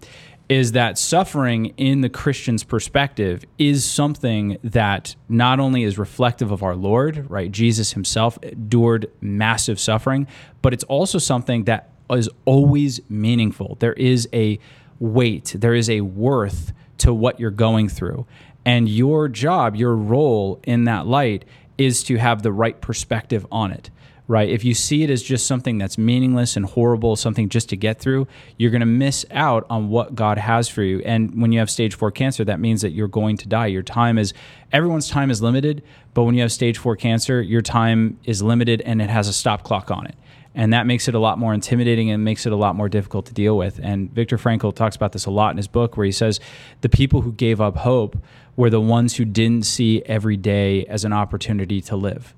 is 0.48 0.72
that 0.72 0.98
suffering 0.98 1.66
in 1.76 2.00
the 2.00 2.08
Christian's 2.08 2.64
perspective 2.64 3.44
is 3.56 3.84
something 3.84 4.58
that 4.64 5.14
not 5.28 5.60
only 5.60 5.84
is 5.84 5.96
reflective 5.96 6.50
of 6.50 6.62
our 6.64 6.74
Lord, 6.74 7.30
right? 7.30 7.52
Jesus 7.52 7.92
himself 7.92 8.36
endured 8.42 9.08
massive 9.20 9.78
suffering, 9.78 10.26
but 10.60 10.74
it's 10.74 10.82
also 10.84 11.18
something 11.18 11.64
that 11.64 11.90
is 12.10 12.28
always 12.44 13.00
meaningful. 13.08 13.76
There 13.78 13.92
is 13.92 14.28
a 14.32 14.58
weight, 14.98 15.54
there 15.56 15.74
is 15.74 15.88
a 15.88 16.00
worth 16.00 16.72
to 16.98 17.14
what 17.14 17.38
you're 17.38 17.52
going 17.52 17.88
through. 17.88 18.26
And 18.64 18.88
your 18.88 19.28
job, 19.28 19.76
your 19.76 19.94
role 19.94 20.60
in 20.64 20.84
that 20.84 21.06
light 21.06 21.44
is 21.78 22.02
to 22.04 22.16
have 22.16 22.42
the 22.42 22.52
right 22.52 22.78
perspective 22.80 23.46
on 23.52 23.70
it 23.70 23.90
right? 24.30 24.48
If 24.48 24.64
you 24.64 24.74
see 24.74 25.02
it 25.02 25.10
as 25.10 25.24
just 25.24 25.44
something 25.44 25.76
that's 25.76 25.98
meaningless 25.98 26.56
and 26.56 26.64
horrible, 26.64 27.16
something 27.16 27.48
just 27.48 27.68
to 27.70 27.76
get 27.76 27.98
through, 27.98 28.28
you're 28.58 28.70
going 28.70 28.78
to 28.78 28.86
miss 28.86 29.26
out 29.32 29.66
on 29.68 29.88
what 29.88 30.14
God 30.14 30.38
has 30.38 30.68
for 30.68 30.84
you. 30.84 31.00
And 31.04 31.42
when 31.42 31.50
you 31.50 31.58
have 31.58 31.68
stage 31.68 31.96
four 31.96 32.12
cancer, 32.12 32.44
that 32.44 32.60
means 32.60 32.80
that 32.82 32.90
you're 32.90 33.08
going 33.08 33.36
to 33.38 33.48
die. 33.48 33.66
Your 33.66 33.82
time 33.82 34.18
is, 34.18 34.32
everyone's 34.70 35.08
time 35.08 35.32
is 35.32 35.42
limited, 35.42 35.82
but 36.14 36.22
when 36.22 36.36
you 36.36 36.42
have 36.42 36.52
stage 36.52 36.78
four 36.78 36.94
cancer, 36.94 37.42
your 37.42 37.60
time 37.60 38.20
is 38.22 38.40
limited 38.40 38.82
and 38.82 39.02
it 39.02 39.10
has 39.10 39.26
a 39.26 39.32
stop 39.32 39.64
clock 39.64 39.90
on 39.90 40.06
it. 40.06 40.14
and 40.54 40.72
that 40.72 40.86
makes 40.86 41.06
it 41.06 41.14
a 41.14 41.18
lot 41.18 41.38
more 41.38 41.54
intimidating 41.54 42.10
and 42.10 42.24
makes 42.24 42.44
it 42.44 42.52
a 42.52 42.56
lot 42.56 42.74
more 42.74 42.88
difficult 42.88 43.26
to 43.26 43.34
deal 43.34 43.56
with. 43.56 43.78
And 43.82 44.12
Viktor 44.12 44.36
Frankl 44.36 44.74
talks 44.74 44.96
about 44.96 45.12
this 45.12 45.26
a 45.26 45.30
lot 45.30 45.52
in 45.52 45.56
his 45.56 45.68
book, 45.68 45.96
where 45.96 46.06
he 46.06 46.12
says 46.12 46.40
the 46.80 46.88
people 46.88 47.20
who 47.20 47.32
gave 47.32 47.60
up 47.60 47.76
hope 47.76 48.16
were 48.56 48.70
the 48.70 48.80
ones 48.80 49.16
who 49.16 49.24
didn't 49.24 49.64
see 49.64 50.02
every 50.06 50.36
day 50.36 50.84
as 50.86 51.04
an 51.04 51.12
opportunity 51.12 51.80
to 51.82 51.96
live. 51.96 52.34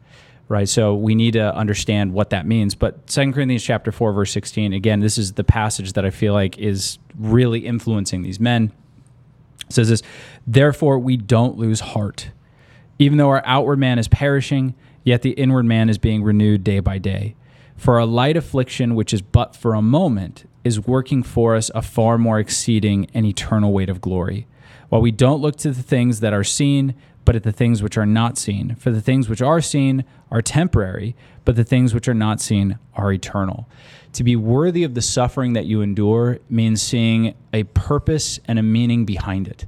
Right, 0.53 0.69
so 0.69 0.95
we 0.95 1.15
need 1.15 1.33
to 1.33 1.57
understand 1.57 2.13
what 2.13 2.29
that 2.29 2.47
means. 2.47 2.75
But 2.75 3.11
Second 3.11 3.33
Corinthians 3.33 3.65
chapter 3.65 3.91
four, 3.91 4.13
verse 4.13 4.31
sixteen. 4.31 4.75
Again, 4.75 5.01
this 5.01 5.17
is 5.17 5.33
the 5.33 5.45
passage 5.45 5.95
that 5.95 6.05
I 6.05 6.11
feel 6.11 6.35
like 6.35 6.59
is 6.59 6.99
really 7.19 7.61
influencing 7.61 8.21
these 8.21 8.39
men. 8.39 8.71
It 9.67 9.73
says 9.73 9.89
this: 9.89 10.03
Therefore, 10.47 10.99
we 10.99 11.17
don't 11.17 11.57
lose 11.57 11.81
heart, 11.81 12.33
even 12.99 13.17
though 13.17 13.31
our 13.31 13.43
outward 13.47 13.79
man 13.79 13.99
is 13.99 14.09
perishing, 14.09 14.75
yet 15.05 15.23
the 15.23 15.31
inward 15.31 15.65
man 15.65 15.89
is 15.89 15.97
being 15.97 16.23
renewed 16.23 16.63
day 16.63 16.81
by 16.81 16.99
day. 16.99 17.35
For 17.75 17.97
a 17.97 18.05
light 18.05 18.37
affliction, 18.37 18.95
which 18.95 19.15
is 19.15 19.23
but 19.23 19.57
for 19.57 19.73
a 19.73 19.81
moment, 19.81 20.45
is 20.65 20.87
working 20.87 21.23
for 21.23 21.57
us 21.57 21.71
a 21.75 21.81
far 21.81 22.19
more 22.19 22.39
exceeding 22.39 23.07
and 23.15 23.25
eternal 23.25 23.73
weight 23.73 23.89
of 23.89 24.03
glory. 24.03 24.47
While 24.91 25.01
we 25.01 25.13
don't 25.13 25.41
look 25.41 25.57
to 25.57 25.71
the 25.71 25.83
things 25.83 26.21
that 26.21 26.35
are 26.35 26.45
seen, 26.45 26.95
but 27.25 27.37
at 27.37 27.43
the 27.43 27.53
things 27.53 27.83
which 27.83 27.97
are 27.97 28.07
not 28.07 28.39
seen. 28.39 28.75
For 28.77 28.91
the 28.91 29.01
things 29.01 29.29
which 29.29 29.43
are 29.43 29.61
seen 29.61 30.05
are 30.31 30.43
temporary, 30.43 31.15
but 31.45 31.57
the 31.57 31.65
things 31.65 31.95
which 31.95 32.09
are 32.09 32.15
not 32.15 32.41
seen 32.41 32.79
are 32.95 33.13
eternal. 33.13 33.69
To 34.15 34.25
be 34.25 34.37
worthy 34.37 34.85
of 34.85 34.95
the 34.95 35.03
suffering 35.03 35.55
that 35.55 35.67
you 35.67 35.81
endure 35.81 36.39
means 36.51 36.83
seeing 36.83 37.35
a 37.53 37.65
purpose 37.65 38.41
and 38.47 38.59
a 38.59 38.63
meaning 38.63 39.05
behind 39.05 39.49
it. 39.49 39.67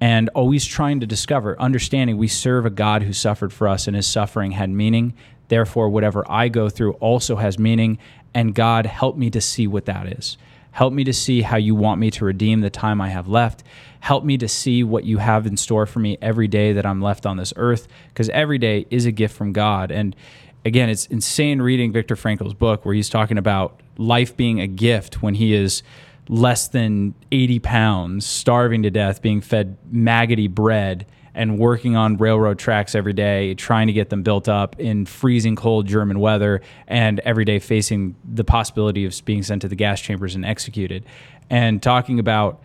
And 0.00 0.28
always 0.30 0.64
trying 0.64 1.00
to 1.00 1.06
discover, 1.06 1.60
understanding 1.60 2.16
we 2.16 2.28
serve 2.28 2.66
a 2.66 2.70
God 2.70 3.02
who 3.02 3.12
suffered 3.12 3.52
for 3.52 3.68
us 3.68 3.86
and 3.86 3.96
his 3.96 4.06
suffering 4.06 4.52
had 4.52 4.70
meaning. 4.70 5.14
Therefore, 5.48 5.88
whatever 5.88 6.24
I 6.30 6.48
go 6.48 6.68
through 6.68 6.92
also 6.94 7.36
has 7.36 7.58
meaning. 7.58 7.98
And 8.32 8.54
God, 8.54 8.86
help 8.86 9.16
me 9.16 9.30
to 9.30 9.40
see 9.40 9.66
what 9.66 9.86
that 9.86 10.06
is. 10.06 10.36
Help 10.74 10.92
me 10.92 11.04
to 11.04 11.12
see 11.12 11.42
how 11.42 11.56
you 11.56 11.72
want 11.76 12.00
me 12.00 12.10
to 12.10 12.24
redeem 12.24 12.60
the 12.60 12.68
time 12.68 13.00
I 13.00 13.08
have 13.08 13.28
left. 13.28 13.62
Help 14.00 14.24
me 14.24 14.36
to 14.38 14.48
see 14.48 14.82
what 14.82 15.04
you 15.04 15.18
have 15.18 15.46
in 15.46 15.56
store 15.56 15.86
for 15.86 16.00
me 16.00 16.18
every 16.20 16.48
day 16.48 16.72
that 16.72 16.84
I'm 16.84 17.00
left 17.00 17.26
on 17.26 17.36
this 17.36 17.52
earth, 17.54 17.86
because 18.08 18.28
every 18.30 18.58
day 18.58 18.84
is 18.90 19.06
a 19.06 19.12
gift 19.12 19.36
from 19.36 19.52
God. 19.52 19.92
And 19.92 20.16
again, 20.64 20.88
it's 20.88 21.06
insane 21.06 21.62
reading 21.62 21.92
Viktor 21.92 22.16
Frankl's 22.16 22.54
book 22.54 22.84
where 22.84 22.92
he's 22.92 23.08
talking 23.08 23.38
about 23.38 23.80
life 23.98 24.36
being 24.36 24.60
a 24.60 24.66
gift 24.66 25.22
when 25.22 25.34
he 25.34 25.54
is 25.54 25.84
less 26.28 26.66
than 26.66 27.14
80 27.30 27.60
pounds, 27.60 28.26
starving 28.26 28.82
to 28.82 28.90
death, 28.90 29.22
being 29.22 29.40
fed 29.40 29.76
maggoty 29.92 30.48
bread 30.48 31.06
and 31.34 31.58
working 31.58 31.96
on 31.96 32.16
railroad 32.16 32.58
tracks 32.58 32.94
every 32.94 33.12
day, 33.12 33.54
trying 33.54 33.88
to 33.88 33.92
get 33.92 34.10
them 34.10 34.22
built 34.22 34.48
up 34.48 34.78
in 34.78 35.04
freezing 35.06 35.56
cold 35.56 35.86
German 35.86 36.20
weather, 36.20 36.60
and 36.86 37.20
every 37.20 37.44
day 37.44 37.58
facing 37.58 38.14
the 38.24 38.44
possibility 38.44 39.04
of 39.04 39.20
being 39.24 39.42
sent 39.42 39.62
to 39.62 39.68
the 39.68 39.76
gas 39.76 40.00
chambers 40.00 40.34
and 40.34 40.44
executed. 40.44 41.04
And 41.50 41.82
talking 41.82 42.18
about 42.18 42.60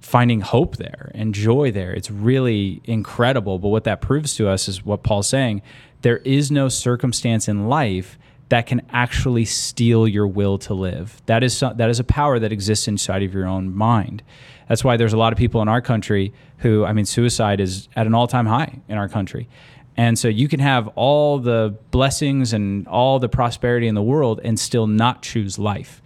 finding 0.00 0.40
hope 0.40 0.76
there 0.76 1.10
and 1.14 1.34
joy 1.34 1.70
there. 1.70 1.92
It's 1.92 2.10
really 2.10 2.80
incredible. 2.84 3.58
But 3.58 3.68
what 3.68 3.84
that 3.84 4.00
proves 4.00 4.36
to 4.36 4.48
us 4.48 4.68
is 4.68 4.84
what 4.84 5.02
Paul's 5.02 5.28
saying 5.28 5.62
there 6.02 6.18
is 6.18 6.50
no 6.50 6.68
circumstance 6.68 7.48
in 7.48 7.68
life 7.68 8.18
that 8.48 8.66
can 8.66 8.82
actually 8.90 9.44
steal 9.44 10.08
your 10.08 10.26
will 10.26 10.58
to 10.58 10.74
live. 10.74 11.20
That 11.26 11.42
is, 11.42 11.60
that 11.60 11.90
is 11.90 12.00
a 12.00 12.04
power 12.04 12.38
that 12.38 12.52
exists 12.52 12.88
inside 12.88 13.22
of 13.22 13.34
your 13.34 13.46
own 13.46 13.74
mind. 13.74 14.22
That's 14.68 14.84
why 14.84 14.96
there's 14.96 15.12
a 15.12 15.18
lot 15.18 15.32
of 15.32 15.38
people 15.38 15.62
in 15.62 15.68
our 15.68 15.80
country 15.80 16.32
who, 16.58 16.84
I 16.84 16.92
mean, 16.92 17.04
suicide 17.04 17.60
is 17.60 17.88
at 17.96 18.06
an 18.06 18.14
all 18.14 18.26
time 18.26 18.46
high 18.46 18.80
in 18.88 18.98
our 18.98 19.08
country. 19.08 19.48
And 19.96 20.18
so 20.18 20.28
you 20.28 20.46
can 20.46 20.60
have 20.60 20.88
all 20.94 21.38
the 21.38 21.76
blessings 21.90 22.52
and 22.52 22.86
all 22.86 23.18
the 23.18 23.28
prosperity 23.28 23.88
in 23.88 23.94
the 23.94 24.02
world 24.02 24.40
and 24.44 24.58
still 24.58 24.86
not 24.86 25.22
choose 25.22 25.58
life. 25.58 26.00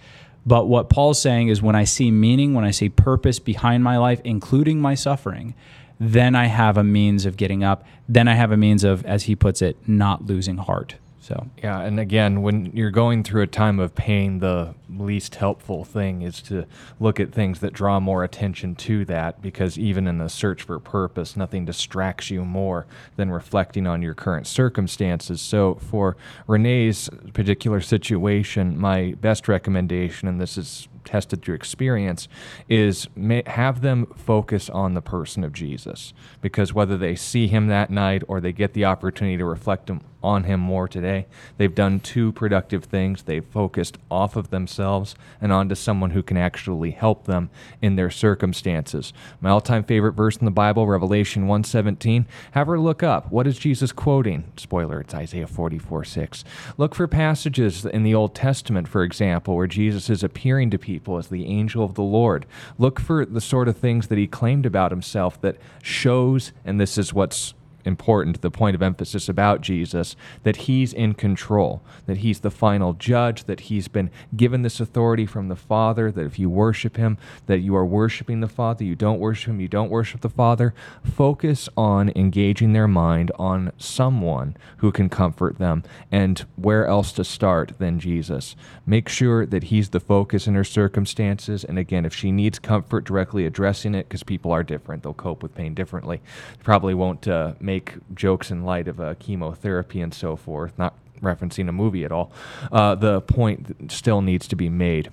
But 0.47 0.67
what 0.67 0.89
Paul's 0.89 1.21
saying 1.21 1.49
is 1.49 1.63
when 1.63 1.77
I 1.77 1.85
see 1.85 2.11
meaning, 2.11 2.55
when 2.55 2.65
I 2.65 2.71
see 2.71 2.89
purpose 2.89 3.39
behind 3.39 3.85
my 3.85 3.99
life, 3.99 4.21
including 4.25 4.81
my 4.81 4.95
suffering, 4.95 5.55
then 6.01 6.35
I 6.35 6.47
have 6.47 6.77
a 6.77 6.83
means 6.83 7.27
of 7.27 7.37
getting 7.37 7.63
up. 7.63 7.85
Then 8.09 8.27
I 8.27 8.35
have 8.35 8.51
a 8.51 8.57
means 8.57 8.83
of, 8.83 9.05
as 9.05 9.25
he 9.25 9.37
puts 9.37 9.63
it, 9.63 9.77
not 9.87 10.27
losing 10.27 10.57
heart. 10.57 10.97
So 11.23 11.47
yeah, 11.63 11.81
and 11.83 12.01
again, 12.01 12.43
when 12.43 12.73
you're 12.75 12.91
going 12.91 13.23
through 13.23 13.43
a 13.43 13.47
time 13.47 13.79
of 13.79 13.95
pain, 13.95 14.41
the 14.41 14.75
least 14.91 15.37
helpful 15.37 15.85
thing 15.85 16.23
is 16.23 16.43
to 16.43 16.67
look 16.99 17.21
at 17.21 17.31
things 17.31 17.61
that 17.61 17.73
draw 17.73 18.01
more 18.01 18.25
attention 18.25 18.75
to 18.75 19.05
that, 19.05 19.41
because 19.41 19.79
even 19.79 20.09
in 20.09 20.19
the 20.19 20.29
search 20.29 20.65
for 20.65 20.81
purpose, 20.81 21.37
nothing 21.37 21.65
distracts 21.65 22.29
you 22.29 22.45
more 22.45 22.87
than 23.15 23.31
reflecting 23.31 23.87
on 23.87 24.03
your 24.03 24.15
current 24.15 24.49
circumstances. 24.49 25.41
So 25.41 25.77
for 25.77 26.17
Renee's 26.49 27.09
particular 27.33 27.81
situation, 27.81 28.77
my 28.77 29.15
best 29.21 29.47
recommendation, 29.47 30.27
and 30.27 30.41
this 30.41 30.59
is 30.59 30.89
tested 31.05 31.43
through 31.43 31.55
experience 31.55 32.27
is 32.69 33.09
have 33.47 33.81
them 33.81 34.07
focus 34.17 34.69
on 34.71 34.95
the 34.95 35.03
person 35.03 35.45
of 35.45 35.53
Jesus 35.53 36.13
because 36.41 36.73
whether 36.73 36.97
they 36.97 37.15
see 37.15 37.47
him 37.47 37.67
that 37.69 37.91
night 37.91 38.23
or 38.29 38.41
they 38.41 38.53
get 38.53 38.73
the 38.73 38.85
opportunity 38.85 39.37
to 39.37 39.45
reflect 39.45 39.87
on 40.23 40.45
him 40.45 40.61
more 40.61 40.89
today. 40.89 41.27
They've 41.57 41.75
done 41.75 42.01
two 42.01 42.33
productive 42.33 42.85
things. 42.85 43.23
They've 43.23 43.45
focused 43.45 43.99
off 44.11 44.37
of 44.37 44.51
themselves 44.51 45.15
and 45.41 45.53
onto 45.53 45.75
someone 45.75 46.11
who 46.11 46.23
can 46.23 46.37
actually 46.37 46.93
help 46.93 47.25
them 47.25 47.51
in 47.81 47.97
their 47.97 48.11
circumstances. 48.11 49.13
My 49.41 49.51
all-time 49.51 49.85
favorite 49.85 50.13
verse 50.13 50.37
in 50.37 50.45
the 50.45 50.51
bible 50.51 50.87
revelation 50.87 51.43
117 51.49 52.27
have 52.53 52.67
her 52.67 52.79
look 52.79 53.03
up. 53.03 53.31
What 53.31 53.47
is 53.47 53.59
jesus 53.59 53.93
quoting? 53.93 54.45
Spoiler 54.57 55.01
it's 55.01 55.15
isaiah 55.15 55.47
44 55.47 56.05
6 56.05 56.45
look 56.77 56.95
for 56.95 57.07
passages 57.07 57.85
in 57.85 58.03
the 58.03 58.15
old 58.15 58.35
testament 58.35 58.89
for 58.89 59.03
example 59.03 59.57
where 59.57 59.67
jesus 59.67 60.11
is 60.11 60.23
appearing 60.23 60.71
to 60.71 60.79
people 60.79 61.19
as 61.19 61.29
the 61.29 61.47
angel 61.47 61.85
of 61.85 61.95
the 61.95 62.03
Lord. 62.03 62.47
Look 62.79 63.01
for 63.01 63.25
the 63.25 63.41
sort 63.41 63.69
of 63.69 63.77
things 63.77 64.09
that 64.09 64.19
he 64.19 64.27
claimed 64.27 64.67
about 64.67 64.91
himself 64.91 65.41
that 65.41 65.57
shows, 65.83 66.53
and 66.65 66.81
this 66.81 66.99
is 66.99 67.13
what's 67.13 67.55
important, 67.85 68.41
the 68.41 68.51
point 68.51 68.75
of 68.75 68.83
emphasis 68.83 69.29
about 69.29 69.61
Jesus, 69.61 70.17
that 70.43 70.57
he's 70.57 70.93
in 70.93 71.15
control, 71.15 71.83
that 72.07 72.19
he's 72.19 72.41
the 72.41 72.51
final 72.51 72.93
judge, 72.93 73.45
that 73.45 73.61
he's 73.61 73.89
been 73.89 74.11
given 74.37 74.63
this 74.63 74.81
authority 74.81 75.27
from 75.27 75.49
the 75.49 75.57
Father, 75.57 76.11
that 76.11 76.27
if 76.27 76.39
you 76.39 76.49
worship 76.49 76.97
him, 76.97 77.19
that 77.47 77.61
you 77.61 77.75
are 77.77 77.87
worshiping 77.87 78.41
the 78.41 78.49
Father, 78.49 78.85
you 78.85 78.95
don't 78.95 79.21
worship 79.21 79.51
him, 79.51 79.61
you 79.61 79.69
don't 79.69 79.91
worship 79.91 80.21
the 80.21 80.29
Father. 80.29 80.75
Focus 81.03 81.69
on 81.77 82.13
engaging 82.15 82.73
their 82.73 82.89
mind 82.89 83.33
on 83.39 83.73
someone 83.79 84.57
who 84.79 84.93
can 84.93 85.09
comfort 85.09 85.59
them 85.59 85.83
and 86.11 86.45
where 86.57 86.87
else 86.87 87.13
to 87.13 87.25
start 87.25 87.73
than 87.79 87.99
Jesus. 87.99 88.55
Make 88.87 89.09
sure 89.09 89.47
that 89.47 89.65
he's 89.65 89.91
the 89.91 90.01
focus 90.01 90.47
in 90.47 90.55
her 90.55 90.65
circumstances. 90.65 91.65
And 91.65 91.79
again, 91.79 92.05
if 92.05 92.15
she 92.15 92.31
needs 92.33 92.59
comfort, 92.59 93.05
directly 93.05 93.47
addressing 93.47 93.95
it, 93.95 94.09
because 94.09 94.23
people 94.23 94.53
are 94.53 94.63
different, 94.63 95.03
they'll 95.03 95.15
cope 95.15 95.43
with 95.43 95.55
pain 95.55 95.75
differently. 95.75 96.21
Probably 96.63 96.95
won't 96.95 97.27
uh, 97.27 97.55
make 97.61 97.72
make 97.73 97.95
jokes 98.15 98.51
in 98.51 98.65
light 98.65 98.87
of 98.89 99.01
uh, 99.01 99.15
chemotherapy 99.19 100.01
and 100.01 100.13
so 100.13 100.37
forth, 100.37 100.73
not 100.79 100.95
referencing 101.23 101.69
a 101.69 101.73
movie 101.73 102.05
at 102.05 102.13
all. 102.13 102.31
Uh, 102.71 102.95
the 102.95 103.21
point 103.23 103.91
still 103.91 104.21
needs 104.21 104.47
to 104.49 104.57
be 104.57 104.69
made. 104.69 105.11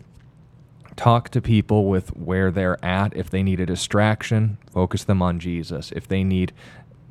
Talk 0.95 1.29
to 1.29 1.41
people 1.41 1.85
with 1.85 2.09
where 2.17 2.51
they're 2.51 2.83
at. 2.83 3.15
If 3.15 3.29
they 3.29 3.43
need 3.43 3.59
a 3.61 3.65
distraction, 3.65 4.57
focus 4.73 5.05
them 5.05 5.21
on 5.21 5.39
Jesus. 5.39 5.93
If 5.95 6.07
they 6.07 6.23
need 6.23 6.51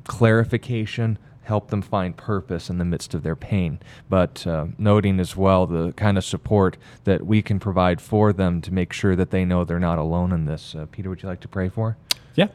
clarification, 0.03 1.17
help 1.43 1.71
them 1.71 1.81
find 1.81 2.15
purpose 2.15 2.69
in 2.69 2.77
the 2.77 2.85
midst 2.85 3.15
of 3.15 3.23
their 3.23 3.35
pain. 3.35 3.79
But 4.07 4.45
uh, 4.45 4.67
noting 4.77 5.19
as 5.19 5.35
well 5.35 5.65
the 5.65 5.93
kind 5.93 6.17
of 6.17 6.23
support 6.23 6.77
that 7.05 7.25
we 7.25 7.41
can 7.41 7.59
provide 7.59 7.99
for 7.99 8.31
them 8.31 8.61
to 8.61 8.71
make 8.71 8.93
sure 8.93 9.15
that 9.15 9.31
they 9.31 9.45
know 9.45 9.63
they're 9.63 9.79
not 9.79 9.97
alone 9.97 10.31
in 10.31 10.45
this. 10.45 10.75
Uh, 10.75 10.85
Peter, 10.91 11.09
would 11.09 11.23
you 11.23 11.29
like 11.29 11.41
to 11.41 11.47
pray 11.47 11.69
for? 11.69 11.97
Yeah. 12.39 12.47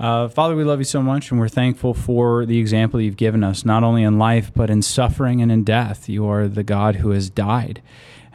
Uh, 0.00 0.26
Father, 0.26 0.56
we 0.56 0.64
love 0.64 0.78
you 0.78 0.86
so 0.86 1.02
much, 1.02 1.30
and 1.30 1.38
we're 1.38 1.46
thankful 1.46 1.92
for 1.92 2.46
the 2.46 2.58
example 2.58 2.98
you've 2.98 3.18
given 3.18 3.44
us, 3.44 3.62
not 3.62 3.84
only 3.84 4.02
in 4.04 4.18
life, 4.18 4.50
but 4.54 4.70
in 4.70 4.80
suffering 4.80 5.42
and 5.42 5.52
in 5.52 5.64
death. 5.64 6.08
You 6.08 6.26
are 6.26 6.48
the 6.48 6.62
God 6.62 6.96
who 6.96 7.10
has 7.10 7.28
died 7.28 7.82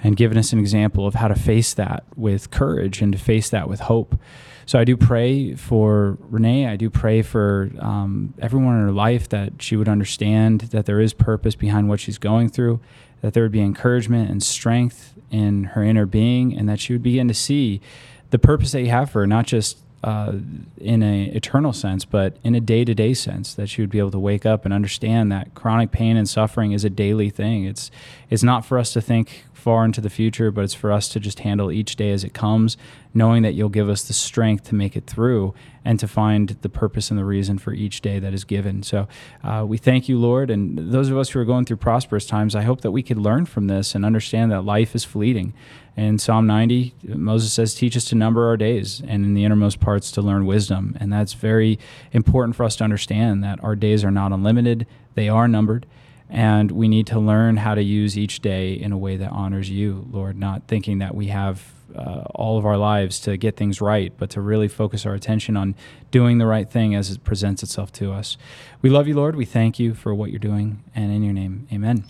and 0.03 0.15
given 0.15 0.38
us 0.38 0.53
an 0.53 0.59
example 0.59 1.07
of 1.07 1.15
how 1.15 1.30
to 1.30 1.34
face 1.34 1.73
that 1.73 2.03
with 2.15 2.51
courage 2.51 3.01
and 3.01 3.11
to 3.11 3.17
face 3.17 3.49
that 3.49 3.67
with 3.67 3.80
hope. 3.80 4.19
So 4.67 4.78
I 4.78 4.84
do 4.84 4.95
pray 4.95 5.55
for 5.55 6.19
Renee. 6.30 6.67
I 6.67 6.75
do 6.75 6.91
pray 6.91 7.23
for 7.23 7.71
um, 7.80 8.36
everyone 8.38 8.75
in 8.75 8.84
her 8.84 8.91
life 8.91 9.28
that 9.30 9.59
she 9.59 9.75
would 9.75 9.89
understand 9.89 10.61
that 10.61 10.86
there 10.86 10.99
is 10.99 11.11
purpose 11.11 11.55
behind 11.55 11.89
what 11.89 11.99
she's 11.99 12.19
going 12.19 12.49
through, 12.49 12.80
that 13.21 13.34
there 13.34 13.41
would 13.41 13.51
be 13.51 13.61
encouragement 13.61 14.30
and 14.30 14.43
strength 14.43 15.15
in 15.32 15.63
her 15.63 15.84
inner 15.84 16.05
being, 16.05 16.55
and 16.55 16.69
that 16.69 16.80
she 16.80 16.93
would 16.93 17.01
begin 17.01 17.28
to 17.30 17.34
see 17.34 17.82
the 18.30 18.38
purpose 18.38 18.73
that 18.73 18.82
you 18.82 18.91
have 18.91 19.09
for 19.09 19.21
her, 19.21 19.28
not 19.28 19.47
just 19.47 19.80
uh, 20.04 20.34
in 20.80 21.02
a 21.02 21.26
eternal 21.26 21.74
sense, 21.74 22.06
but 22.06 22.38
in 22.43 22.54
a 22.54 22.60
day 22.60 22.86
to 22.86 22.93
day 22.93 23.14
sense, 23.14 23.54
that 23.56 23.68
she 23.68 23.82
would 23.82 23.89
be 23.89 24.00
able 24.00 24.12
to 24.12 24.20
wake 24.20 24.45
up 24.45 24.64
and 24.64 24.74
understand 24.74 25.32
that 25.32 25.54
chronic 25.56 25.91
pain 25.91 26.16
and 26.16 26.30
suffering 26.30 26.72
is 26.72 26.86
a 26.86 26.89
daily 26.89 27.30
thing. 27.30 27.66
It's 27.66 27.89
it's 28.30 28.43
not 28.43 28.66
for 28.66 28.78
us 28.78 28.93
to 28.93 29.02
think 29.02 29.45
far 29.68 29.84
into 29.84 29.99
the 29.99 30.09
future, 30.09 30.49
but 30.49 30.63
it's 30.63 30.74
for 30.74 30.93
us 30.93 31.09
to 31.09 31.20
just 31.20 31.41
handle 31.41 31.74
each 31.74 31.97
day 31.97 32.11
as 32.11 32.24
it 32.24 32.34
comes, 32.34 32.78
knowing 33.13 33.43
that 33.43 33.53
you'll 33.53 33.68
give 33.68 33.89
us 33.89 34.01
the 34.01 34.13
strength 34.13 34.63
to 34.63 34.74
make 34.74 34.95
it 34.95 35.05
through 35.05 35.53
and 35.84 35.99
to 35.99 36.07
find 36.07 36.55
the 36.61 36.70
purpose 36.70 37.09
and 37.09 37.20
the 37.20 37.26
reason 37.26 37.57
for 37.57 37.74
each 37.74 37.99
day 37.99 38.18
that 38.18 38.34
is 38.34 38.45
given. 38.45 38.82
So 38.82 39.09
uh, 39.43 39.65
we 39.68 39.78
thank 39.78 40.07
you, 40.07 40.18
Lord. 40.18 40.49
And 40.49 40.93
those 40.93 41.09
of 41.09 41.18
us 41.18 41.32
who 41.32 41.41
are 41.41 41.43
going 41.43 41.65
through 41.65 41.76
prosperous 41.78 42.26
times, 42.26 42.55
I 42.55 42.61
hope 42.61 42.80
that 42.80 42.91
we 42.91 43.03
could 43.03 43.18
learn 43.18 43.45
from 43.45 43.68
this 43.68 43.93
and 43.93 44.05
understand 44.05 44.53
that 44.53 44.61
life 44.61 44.95
is 44.95 45.03
fleeting. 45.03 45.53
In 45.97 46.18
Psalm 46.18 46.47
90, 46.47 46.93
Moses 47.03 47.51
says, 47.51 47.76
Teach 47.76 47.97
us 47.97 48.05
to 48.05 48.15
number 48.15 48.47
our 48.47 48.55
days, 48.55 49.01
and 49.05 49.26
in 49.26 49.34
the 49.34 49.43
innermost 49.43 49.82
parts 49.82 50.11
to 50.11 50.22
learn 50.22 50.45
wisdom. 50.45 50.95
And 50.97 51.11
that's 51.11 51.34
very 51.34 51.78
important 52.13 52.55
for 52.55 52.63
us 52.63 52.78
to 52.78 52.86
understand 52.86 53.43
that 53.43 53.61
our 53.61 53.76
days 53.76 54.05
are 54.05 54.11
not 54.11 54.32
unlimited, 54.32 54.88
they 55.15 55.28
are 55.28 55.49
numbered. 55.49 55.86
And 56.30 56.71
we 56.71 56.88
need 56.88 57.07
to 57.07 57.19
learn 57.19 57.57
how 57.57 57.75
to 57.75 57.82
use 57.82 58.17
each 58.17 58.41
day 58.41 58.73
in 58.73 58.91
a 58.91 58.97
way 58.97 59.15
that 59.17 59.32
honors 59.32 59.69
you, 59.69 60.07
Lord, 60.11 60.38
not 60.38 60.63
thinking 60.67 60.97
that 60.99 61.15
we 61.15 61.28
have 61.28 61.71
uh, 61.95 62.23
all 62.36 62.57
of 62.57 62.65
our 62.65 62.78
lives 62.78 63.19
to 63.21 63.38
get 63.38 63.55
things 63.55 63.80
right, 63.80 64.11
but 64.17 64.30
to 64.32 64.41
really 64.41 64.67
focus 64.67 65.05
our 65.05 65.13
attention 65.13 65.55
on 65.55 65.73
doing 66.11 66.38
the 66.38 66.45
right 66.45 66.69
thing 66.69 66.93
as 66.95 67.09
it 67.11 67.23
presents 67.23 67.63
itself 67.63 67.91
to 67.93 68.11
us. 68.11 68.38
We 68.82 68.89
love 68.89 69.07
you, 69.07 69.15
Lord. 69.15 69.36
We 69.36 69.45
thank 69.45 69.80
you 69.80 69.93
for 69.93 70.13
what 70.13 70.30
you're 70.30 70.39
doing. 70.39 70.84
And 70.93 71.11
in 71.13 71.23
your 71.23 71.34
name, 71.34 71.67
amen. 71.71 72.03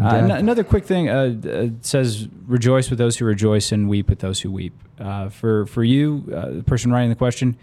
Uh, 0.00 0.14
n- 0.16 0.30
another 0.30 0.62
quick 0.62 0.84
thing 0.84 1.08
uh, 1.08 1.34
it 1.42 1.84
says, 1.84 2.28
"Rejoice 2.46 2.90
with 2.90 2.98
those 2.98 3.16
who 3.16 3.24
rejoice 3.24 3.72
and 3.72 3.88
weep 3.88 4.08
with 4.08 4.20
those 4.20 4.40
who 4.40 4.52
weep." 4.52 4.74
Uh, 5.00 5.28
for 5.28 5.66
for 5.66 5.82
you, 5.82 6.30
uh, 6.34 6.50
the 6.50 6.62
person 6.62 6.92
writing 6.92 7.08
the 7.08 7.16
question, 7.16 7.56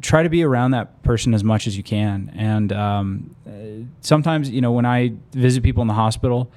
try 0.00 0.22
to 0.22 0.28
be 0.28 0.42
around 0.42 0.72
that 0.72 1.02
person 1.02 1.34
as 1.34 1.42
much 1.42 1.66
as 1.66 1.76
you 1.76 1.82
can. 1.82 2.32
And 2.34 2.72
um, 2.72 3.34
sometimes, 4.00 4.50
you 4.50 4.60
know, 4.60 4.72
when 4.72 4.86
I 4.86 5.12
visit 5.32 5.62
people 5.62 5.82
in 5.82 5.88
the 5.88 5.94
hospital, 5.94 6.50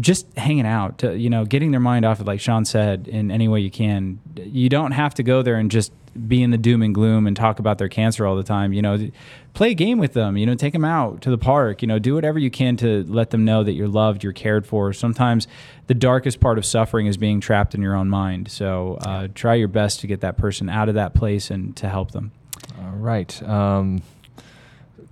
just 0.00 0.26
hanging 0.36 0.66
out, 0.66 0.98
to, 0.98 1.16
you 1.16 1.30
know, 1.30 1.44
getting 1.44 1.70
their 1.70 1.80
mind 1.80 2.04
off 2.04 2.20
it, 2.20 2.26
like 2.26 2.40
Sean 2.40 2.64
said, 2.64 3.08
in 3.08 3.30
any 3.30 3.48
way 3.48 3.60
you 3.60 3.70
can. 3.70 4.20
You 4.36 4.68
don't 4.68 4.92
have 4.92 5.14
to 5.14 5.22
go 5.22 5.42
there 5.42 5.56
and 5.56 5.70
just 5.70 5.92
be 6.28 6.42
in 6.42 6.50
the 6.50 6.58
doom 6.58 6.82
and 6.82 6.94
gloom 6.94 7.26
and 7.26 7.36
talk 7.36 7.58
about 7.58 7.78
their 7.78 7.88
cancer 7.88 8.26
all 8.26 8.36
the 8.36 8.42
time. 8.42 8.72
You 8.72 8.82
know, 8.82 9.10
play 9.54 9.70
a 9.70 9.74
game 9.74 9.98
with 9.98 10.12
them. 10.12 10.36
You 10.36 10.46
know, 10.46 10.54
take 10.54 10.72
them 10.72 10.84
out 10.84 11.20
to 11.22 11.30
the 11.30 11.38
park. 11.38 11.82
You 11.82 11.88
know, 11.88 11.98
do 11.98 12.14
whatever 12.14 12.38
you 12.38 12.50
can 12.50 12.76
to 12.78 13.04
let 13.04 13.30
them 13.30 13.44
know 13.44 13.62
that 13.62 13.72
you're 13.72 13.88
loved, 13.88 14.22
you're 14.22 14.32
cared 14.32 14.66
for. 14.66 14.92
Sometimes 14.92 15.46
the 15.86 15.94
darkest 15.94 16.40
part 16.40 16.58
of 16.58 16.64
suffering 16.64 17.06
is 17.06 17.16
being 17.16 17.40
trapped 17.40 17.74
in 17.74 17.82
your 17.82 17.94
own 17.94 18.08
mind. 18.08 18.50
So 18.50 18.98
uh, 19.02 19.28
try 19.34 19.54
your 19.54 19.68
best 19.68 20.00
to 20.00 20.06
get 20.06 20.20
that 20.20 20.36
person 20.36 20.68
out 20.68 20.88
of 20.88 20.94
that 20.94 21.14
place 21.14 21.50
and 21.50 21.76
to 21.76 21.88
help 21.88 22.12
them. 22.12 22.32
All 22.80 22.96
right. 22.96 23.42
Um, 23.42 24.02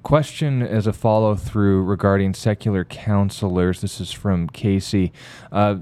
question 0.04 0.62
as 0.62 0.86
a 0.86 0.92
follow 0.92 1.34
through 1.34 1.82
regarding 1.82 2.34
secular 2.34 2.84
counselors. 2.84 3.80
This 3.80 4.00
is 4.00 4.12
from 4.12 4.48
Casey. 4.48 5.12
Uh, 5.50 5.78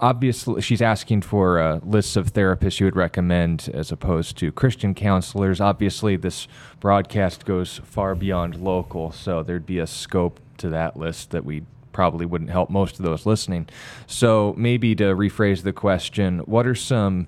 obviously 0.00 0.60
she's 0.60 0.82
asking 0.82 1.22
for 1.22 1.58
uh, 1.58 1.80
lists 1.82 2.16
of 2.16 2.32
therapists 2.32 2.80
you 2.80 2.86
would 2.86 2.96
recommend 2.96 3.70
as 3.72 3.90
opposed 3.90 4.36
to 4.36 4.52
christian 4.52 4.94
counselors 4.94 5.58
obviously 5.58 6.16
this 6.16 6.46
broadcast 6.80 7.46
goes 7.46 7.80
far 7.82 8.14
beyond 8.14 8.56
local 8.56 9.10
so 9.10 9.42
there'd 9.42 9.64
be 9.64 9.78
a 9.78 9.86
scope 9.86 10.38
to 10.58 10.68
that 10.68 10.98
list 10.98 11.30
that 11.30 11.44
we 11.44 11.62
probably 11.92 12.26
wouldn't 12.26 12.50
help 12.50 12.68
most 12.68 12.98
of 12.98 13.06
those 13.06 13.24
listening 13.24 13.66
so 14.06 14.54
maybe 14.58 14.94
to 14.94 15.04
rephrase 15.16 15.62
the 15.62 15.72
question 15.72 16.40
what 16.40 16.66
are 16.66 16.74
some 16.74 17.26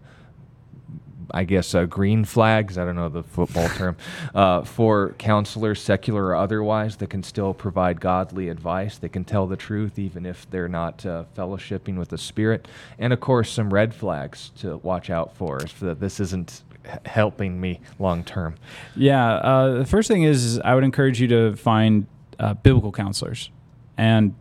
I 1.33 1.45
guess, 1.45 1.75
uh, 1.75 1.85
green 1.85 2.25
flags, 2.25 2.79
I 2.79 2.85
don't 2.85 2.97
know 2.97 3.09
the 3.09 3.23
football 3.23 3.69
term, 3.69 3.97
uh, 4.35 4.63
for 4.63 5.15
counselors, 5.19 5.81
secular 5.81 6.27
or 6.27 6.37
otherwise, 6.37 6.97
that 6.97 7.11
can 7.11 7.23
still 7.23 7.55
provide 7.55 8.01
godly 8.01 8.49
advice. 8.49 8.99
They 8.99 9.09
can 9.09 9.25
tell 9.25 9.47
the 9.47 9.57
truth 9.57 9.99
even 9.99 10.27
if 10.27 10.49
they're 10.51 10.69
not 10.69 11.05
uh, 11.05 11.25
fellowshipping 11.37 11.97
with 11.97 12.09
the 12.09 12.19
Spirit. 12.19 12.69
And 12.99 13.13
of 13.13 13.21
course, 13.21 13.51
some 13.51 13.73
red 13.73 13.95
flags 13.95 14.51
to 14.59 14.79
watch 14.79 15.11
out 15.11 15.37
for 15.37 15.61
so 15.67 15.87
that 15.87 16.01
this 16.01 16.21
isn't 16.21 16.63
helping 17.05 17.61
me 17.61 17.81
long 17.99 18.25
term. 18.25 18.55
Yeah. 18.97 19.35
Uh, 19.35 19.79
the 19.79 19.87
first 19.87 20.09
thing 20.09 20.23
is, 20.23 20.45
is, 20.45 20.61
I 20.61 20.75
would 20.75 20.85
encourage 20.85 21.21
you 21.21 21.29
to 21.29 21.57
find 21.57 22.07
uh, 22.39 22.55
biblical 22.55 22.93
counselors. 22.93 23.51
And 23.97 24.35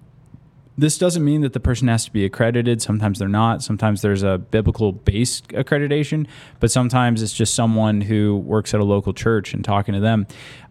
this 0.77 0.97
doesn't 0.97 1.25
mean 1.25 1.41
that 1.41 1.53
the 1.53 1.59
person 1.59 1.87
has 1.87 2.05
to 2.05 2.11
be 2.11 2.23
accredited. 2.23 2.81
Sometimes 2.81 3.17
they're 3.17 3.27
not. 3.27 3.63
Sometimes 3.63 4.01
there's 4.01 4.21
a 4.21 4.37
biblical 4.37 4.91
based 4.91 5.47
accreditation, 5.49 6.27
but 6.59 6.69
sometimes 6.69 7.23
it's 7.23 7.33
just 7.33 7.55
someone 7.55 8.01
who 8.01 8.37
works 8.37 8.73
at 8.73 8.79
a 8.79 8.83
local 8.83 9.13
church 9.13 9.53
and 9.53 9.65
talking 9.65 9.95
to 9.95 9.99
them. 9.99 10.27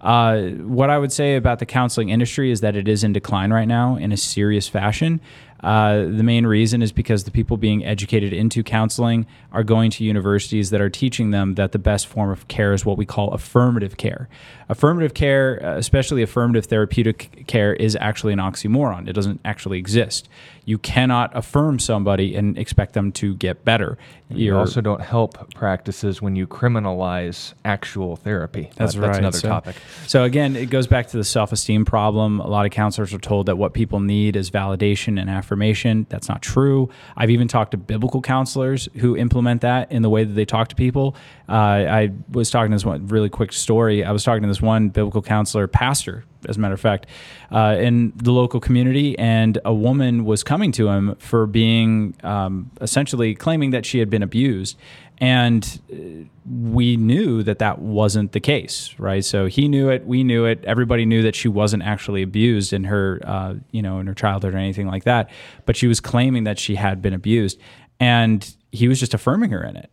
Uh, 0.07 0.51
what 0.63 0.89
I 0.89 0.99
would 0.99 1.11
say 1.11 1.35
about 1.35 1.59
the 1.59 1.67
counseling 1.67 2.11
industry 2.11 2.53
is 2.53 2.61
that 2.61 2.77
it 2.77 2.87
is 2.87 3.03
in 3.03 3.13
decline 3.13 3.53
right 3.53 3.67
now 3.67 3.97
in 3.97 4.13
a 4.13 4.17
serious 4.17 4.69
fashion. 4.69 5.21
Uh, 5.65 6.03
the 6.03 6.23
main 6.23 6.47
reason 6.47 6.81
is 6.81 6.93
because 6.93 7.25
the 7.25 7.33
people 7.33 7.57
being 7.57 7.85
educated 7.85 8.33
into 8.33 8.63
counseling 8.63 9.27
are 9.51 9.65
going 9.65 9.91
to 9.91 10.05
universities 10.05 10.71
that 10.71 10.81
are 10.81 10.91
teaching 10.91 11.33
them 11.33 11.57
that 11.57 11.73
the 11.73 11.79
best 11.81 12.07
form 12.07 12.31
of 12.31 12.47
care 12.47 12.73
is 12.73 12.87
what 12.87 12.97
we 12.97 13.05
call 13.05 13.33
affirmative 13.33 13.97
care. 13.97 14.29
Affirmative 14.69 15.13
care, 15.13 15.61
uh, 15.61 15.77
especially 15.77 16.23
affirmative 16.23 16.67
therapeutic 16.67 17.45
care, 17.49 17.75
is 17.75 17.97
actually 18.01 18.33
an 18.33 18.39
oxymoron. 18.39 19.09
It 19.09 19.15
doesn't 19.15 19.41
actually 19.45 19.79
exist 19.79 20.29
you 20.67 20.79
cannot 20.79 21.31
affirm 21.35 21.79
somebody 21.79 22.35
and 22.35 22.59
expect 22.59 22.93
them 22.93 23.13
to 23.13 23.37
get 23.37 23.65
better. 23.65 23.97
You 24.29 24.47
You're, 24.47 24.59
also 24.59 24.81
don't 24.81 25.01
help 25.01 25.55
practices 25.55 26.21
when 26.21 26.35
you 26.35 26.49
criminalize 26.49 27.55
actual 27.65 28.17
therapy. 28.17 28.71
That's 28.75 28.95
that, 28.95 29.01
right. 29.01 29.07
That's 29.07 29.19
another 29.19 29.39
so, 29.39 29.49
topic. 29.49 29.77
So 30.09 30.25
again, 30.25 30.57
it 30.57 30.69
goes 30.69 30.89
back 30.89 31.07
to 31.09 31.17
the 31.17 31.23
self-esteem 31.23 31.85
problem. 31.85 32.41
A 32.41 32.49
lot 32.49 32.67
of 32.67 32.73
counselors 32.73 33.15
are 33.15 33.19
told 33.19 33.47
that 33.47 33.57
what 33.57 33.75
people 33.75 34.01
need 34.01 34.35
is 34.35 34.51
validation 34.51 35.21
and 35.21 35.31
affirmation. 35.31 36.05
That's 36.09 36.29
not 36.29 36.43
true. 36.43 36.91
I've 37.17 37.31
even 37.31 37.47
talked 37.47 37.71
to 37.71 37.77
biblical 37.77 38.21
counselors 38.21 38.89
who 38.97 39.17
implement 39.17 39.61
that 39.61 39.93
in 39.93 40.03
the 40.03 40.11
way 40.11 40.25
that 40.25 40.35
they 40.35 40.45
talk 40.45 40.67
to 40.69 40.75
people. 40.75 41.15
Uh, 41.49 41.53
I 41.53 42.13
was 42.33 42.51
talking 42.51 42.73
to 42.73 42.75
this 42.75 42.85
one 42.85 43.07
really 43.07 43.31
quick 43.31 43.53
story. 43.53 44.05
I 44.05 44.11
was 44.11 44.25
talking 44.25 44.43
to 44.43 44.49
this 44.49 44.61
one 44.61 44.89
biblical 44.89 45.23
counselor, 45.23 45.69
pastor, 45.69 46.25
as 46.49 46.57
a 46.57 46.61
matter 46.61 46.75
of 46.75 46.81
fact, 46.81 47.07
uh, 47.51 47.77
in 47.79 48.13
the 48.17 48.33
local 48.33 48.61
community, 48.61 49.19
and 49.19 49.59
a 49.65 49.75
woman 49.75 50.25
was 50.25 50.43
coming 50.43 50.73
to 50.73 50.89
him 50.89 51.15
for 51.19 51.47
being 51.47 52.15
um, 52.23 52.71
essentially 52.81 53.35
claiming 53.35 53.71
that 53.71 53.87
she 53.87 53.99
had 53.99 54.11
been 54.11 54.23
abused. 54.23 54.77
And 55.19 55.81
uh, 55.91 56.29
we 56.47 56.97
knew 56.97 57.43
that 57.43 57.59
that 57.59 57.79
wasn't 57.79 58.33
the 58.33 58.41
case, 58.41 58.95
right? 58.99 59.25
So 59.25 59.47
he 59.47 59.67
knew 59.67 59.89
it, 59.89 60.07
we 60.07 60.23
knew 60.23 60.45
it, 60.45 60.63
everybody 60.65 61.07
knew 61.07 61.23
that 61.23 61.35
she 61.35 61.49
wasn't 61.49 61.83
actually 61.83 62.23
abused 62.23 62.73
in 62.73 62.85
her, 62.85 63.21
uh, 63.25 63.55
you 63.71 63.81
know, 63.81 63.99
in 63.99 64.07
her 64.07 64.15
childhood 64.15 64.55
or 64.55 64.59
anything 64.59 64.87
like 64.87 65.05
that. 65.05 65.31
But 65.65 65.77
she 65.77 65.87
was 65.87 66.01
claiming 66.01 66.45
that 66.45 66.59
she 66.59 66.75
had 66.75 67.01
been 67.01 67.15
abused, 67.15 67.59
and 67.99 68.55
he 68.73 68.89
was 68.89 69.01
just 69.01 69.15
affirming 69.15 69.51
her 69.51 69.65
in 69.65 69.77
it. 69.77 69.91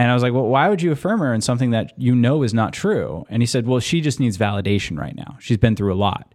And 0.00 0.10
I 0.10 0.14
was 0.14 0.22
like, 0.22 0.32
well, 0.32 0.46
why 0.46 0.70
would 0.70 0.80
you 0.80 0.92
affirm 0.92 1.20
her 1.20 1.34
in 1.34 1.42
something 1.42 1.72
that 1.72 1.92
you 1.98 2.14
know 2.14 2.42
is 2.42 2.54
not 2.54 2.72
true? 2.72 3.26
And 3.28 3.42
he 3.42 3.46
said, 3.46 3.66
well, 3.66 3.80
she 3.80 4.00
just 4.00 4.18
needs 4.18 4.38
validation 4.38 4.98
right 4.98 5.14
now. 5.14 5.36
She's 5.40 5.58
been 5.58 5.76
through 5.76 5.92
a 5.92 5.94
lot. 5.94 6.34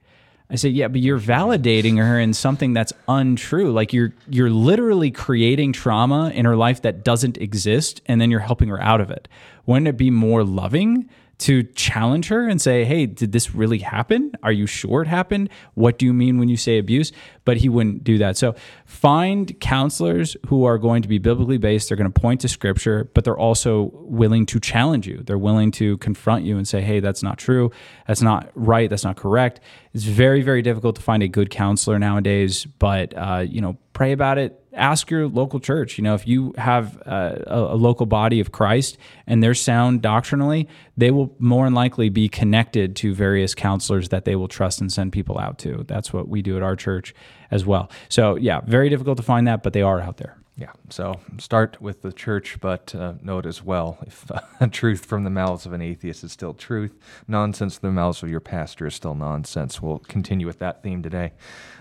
I 0.51 0.55
said, 0.55 0.73
yeah, 0.73 0.87
but 0.87 1.01
you're 1.01 1.19
validating 1.19 1.97
her 1.97 2.19
in 2.19 2.35
something 2.35 2.73
that's 2.73 2.93
untrue. 3.07 3.71
Like 3.71 3.91
you're 3.91 4.13
you're 4.29 4.51
literally 4.51 5.09
creating 5.09 5.73
trauma 5.73 6.29
in 6.29 6.45
her 6.45 6.55
life 6.55 6.83
that 6.83 7.03
doesn't 7.03 7.37
exist, 7.37 8.01
and 8.05 8.21
then 8.21 8.29
you're 8.29 8.39
helping 8.39 8.69
her 8.69 8.79
out 8.79 9.01
of 9.01 9.09
it. 9.09 9.27
Wouldn't 9.65 9.87
it 9.87 9.97
be 9.97 10.11
more 10.11 10.43
loving 10.43 11.09
to 11.37 11.63
challenge 11.63 12.29
her 12.29 12.47
and 12.47 12.61
say, 12.61 12.85
Hey, 12.85 13.05
did 13.05 13.31
this 13.31 13.53
really 13.53 13.79
happen? 13.79 14.31
Are 14.43 14.51
you 14.51 14.65
sure 14.65 15.01
it 15.01 15.07
happened? 15.07 15.49
What 15.73 15.97
do 15.97 16.05
you 16.05 16.13
mean 16.13 16.37
when 16.37 16.47
you 16.47 16.57
say 16.57 16.77
abuse? 16.77 17.11
But 17.43 17.57
he 17.57 17.69
wouldn't 17.69 18.03
do 18.03 18.17
that. 18.19 18.37
So 18.37 18.55
find 18.85 19.59
counselors 19.59 20.37
who 20.47 20.65
are 20.65 20.77
going 20.77 21.01
to 21.01 21.07
be 21.07 21.17
biblically 21.17 21.57
based. 21.57 21.89
They're 21.89 21.97
going 21.97 22.11
to 22.11 22.19
point 22.19 22.41
to 22.41 22.47
scripture, 22.47 23.09
but 23.13 23.23
they're 23.23 23.37
also 23.37 23.91
willing 23.93 24.45
to 24.47 24.59
challenge 24.59 25.07
you. 25.07 25.23
They're 25.23 25.37
willing 25.37 25.71
to 25.71 25.97
confront 25.97 26.45
you 26.45 26.57
and 26.57 26.67
say, 26.67 26.81
Hey, 26.81 26.99
that's 26.99 27.23
not 27.23 27.37
true. 27.37 27.71
That's 28.07 28.21
not 28.21 28.49
right. 28.55 28.89
That's 28.89 29.03
not 29.03 29.17
correct. 29.17 29.59
It's 29.93 30.03
very, 30.03 30.41
very 30.41 30.61
difficult 30.61 30.95
to 30.97 31.01
find 31.01 31.23
a 31.23 31.27
good 31.27 31.49
counselor 31.49 31.99
nowadays, 31.99 32.65
but, 32.65 33.13
uh, 33.15 33.45
you 33.47 33.61
know, 33.61 33.77
pray 33.93 34.11
about 34.11 34.37
it 34.37 34.61
ask 34.75 35.09
your 35.09 35.27
local 35.27 35.59
church. 35.59 35.97
You 35.97 36.03
know, 36.03 36.13
if 36.13 36.27
you 36.27 36.53
have 36.57 37.01
uh, 37.05 37.35
a, 37.47 37.59
a, 37.73 37.75
local 37.75 38.05
body 38.05 38.39
of 38.39 38.51
Christ 38.51 38.97
and 39.25 39.41
they're 39.41 39.53
sound 39.53 40.01
doctrinally, 40.01 40.67
they 40.97 41.11
will 41.11 41.33
more 41.39 41.65
than 41.65 41.73
likely 41.73 42.09
be 42.09 42.29
connected 42.29 42.95
to 42.97 43.13
various 43.13 43.55
counselors 43.55 44.09
that 44.09 44.25
they 44.25 44.35
will 44.35 44.47
trust 44.47 44.81
and 44.81 44.91
send 44.91 45.13
people 45.13 45.39
out 45.39 45.57
to. 45.59 45.85
That's 45.87 46.13
what 46.13 46.27
we 46.27 46.41
do 46.41 46.57
at 46.57 46.63
our 46.63 46.75
church 46.75 47.13
as 47.51 47.65
well. 47.65 47.89
So, 48.09 48.35
yeah, 48.35 48.61
very 48.61 48.89
difficult 48.89 49.17
to 49.17 49.23
find 49.23 49.47
that, 49.47 49.63
but 49.63 49.73
they 49.73 49.81
are 49.81 50.01
out 50.01 50.17
there. 50.17 50.37
Yeah. 50.57 50.71
So 50.89 51.19
start 51.37 51.81
with 51.81 52.01
the 52.01 52.13
church, 52.13 52.59
but 52.61 52.95
uh, 52.95 53.15
note 53.21 53.45
as 53.45 53.61
well 53.61 53.97
if 54.07 54.31
uh, 54.31 54.67
truth 54.71 55.05
from 55.05 55.25
the 55.25 55.29
mouths 55.29 55.65
of 55.65 55.73
an 55.73 55.81
atheist 55.81 56.23
is 56.23 56.31
still 56.31 56.53
truth, 56.53 56.97
nonsense 57.27 57.77
from 57.77 57.89
the 57.89 57.93
mouths 57.93 58.23
of 58.23 58.29
your 58.29 58.39
pastor 58.39 58.87
is 58.87 58.95
still 58.95 59.15
nonsense. 59.15 59.81
We'll 59.81 59.99
continue 59.99 60.47
with 60.47 60.59
that 60.59 60.81
theme 60.81 61.03
today. 61.03 61.33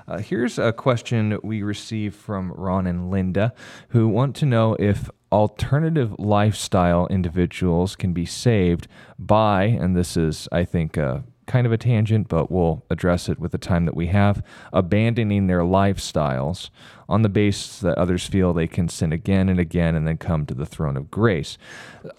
Uh, 0.08 0.18
here's 0.18 0.58
a 0.58 0.72
question 0.72 1.38
we 1.44 1.62
received 1.62 2.16
from 2.16 2.52
Ron 2.52 2.88
and 2.88 3.12
Linda, 3.12 3.54
who 3.90 4.08
want 4.08 4.34
to 4.36 4.46
know 4.46 4.74
if 4.80 5.08
alternative 5.30 6.14
lifestyle 6.18 7.06
individuals 7.06 7.94
can 7.94 8.12
be 8.12 8.26
saved 8.26 8.88
by, 9.20 9.64
and 9.64 9.96
this 9.96 10.16
is, 10.16 10.48
I 10.50 10.64
think, 10.64 10.98
kind 11.46 11.66
of 11.66 11.72
a 11.72 11.78
tangent, 11.78 12.28
but 12.28 12.50
we'll 12.50 12.84
address 12.90 13.28
it 13.28 13.38
with 13.38 13.52
the 13.52 13.58
time 13.58 13.84
that 13.84 13.96
we 13.96 14.06
have. 14.08 14.42
Abandoning 14.72 15.46
their 15.46 15.60
lifestyles 15.60 16.70
on 17.08 17.22
the 17.22 17.28
basis 17.28 17.80
that 17.80 17.98
others 17.98 18.26
feel 18.26 18.52
they 18.52 18.66
can 18.66 18.88
sin 18.88 19.12
again 19.12 19.48
and 19.48 19.60
again 19.60 19.94
and 19.94 20.06
then 20.06 20.16
come 20.16 20.46
to 20.46 20.54
the 20.54 20.66
throne 20.66 20.96
of 20.96 21.10
grace. 21.10 21.58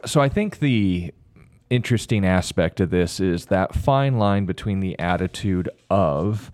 So 0.05 0.21
I 0.21 0.29
think 0.29 0.59
the 0.59 1.13
interesting 1.69 2.25
aspect 2.25 2.79
of 2.79 2.91
this 2.91 3.19
is 3.19 3.47
that 3.47 3.73
fine 3.73 4.17
line 4.17 4.45
between 4.45 4.79
the 4.79 4.97
attitude 4.99 5.69
of, 5.89 6.51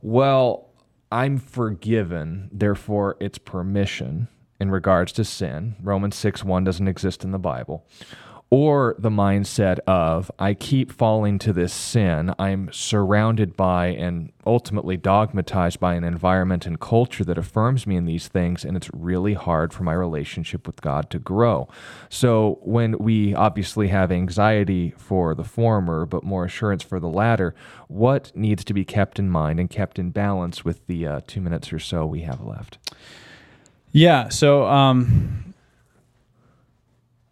well, 0.00 0.70
I'm 1.10 1.38
forgiven, 1.38 2.48
therefore 2.52 3.16
it's 3.20 3.38
permission 3.38 4.28
in 4.60 4.70
regards 4.70 5.12
to 5.12 5.24
sin. 5.24 5.76
Romans 5.82 6.16
6 6.16 6.44
1 6.44 6.64
doesn't 6.64 6.88
exist 6.88 7.24
in 7.24 7.32
the 7.32 7.38
Bible 7.38 7.86
or 8.48 8.94
the 8.98 9.10
mindset 9.10 9.78
of 9.88 10.30
I 10.38 10.54
keep 10.54 10.92
falling 10.92 11.38
to 11.40 11.52
this 11.52 11.72
sin. 11.72 12.32
I'm 12.38 12.70
surrounded 12.72 13.56
by 13.56 13.88
and 13.88 14.32
ultimately 14.46 14.96
dogmatized 14.96 15.80
by 15.80 15.94
an 15.94 16.04
environment 16.04 16.64
and 16.64 16.78
culture 16.78 17.24
that 17.24 17.38
affirms 17.38 17.88
me 17.88 17.96
in 17.96 18.04
these 18.04 18.28
things, 18.28 18.64
and 18.64 18.76
it's 18.76 18.88
really 18.94 19.34
hard 19.34 19.72
for 19.72 19.82
my 19.82 19.92
relationship 19.92 20.64
with 20.66 20.80
God 20.80 21.10
to 21.10 21.18
grow. 21.18 21.68
So, 22.08 22.60
when 22.62 22.96
we 22.98 23.34
obviously 23.34 23.88
have 23.88 24.12
anxiety 24.12 24.94
for 24.96 25.34
the 25.34 25.44
former, 25.44 26.06
but 26.06 26.22
more 26.22 26.44
assurance 26.44 26.84
for 26.84 27.00
the 27.00 27.08
latter, 27.08 27.52
what 27.88 28.30
needs 28.36 28.64
to 28.64 28.74
be 28.74 28.84
kept 28.84 29.18
in 29.18 29.28
mind 29.28 29.58
and 29.58 29.68
kept 29.68 29.98
in 29.98 30.10
balance 30.10 30.64
with 30.64 30.86
the 30.86 31.04
uh, 31.04 31.20
two 31.26 31.40
minutes 31.40 31.72
or 31.72 31.80
so 31.80 32.06
we 32.06 32.20
have 32.20 32.40
left? 32.40 32.78
Yeah. 33.90 34.28
So, 34.28 34.66
um, 34.66 35.45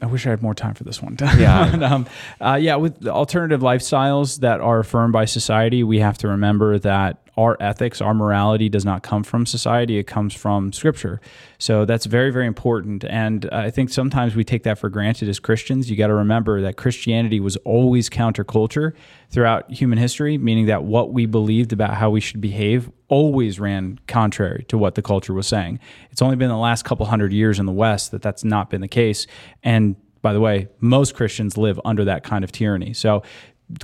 I 0.04 0.06
wish 0.06 0.26
I 0.26 0.30
had 0.30 0.42
more 0.42 0.54
time 0.54 0.74
for 0.74 0.84
this 0.84 1.00
one. 1.00 1.16
Yeah. 1.38 1.62
um, 1.90 2.06
uh, 2.40 2.58
yeah. 2.60 2.76
With 2.76 3.06
alternative 3.08 3.60
lifestyles 3.60 4.40
that 4.40 4.60
are 4.60 4.78
affirmed 4.78 5.12
by 5.12 5.24
society, 5.24 5.82
we 5.82 5.98
have 5.98 6.18
to 6.18 6.28
remember 6.28 6.78
that 6.78 7.24
our 7.36 7.56
ethics, 7.58 8.00
our 8.00 8.14
morality 8.14 8.68
does 8.68 8.84
not 8.84 9.02
come 9.02 9.24
from 9.24 9.44
society, 9.46 9.98
it 9.98 10.04
comes 10.04 10.34
from 10.34 10.72
scripture. 10.72 11.20
So 11.58 11.84
that's 11.84 12.06
very, 12.06 12.30
very 12.30 12.46
important. 12.46 13.04
And 13.04 13.48
I 13.50 13.70
think 13.70 13.90
sometimes 13.90 14.36
we 14.36 14.44
take 14.44 14.62
that 14.64 14.78
for 14.78 14.88
granted 14.88 15.28
as 15.28 15.40
Christians. 15.40 15.90
You 15.90 15.96
got 15.96 16.08
to 16.08 16.14
remember 16.14 16.60
that 16.60 16.76
Christianity 16.76 17.40
was 17.40 17.56
always 17.58 18.08
counterculture 18.08 18.92
throughout 19.30 19.70
human 19.70 19.98
history, 19.98 20.38
meaning 20.38 20.66
that 20.66 20.84
what 20.84 21.12
we 21.12 21.26
believed 21.26 21.72
about 21.72 21.94
how 21.94 22.10
we 22.10 22.20
should 22.20 22.40
behave 22.40 22.90
always 23.14 23.60
ran 23.60 24.00
contrary 24.08 24.64
to 24.66 24.76
what 24.76 24.96
the 24.96 25.02
culture 25.02 25.32
was 25.32 25.46
saying. 25.46 25.78
It's 26.10 26.20
only 26.20 26.34
been 26.34 26.48
the 26.48 26.56
last 26.56 26.84
couple 26.84 27.06
hundred 27.06 27.32
years 27.32 27.60
in 27.60 27.66
the 27.66 27.72
West 27.72 28.10
that 28.10 28.22
that's 28.22 28.42
not 28.42 28.70
been 28.70 28.80
the 28.80 28.88
case. 28.88 29.28
And 29.62 29.94
by 30.20 30.32
the 30.32 30.40
way, 30.40 30.66
most 30.80 31.14
Christians 31.14 31.56
live 31.56 31.78
under 31.84 32.04
that 32.06 32.24
kind 32.24 32.42
of 32.42 32.50
tyranny. 32.50 32.92
So 32.92 33.22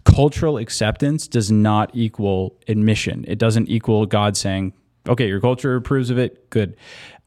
cultural 0.04 0.58
acceptance 0.58 1.28
does 1.28 1.48
not 1.48 1.92
equal 1.94 2.56
admission. 2.66 3.24
It 3.28 3.38
doesn't 3.38 3.68
equal 3.68 4.04
God 4.04 4.36
saying, 4.36 4.72
okay, 5.08 5.28
your 5.28 5.40
culture 5.40 5.76
approves 5.76 6.10
of 6.10 6.18
it, 6.18 6.50
good. 6.50 6.76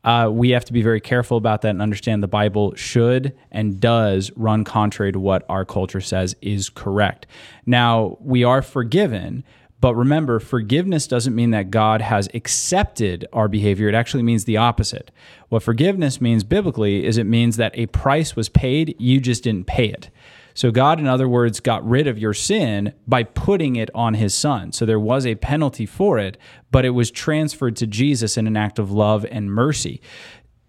Uh, 0.04 0.30
we 0.30 0.50
have 0.50 0.66
to 0.66 0.74
be 0.74 0.82
very 0.82 1.00
careful 1.00 1.38
about 1.38 1.62
that 1.62 1.70
and 1.70 1.82
understand 1.82 2.22
the 2.22 2.28
Bible 2.28 2.76
should 2.76 3.34
and 3.50 3.80
does 3.80 4.30
run 4.36 4.66
contrary 4.66 5.14
to 5.14 5.20
what 5.22 5.46
our 5.48 5.64
culture 5.64 6.02
says 6.02 6.36
is 6.42 6.70
correct. 6.70 7.28
Now, 7.66 8.18
we 8.20 8.44
are 8.44 8.62
forgiven, 8.62 9.46
but 9.84 9.96
remember, 9.96 10.40
forgiveness 10.40 11.08
doesn't 11.08 11.36
mean 11.36 11.52
that 11.52 11.70
God 11.70 12.00
has 12.00 12.30
accepted 12.34 13.28
our 13.34 13.50
behavior. 13.50 13.90
It 13.90 13.96
actually 13.96 14.24
means 14.24 14.46
the 14.46 14.56
opposite. 14.56 15.12
What 15.50 15.62
forgiveness 15.62 16.22
means 16.22 16.46
biblically 16.46 17.06
is 17.06 17.18
it 17.18 17.26
means 17.26 17.58
that 17.58 17.78
a 17.78 17.88
price 17.88 18.34
was 18.34 18.48
paid, 18.48 18.96
you 18.98 19.20
just 19.20 19.44
didn't 19.44 19.68
pay 19.68 19.88
it. 19.88 20.10
So 20.54 20.72
God, 20.72 21.02
in 21.02 21.08
other 21.08 21.28
words, 21.28 21.60
got 21.60 21.86
rid 21.86 22.08
of 22.08 22.18
your 22.18 22.34
sin 22.34 22.94
by 23.10 23.24
putting 23.24 23.76
it 23.76 23.90
on 23.94 24.14
his 24.14 24.34
son. 24.34 24.72
So 24.72 24.86
there 24.86 25.02
was 25.02 25.26
a 25.26 25.36
penalty 25.36 25.86
for 25.86 26.18
it, 26.18 26.38
but 26.72 26.86
it 26.86 26.92
was 26.92 27.12
transferred 27.12 27.76
to 27.76 27.86
Jesus 27.86 28.38
in 28.38 28.48
an 28.48 28.56
act 28.56 28.80
of 28.80 28.90
love 28.90 29.26
and 29.30 29.52
mercy. 29.52 30.00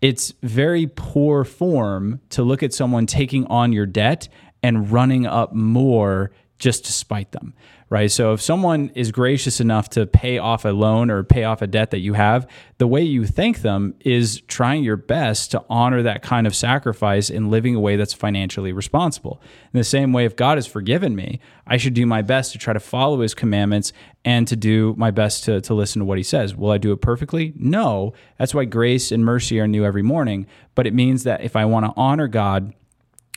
It's 0.00 0.34
very 0.42 0.88
poor 0.88 1.44
form 1.44 2.20
to 2.30 2.42
look 2.42 2.64
at 2.64 2.74
someone 2.74 3.06
taking 3.06 3.46
on 3.46 3.72
your 3.72 3.86
debt 3.86 4.26
and 4.60 4.90
running 4.90 5.24
up 5.24 5.52
more 5.52 6.32
just 6.64 6.84
to 6.86 6.92
spite 6.92 7.30
them 7.32 7.54
right? 7.94 8.10
So 8.10 8.32
if 8.32 8.40
someone 8.40 8.90
is 8.96 9.12
gracious 9.12 9.60
enough 9.60 9.88
to 9.90 10.04
pay 10.04 10.38
off 10.38 10.64
a 10.64 10.70
loan 10.70 11.10
or 11.10 11.22
pay 11.22 11.44
off 11.44 11.62
a 11.62 11.66
debt 11.68 11.92
that 11.92 12.00
you 12.00 12.14
have, 12.14 12.44
the 12.78 12.88
way 12.88 13.02
you 13.02 13.24
thank 13.24 13.62
them 13.62 13.94
is 14.00 14.40
trying 14.48 14.82
your 14.82 14.96
best 14.96 15.52
to 15.52 15.64
honor 15.68 16.02
that 16.02 16.22
kind 16.22 16.46
of 16.46 16.56
sacrifice 16.56 17.30
in 17.30 17.50
living 17.50 17.76
a 17.76 17.80
way 17.80 17.94
that's 17.94 18.12
financially 18.12 18.72
responsible. 18.72 19.40
In 19.72 19.78
the 19.78 19.84
same 19.84 20.12
way, 20.12 20.24
if 20.24 20.34
God 20.34 20.58
has 20.58 20.66
forgiven 20.66 21.14
me, 21.14 21.38
I 21.68 21.76
should 21.76 21.94
do 21.94 22.04
my 22.04 22.20
best 22.20 22.50
to 22.50 22.58
try 22.58 22.72
to 22.72 22.80
follow 22.80 23.20
his 23.20 23.34
commandments 23.34 23.92
and 24.24 24.48
to 24.48 24.56
do 24.56 24.94
my 24.96 25.10
best 25.10 25.44
to, 25.44 25.60
to 25.60 25.74
listen 25.74 26.00
to 26.00 26.06
what 26.06 26.18
he 26.18 26.24
says. 26.24 26.56
Will 26.56 26.70
I 26.70 26.78
do 26.78 26.92
it 26.92 27.00
perfectly? 27.00 27.52
No. 27.56 28.12
That's 28.38 28.54
why 28.54 28.64
grace 28.64 29.12
and 29.12 29.24
mercy 29.24 29.60
are 29.60 29.68
new 29.68 29.84
every 29.84 30.02
morning. 30.02 30.46
But 30.74 30.86
it 30.86 30.94
means 30.94 31.24
that 31.24 31.42
if 31.42 31.54
I 31.54 31.64
want 31.66 31.86
to 31.86 31.92
honor 31.96 32.26
God, 32.26 32.74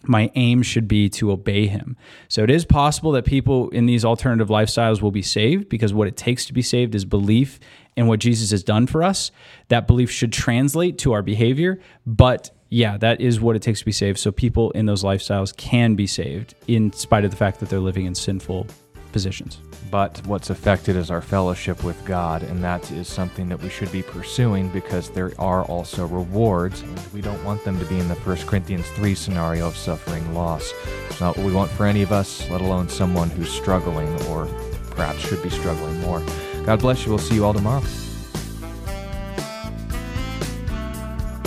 my 0.03 0.31
aim 0.35 0.61
should 0.61 0.87
be 0.87 1.09
to 1.09 1.31
obey 1.31 1.67
him. 1.67 1.97
So 2.27 2.43
it 2.43 2.49
is 2.49 2.65
possible 2.65 3.11
that 3.13 3.25
people 3.25 3.69
in 3.69 3.85
these 3.85 4.05
alternative 4.05 4.49
lifestyles 4.49 5.01
will 5.01 5.11
be 5.11 5.21
saved 5.21 5.69
because 5.69 5.93
what 5.93 6.07
it 6.07 6.15
takes 6.15 6.45
to 6.45 6.53
be 6.53 6.61
saved 6.61 6.93
is 6.95 7.03
belief 7.03 7.59
in 7.95 8.07
what 8.07 8.19
Jesus 8.19 8.51
has 8.51 8.63
done 8.63 8.87
for 8.87 9.03
us. 9.03 9.31
That 9.69 9.87
belief 9.87 10.11
should 10.11 10.31
translate 10.31 10.99
to 10.99 11.13
our 11.13 11.23
behavior, 11.23 11.79
but 12.05 12.51
yeah, 12.69 12.97
that 12.97 13.21
is 13.21 13.39
what 13.39 13.55
it 13.55 13.61
takes 13.61 13.79
to 13.79 13.85
be 13.85 13.91
saved. 13.91 14.19
So 14.19 14.31
people 14.31 14.71
in 14.71 14.85
those 14.85 15.03
lifestyles 15.03 15.55
can 15.55 15.95
be 15.95 16.05
saved 16.05 16.53
in 16.67 16.91
spite 16.93 17.25
of 17.25 17.31
the 17.31 17.37
fact 17.37 17.59
that 17.59 17.69
they're 17.69 17.79
living 17.79 18.05
in 18.05 18.13
sinful 18.13 18.67
positions. 19.11 19.59
But 19.89 20.21
what's 20.25 20.49
affected 20.49 20.95
is 20.95 21.09
our 21.09 21.21
fellowship 21.21 21.83
with 21.83 22.03
God, 22.05 22.43
and 22.43 22.63
that 22.63 22.91
is 22.91 23.07
something 23.07 23.47
that 23.49 23.61
we 23.61 23.69
should 23.69 23.91
be 23.91 24.03
pursuing 24.03 24.69
because 24.69 25.09
there 25.09 25.31
are 25.39 25.63
also 25.63 26.05
rewards, 26.05 26.81
and 26.81 26.99
we 27.13 27.21
don't 27.21 27.43
want 27.45 27.63
them 27.63 27.79
to 27.79 27.85
be 27.85 27.97
in 27.97 28.07
the 28.07 28.15
1 28.15 28.37
Corinthians 28.47 28.87
3 28.91 29.15
scenario 29.15 29.67
of 29.67 29.77
suffering 29.77 30.33
loss. 30.33 30.73
It's 31.09 31.21
not 31.21 31.37
what 31.37 31.45
we 31.45 31.53
want 31.53 31.71
for 31.71 31.85
any 31.85 32.01
of 32.01 32.11
us, 32.11 32.49
let 32.49 32.61
alone 32.61 32.89
someone 32.89 33.29
who's 33.29 33.49
struggling 33.49 34.09
or 34.23 34.47
perhaps 34.91 35.19
should 35.19 35.41
be 35.41 35.49
struggling 35.49 35.99
more. 36.01 36.21
God 36.65 36.79
bless 36.79 37.05
you. 37.05 37.11
We'll 37.11 37.19
see 37.19 37.35
you 37.35 37.45
all 37.45 37.53
tomorrow. 37.53 37.83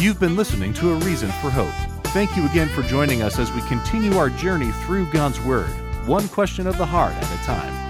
You've 0.00 0.18
been 0.18 0.36
listening 0.36 0.72
to 0.74 0.92
A 0.92 0.94
Reason 0.94 1.28
for 1.42 1.50
Hope. 1.50 1.74
Thank 2.12 2.36
you 2.36 2.46
again 2.46 2.68
for 2.68 2.82
joining 2.82 3.20
us 3.20 3.38
as 3.38 3.52
we 3.52 3.60
continue 3.68 4.16
our 4.16 4.30
journey 4.30 4.70
through 4.86 5.10
God's 5.12 5.38
Word 5.42 5.70
one 6.06 6.26
question 6.28 6.66
of 6.66 6.76
the 6.78 6.86
heart 6.86 7.12
at 7.14 7.22
a 7.22 7.44
time. 7.44 7.89